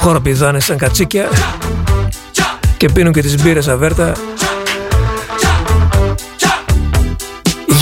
χοροπηδάνε 0.00 0.60
σαν 0.60 0.76
κατσίκια 0.76 1.28
και 2.76 2.88
πίνουν 2.88 3.12
και 3.12 3.22
τις 3.22 3.42
μπύρες 3.42 3.68
αβέρτα. 3.68 4.12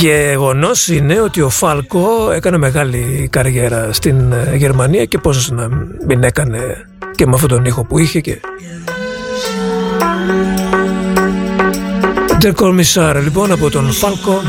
Γεγονός 0.01 0.89
είναι 0.89 1.20
ότι 1.20 1.41
ο 1.41 1.49
Φάλκο 1.49 2.31
έκανε 2.31 2.59
μεγάλη 2.59 3.28
καριέρα 3.33 3.93
στην 3.93 4.33
ε, 4.33 4.57
Γερμανία 4.57 5.05
και 5.05 5.18
πώς 5.18 5.51
να 5.51 5.68
μην 6.07 6.23
έκανε 6.23 6.89
και 7.15 7.26
με 7.26 7.33
αυτόν 7.34 7.49
τον 7.49 7.65
ήχο 7.65 7.84
που 7.84 7.99
είχε 7.99 8.20
και... 8.20 8.41
Der 12.39 12.60
Kommissar 12.60 13.23
λοιπόν 13.23 13.52
από 13.52 13.70
τον 13.70 13.93
Φάλκο 13.93 14.43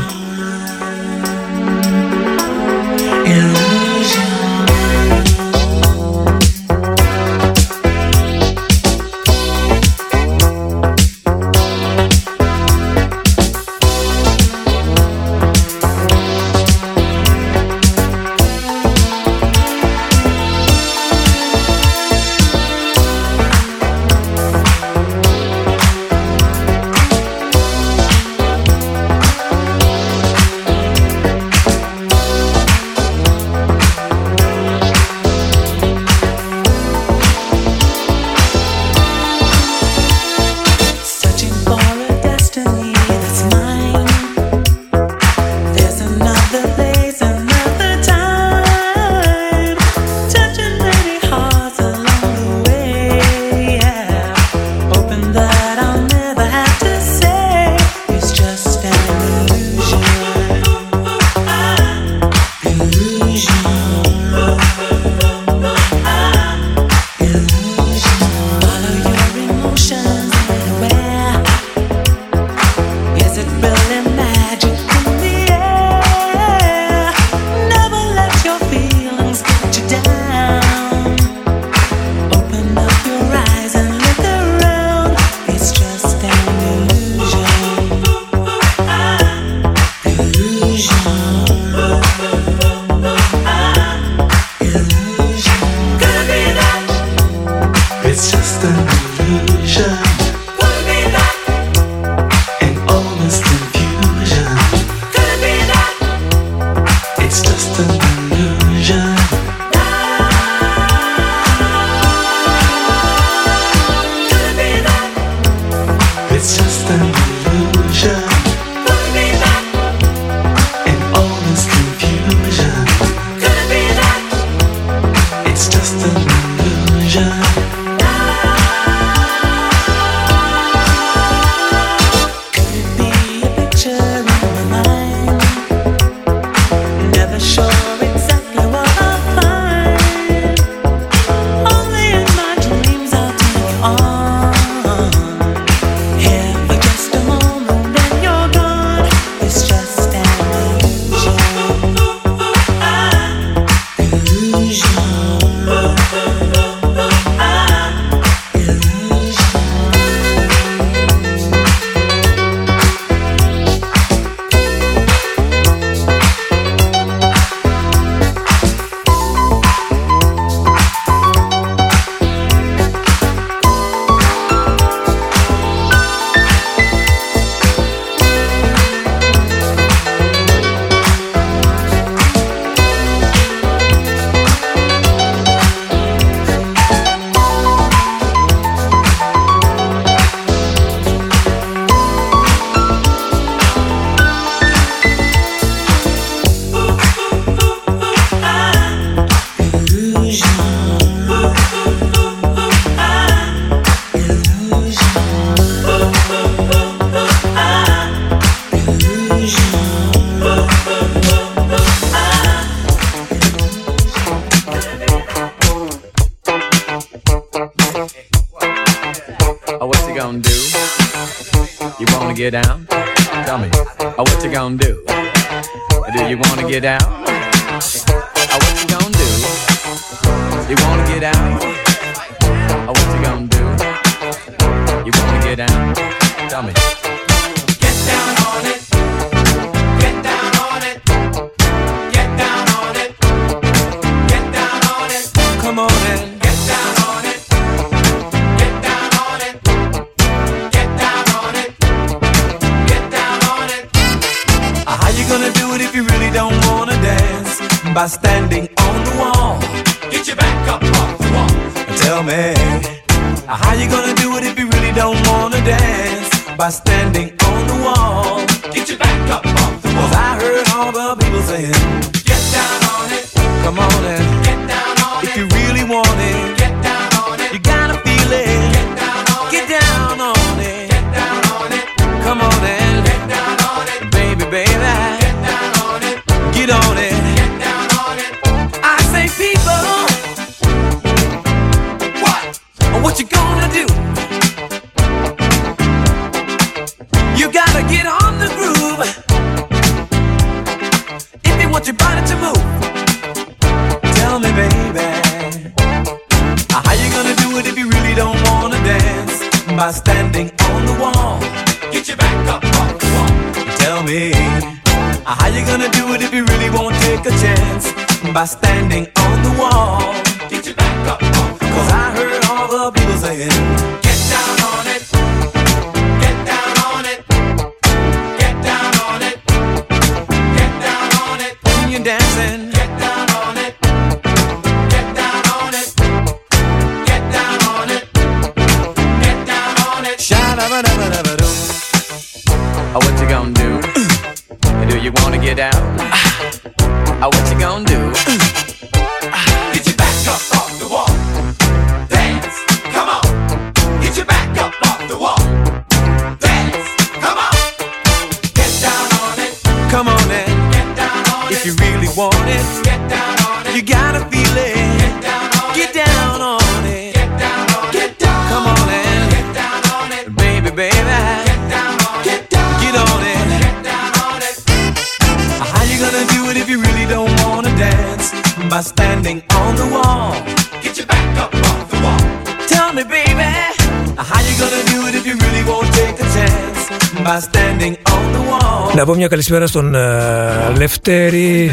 μια 389.28 389.36
καλησπέρα 389.36 389.66
στον 389.66 389.94
uh, 389.94 390.76
Λευτέρη 390.78 391.70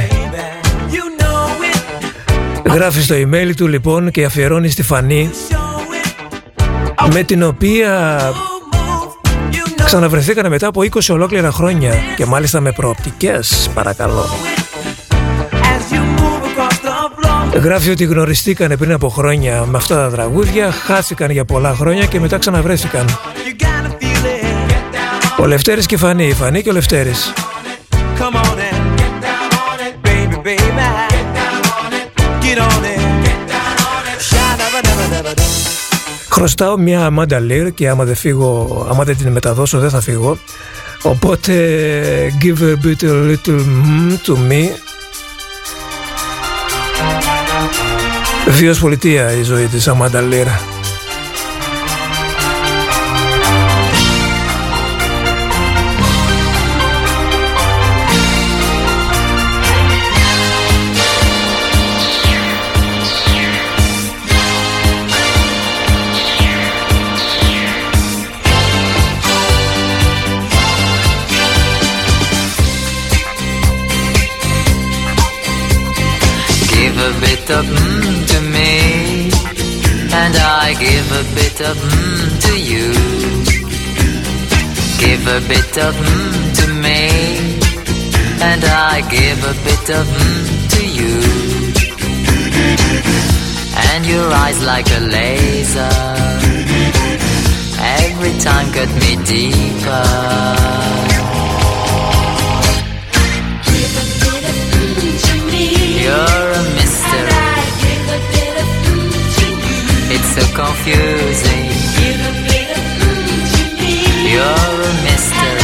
Γράφει 2.66 3.02
στο 3.02 3.16
email 3.16 3.52
του 3.56 3.68
λοιπόν 3.68 4.12
και 4.12 4.26
αφιερώνει 4.26 4.70
στη 4.70 4.84
Φανή 4.84 5.30
με 7.14 7.24
την 7.24 7.44
οποία 7.44 8.20
ξαναβρεθήκανε 9.86 10.50
μετά 10.50 10.68
από 10.68 10.82
20 10.82 11.00
ολόκληρα 11.10 11.52
χρόνια 11.52 11.94
και 12.16 12.26
μάλιστα 12.26 12.60
με 12.60 12.72
προοπτικές 12.72 13.70
παρακαλώ 13.74 14.26
Γράφει 17.54 17.90
ότι 17.90 18.04
γνωριστήκανε 18.04 18.78
πριν 18.78 18.92
από 18.92 19.10
χρόνια 19.10 19.66
με 19.66 19.78
αυτά 19.78 19.96
τα 19.96 20.10
τραγούδια, 20.10 20.72
χάθηκαν 20.72 21.32
για 21.32 21.46
πολλά 21.46 21.74
χρόνια 21.74 22.06
και 22.06 22.20
μετά 22.20 22.38
ξαναβρέθηκαν. 22.38 23.06
Ο 25.44 25.46
Λευτέρης 25.46 25.86
και 25.86 25.96
η 25.96 25.98
Φανή, 25.98 26.28
η 26.28 26.34
Φανή 26.34 26.62
και 26.62 26.70
ο 26.70 26.74
Λευτέρης. 26.74 27.34
Χρωστάω 36.30 36.78
μια 36.78 37.10
Amanda 37.12 37.38
Lear 37.38 37.70
και 37.74 37.90
άμα 37.90 38.04
δεν 38.04 38.16
φύγω, 38.16 38.86
άμα 38.90 39.04
δεν 39.04 39.18
την 39.18 39.32
μεταδώσω 39.32 39.80
δεν 39.80 39.90
θα 39.90 40.02
φύγω. 40.02 40.38
Οπότε 41.02 41.54
give 42.42 42.62
a 42.62 42.86
bit 42.86 43.04
a 43.04 43.14
little 43.14 43.60
mm 43.60 44.18
to 44.26 44.52
me. 44.52 44.70
Βίος 48.48 48.80
πολιτεία 48.80 49.32
η 49.32 49.44
ζωή 49.44 49.66
της 49.66 49.90
Amanda 49.90 50.20
Lear. 50.32 50.73
Bit 77.46 77.58
of 77.58 77.66
mmm 77.66 78.28
to 78.32 78.40
me, 78.56 79.30
and 80.14 80.36
I 80.38 80.74
give 80.80 81.08
a 81.12 81.24
bit 81.36 81.60
of 81.70 81.76
mmm 81.76 82.40
to 82.46 82.54
you. 82.70 82.88
Give 85.04 85.24
a 85.28 85.42
bit 85.52 85.78
of 85.78 85.94
mmm 85.94 86.56
to 86.60 86.66
me, 86.86 87.02
and 88.50 88.64
I 88.64 89.02
give 89.10 89.40
a 89.44 89.56
bit 89.68 89.90
of 90.00 90.06
mmm 90.08 90.70
to 90.74 90.82
you. 90.98 91.16
And 93.90 94.06
your 94.06 94.32
eyes 94.44 94.60
like 94.64 94.90
a 94.92 95.02
laser, 95.16 95.96
every 98.04 98.34
time 98.40 98.72
cut 98.72 98.92
me 99.02 99.12
deeper. 99.26 100.06
Mm 104.84 106.04
You're 106.04 106.52
a 106.60 106.83
so 110.34 110.42
confusing. 110.56 111.66
You're 114.34 114.78
a 114.90 114.94
mystery. 115.06 115.62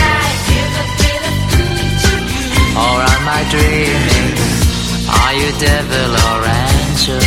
Or 2.86 2.98
am 3.14 3.26
I 3.38 3.42
dreaming? 3.54 4.30
Are 5.22 5.34
you 5.42 5.50
devil 5.58 6.12
or 6.28 6.40
angel? 6.62 7.24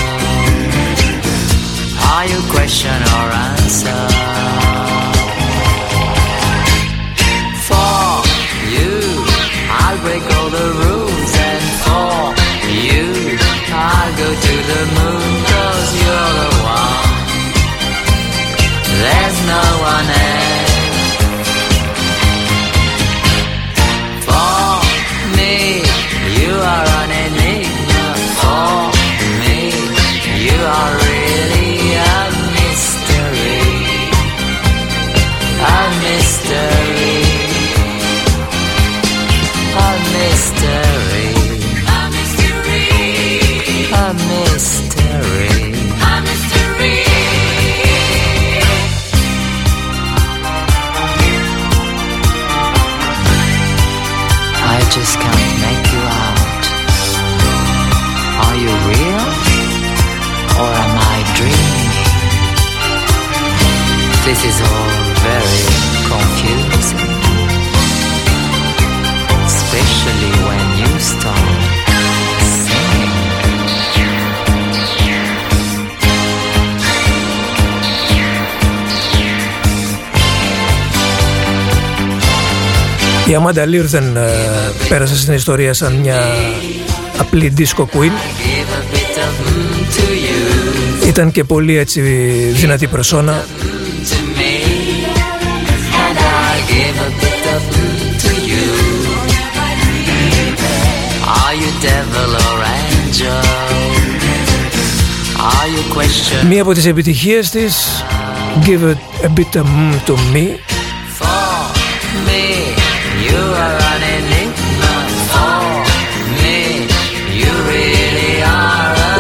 Are 2.15 2.27
you 2.33 2.41
question 2.55 2.99
or 3.17 3.27
answer? 3.51 4.03
For 7.67 8.07
you, 8.75 8.93
I'll 9.83 9.99
break 10.07 10.25
all 10.37 10.51
the 10.59 10.69
rules 10.83 11.33
and 11.51 11.65
for 11.83 12.15
you. 12.87 13.07
I'll 13.75 14.15
go 14.23 14.29
to 14.47 14.55
the 14.71 14.81
moon 14.95 15.33
cause 15.51 15.93
you're. 16.05 16.52
There's 19.03 19.47
no 19.47 19.63
one 19.83 20.07
else. 20.07 20.62
Η 83.33 83.35
Αμάντα 83.35 83.67
Λίρ 83.67 83.87
δεν 83.87 84.17
ε, 84.17 84.21
πέρασε 84.89 85.17
στην 85.17 85.35
ιστορία 85.35 85.75
σαν 85.75 85.93
μια 85.93 86.23
απλή 87.19 87.53
disco 87.59 87.83
queen. 87.83 88.13
Ήταν 91.07 91.31
και 91.31 91.45
πολύ 91.45 91.77
έτσι 91.77 92.01
δυνατή 92.53 92.87
προσώνα. 92.87 93.45
Μία 106.49 106.63
από 106.63 106.73
τις 106.73 106.87
επιτυχίες 106.87 107.51
της 107.51 108.05
Give 108.65 108.69
it 108.71 109.25
a 109.25 109.29
bit 109.29 109.57
of 109.57 109.67
mm 109.67 110.05
to 110.07 110.15
me 110.35 110.72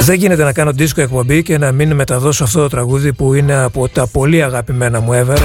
Δεν 0.04 0.14
γίνεται 0.14 0.44
να 0.44 0.52
κάνω 0.52 0.72
δίσκο 0.72 1.00
εκπομπή 1.00 1.42
και 1.42 1.58
να 1.58 1.72
μην 1.72 1.94
μεταδώσω 1.94 2.44
αυτό 2.44 2.60
το 2.60 2.68
τραγούδι 2.68 3.12
που 3.12 3.34
είναι 3.34 3.54
από 3.54 3.88
τα 3.88 4.06
πολύ 4.06 4.42
αγαπημένα 4.42 5.00
μου 5.00 5.12
ever. 5.12 5.38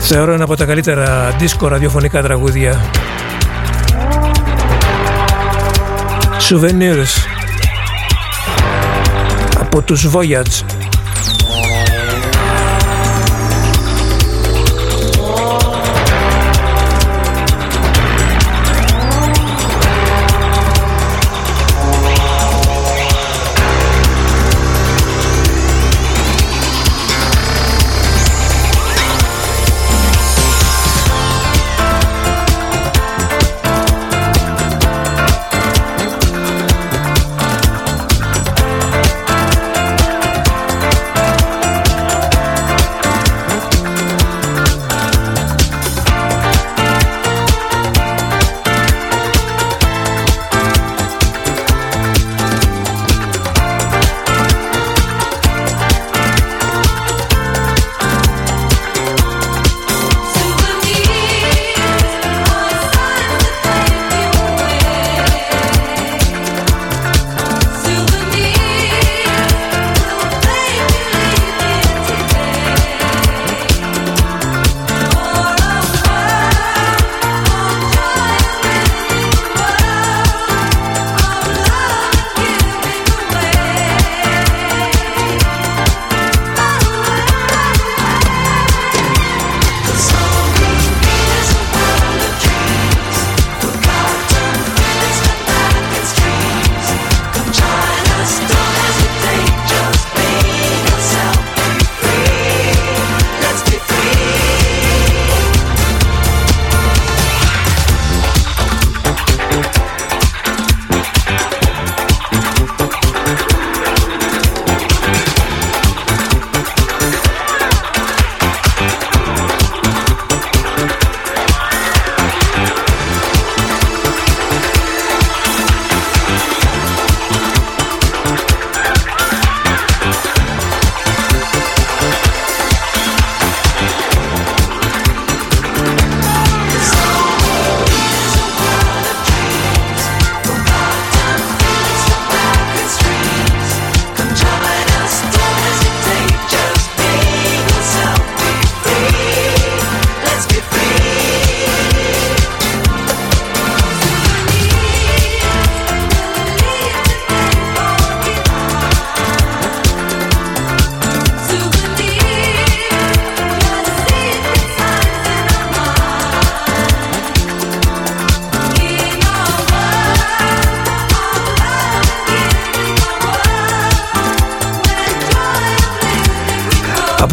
Θεωρώ 0.00 0.32
ένα 0.32 0.44
από 0.44 0.56
τα 0.56 0.64
καλύτερα 0.64 1.34
δίσκο 1.38 1.68
ραδιοφωνικά 1.68 2.22
τραγούδια. 2.22 2.80
Souvenirs. 6.50 7.26
Από 9.60 9.82
τους 9.82 10.08
Voyage 10.12 10.83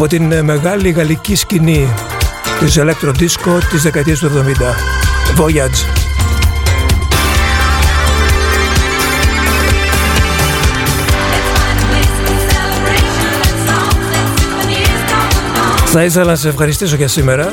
από 0.04 0.10
την 0.10 0.32
ε, 0.32 0.42
μεγάλη 0.42 0.90
γαλλική 0.90 1.34
σκηνή 1.34 1.88
της 2.60 2.78
Electro 2.78 3.08
Disco 3.08 3.58
της 3.70 3.82
δεκαετίας 3.82 4.18
του 4.18 4.30
70. 5.36 5.40
Voyage. 5.40 6.02
Θα 15.84 16.04
ήθελα 16.04 16.24
να 16.24 16.36
σε 16.36 16.48
ευχαριστήσω 16.48 16.96
για 16.96 17.08
σήμερα. 17.08 17.52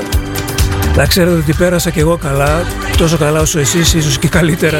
Να 0.95 1.05
ξέρετε 1.05 1.35
ότι 1.35 1.53
πέρασα 1.53 1.89
και 1.89 1.99
εγώ 1.99 2.17
καλά, 2.17 2.65
τόσο 2.97 3.17
καλά 3.17 3.39
όσο 3.39 3.59
εσείς, 3.59 3.93
ίσως 3.93 4.17
και 4.17 4.27
καλύτερα. 4.27 4.79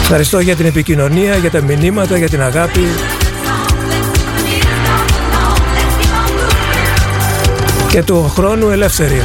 Ευχαριστώ 0.00 0.40
για 0.40 0.56
την 0.56 0.66
επικοινωνία, 0.66 1.36
για 1.36 1.50
τα 1.50 1.62
μηνύματα, 1.62 2.16
για 2.16 2.28
την 2.28 2.42
αγάπη. 2.42 2.86
Και 7.92 8.02
του 8.02 8.28
χρόνου 8.28 8.68
ελεύθερη 8.68 9.22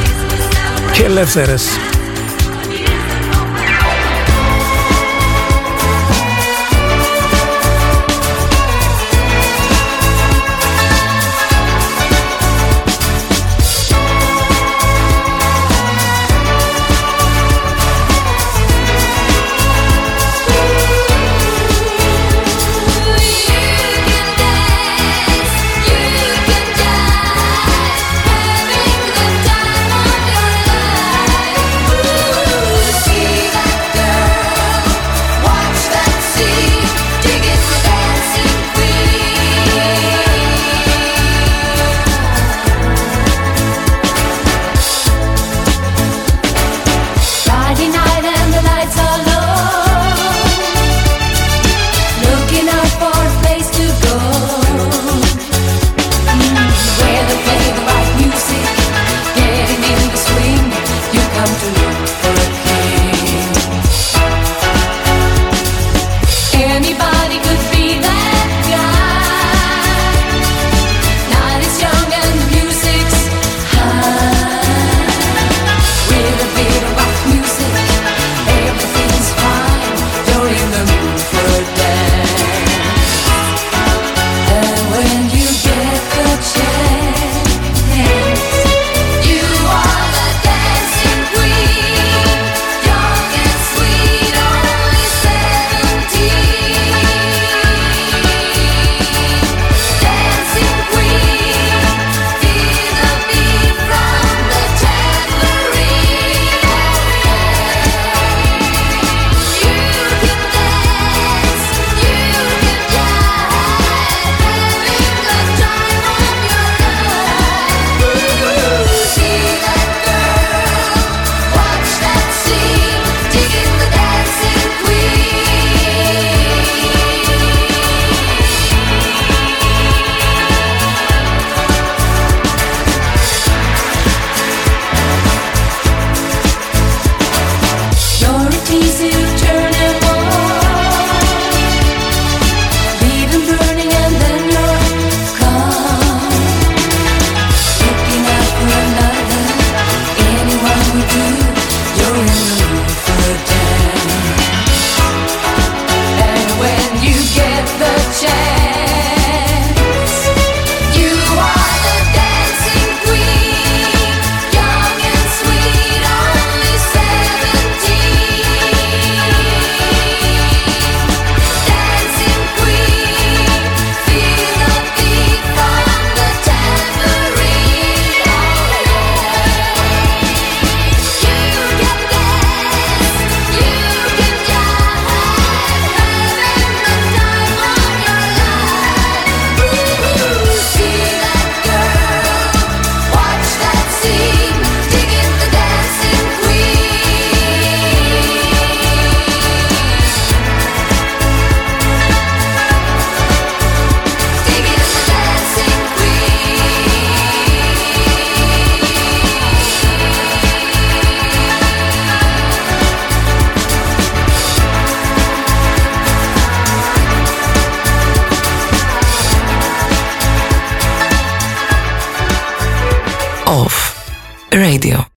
και 0.92 1.04
ελεύθερες. 1.04 1.87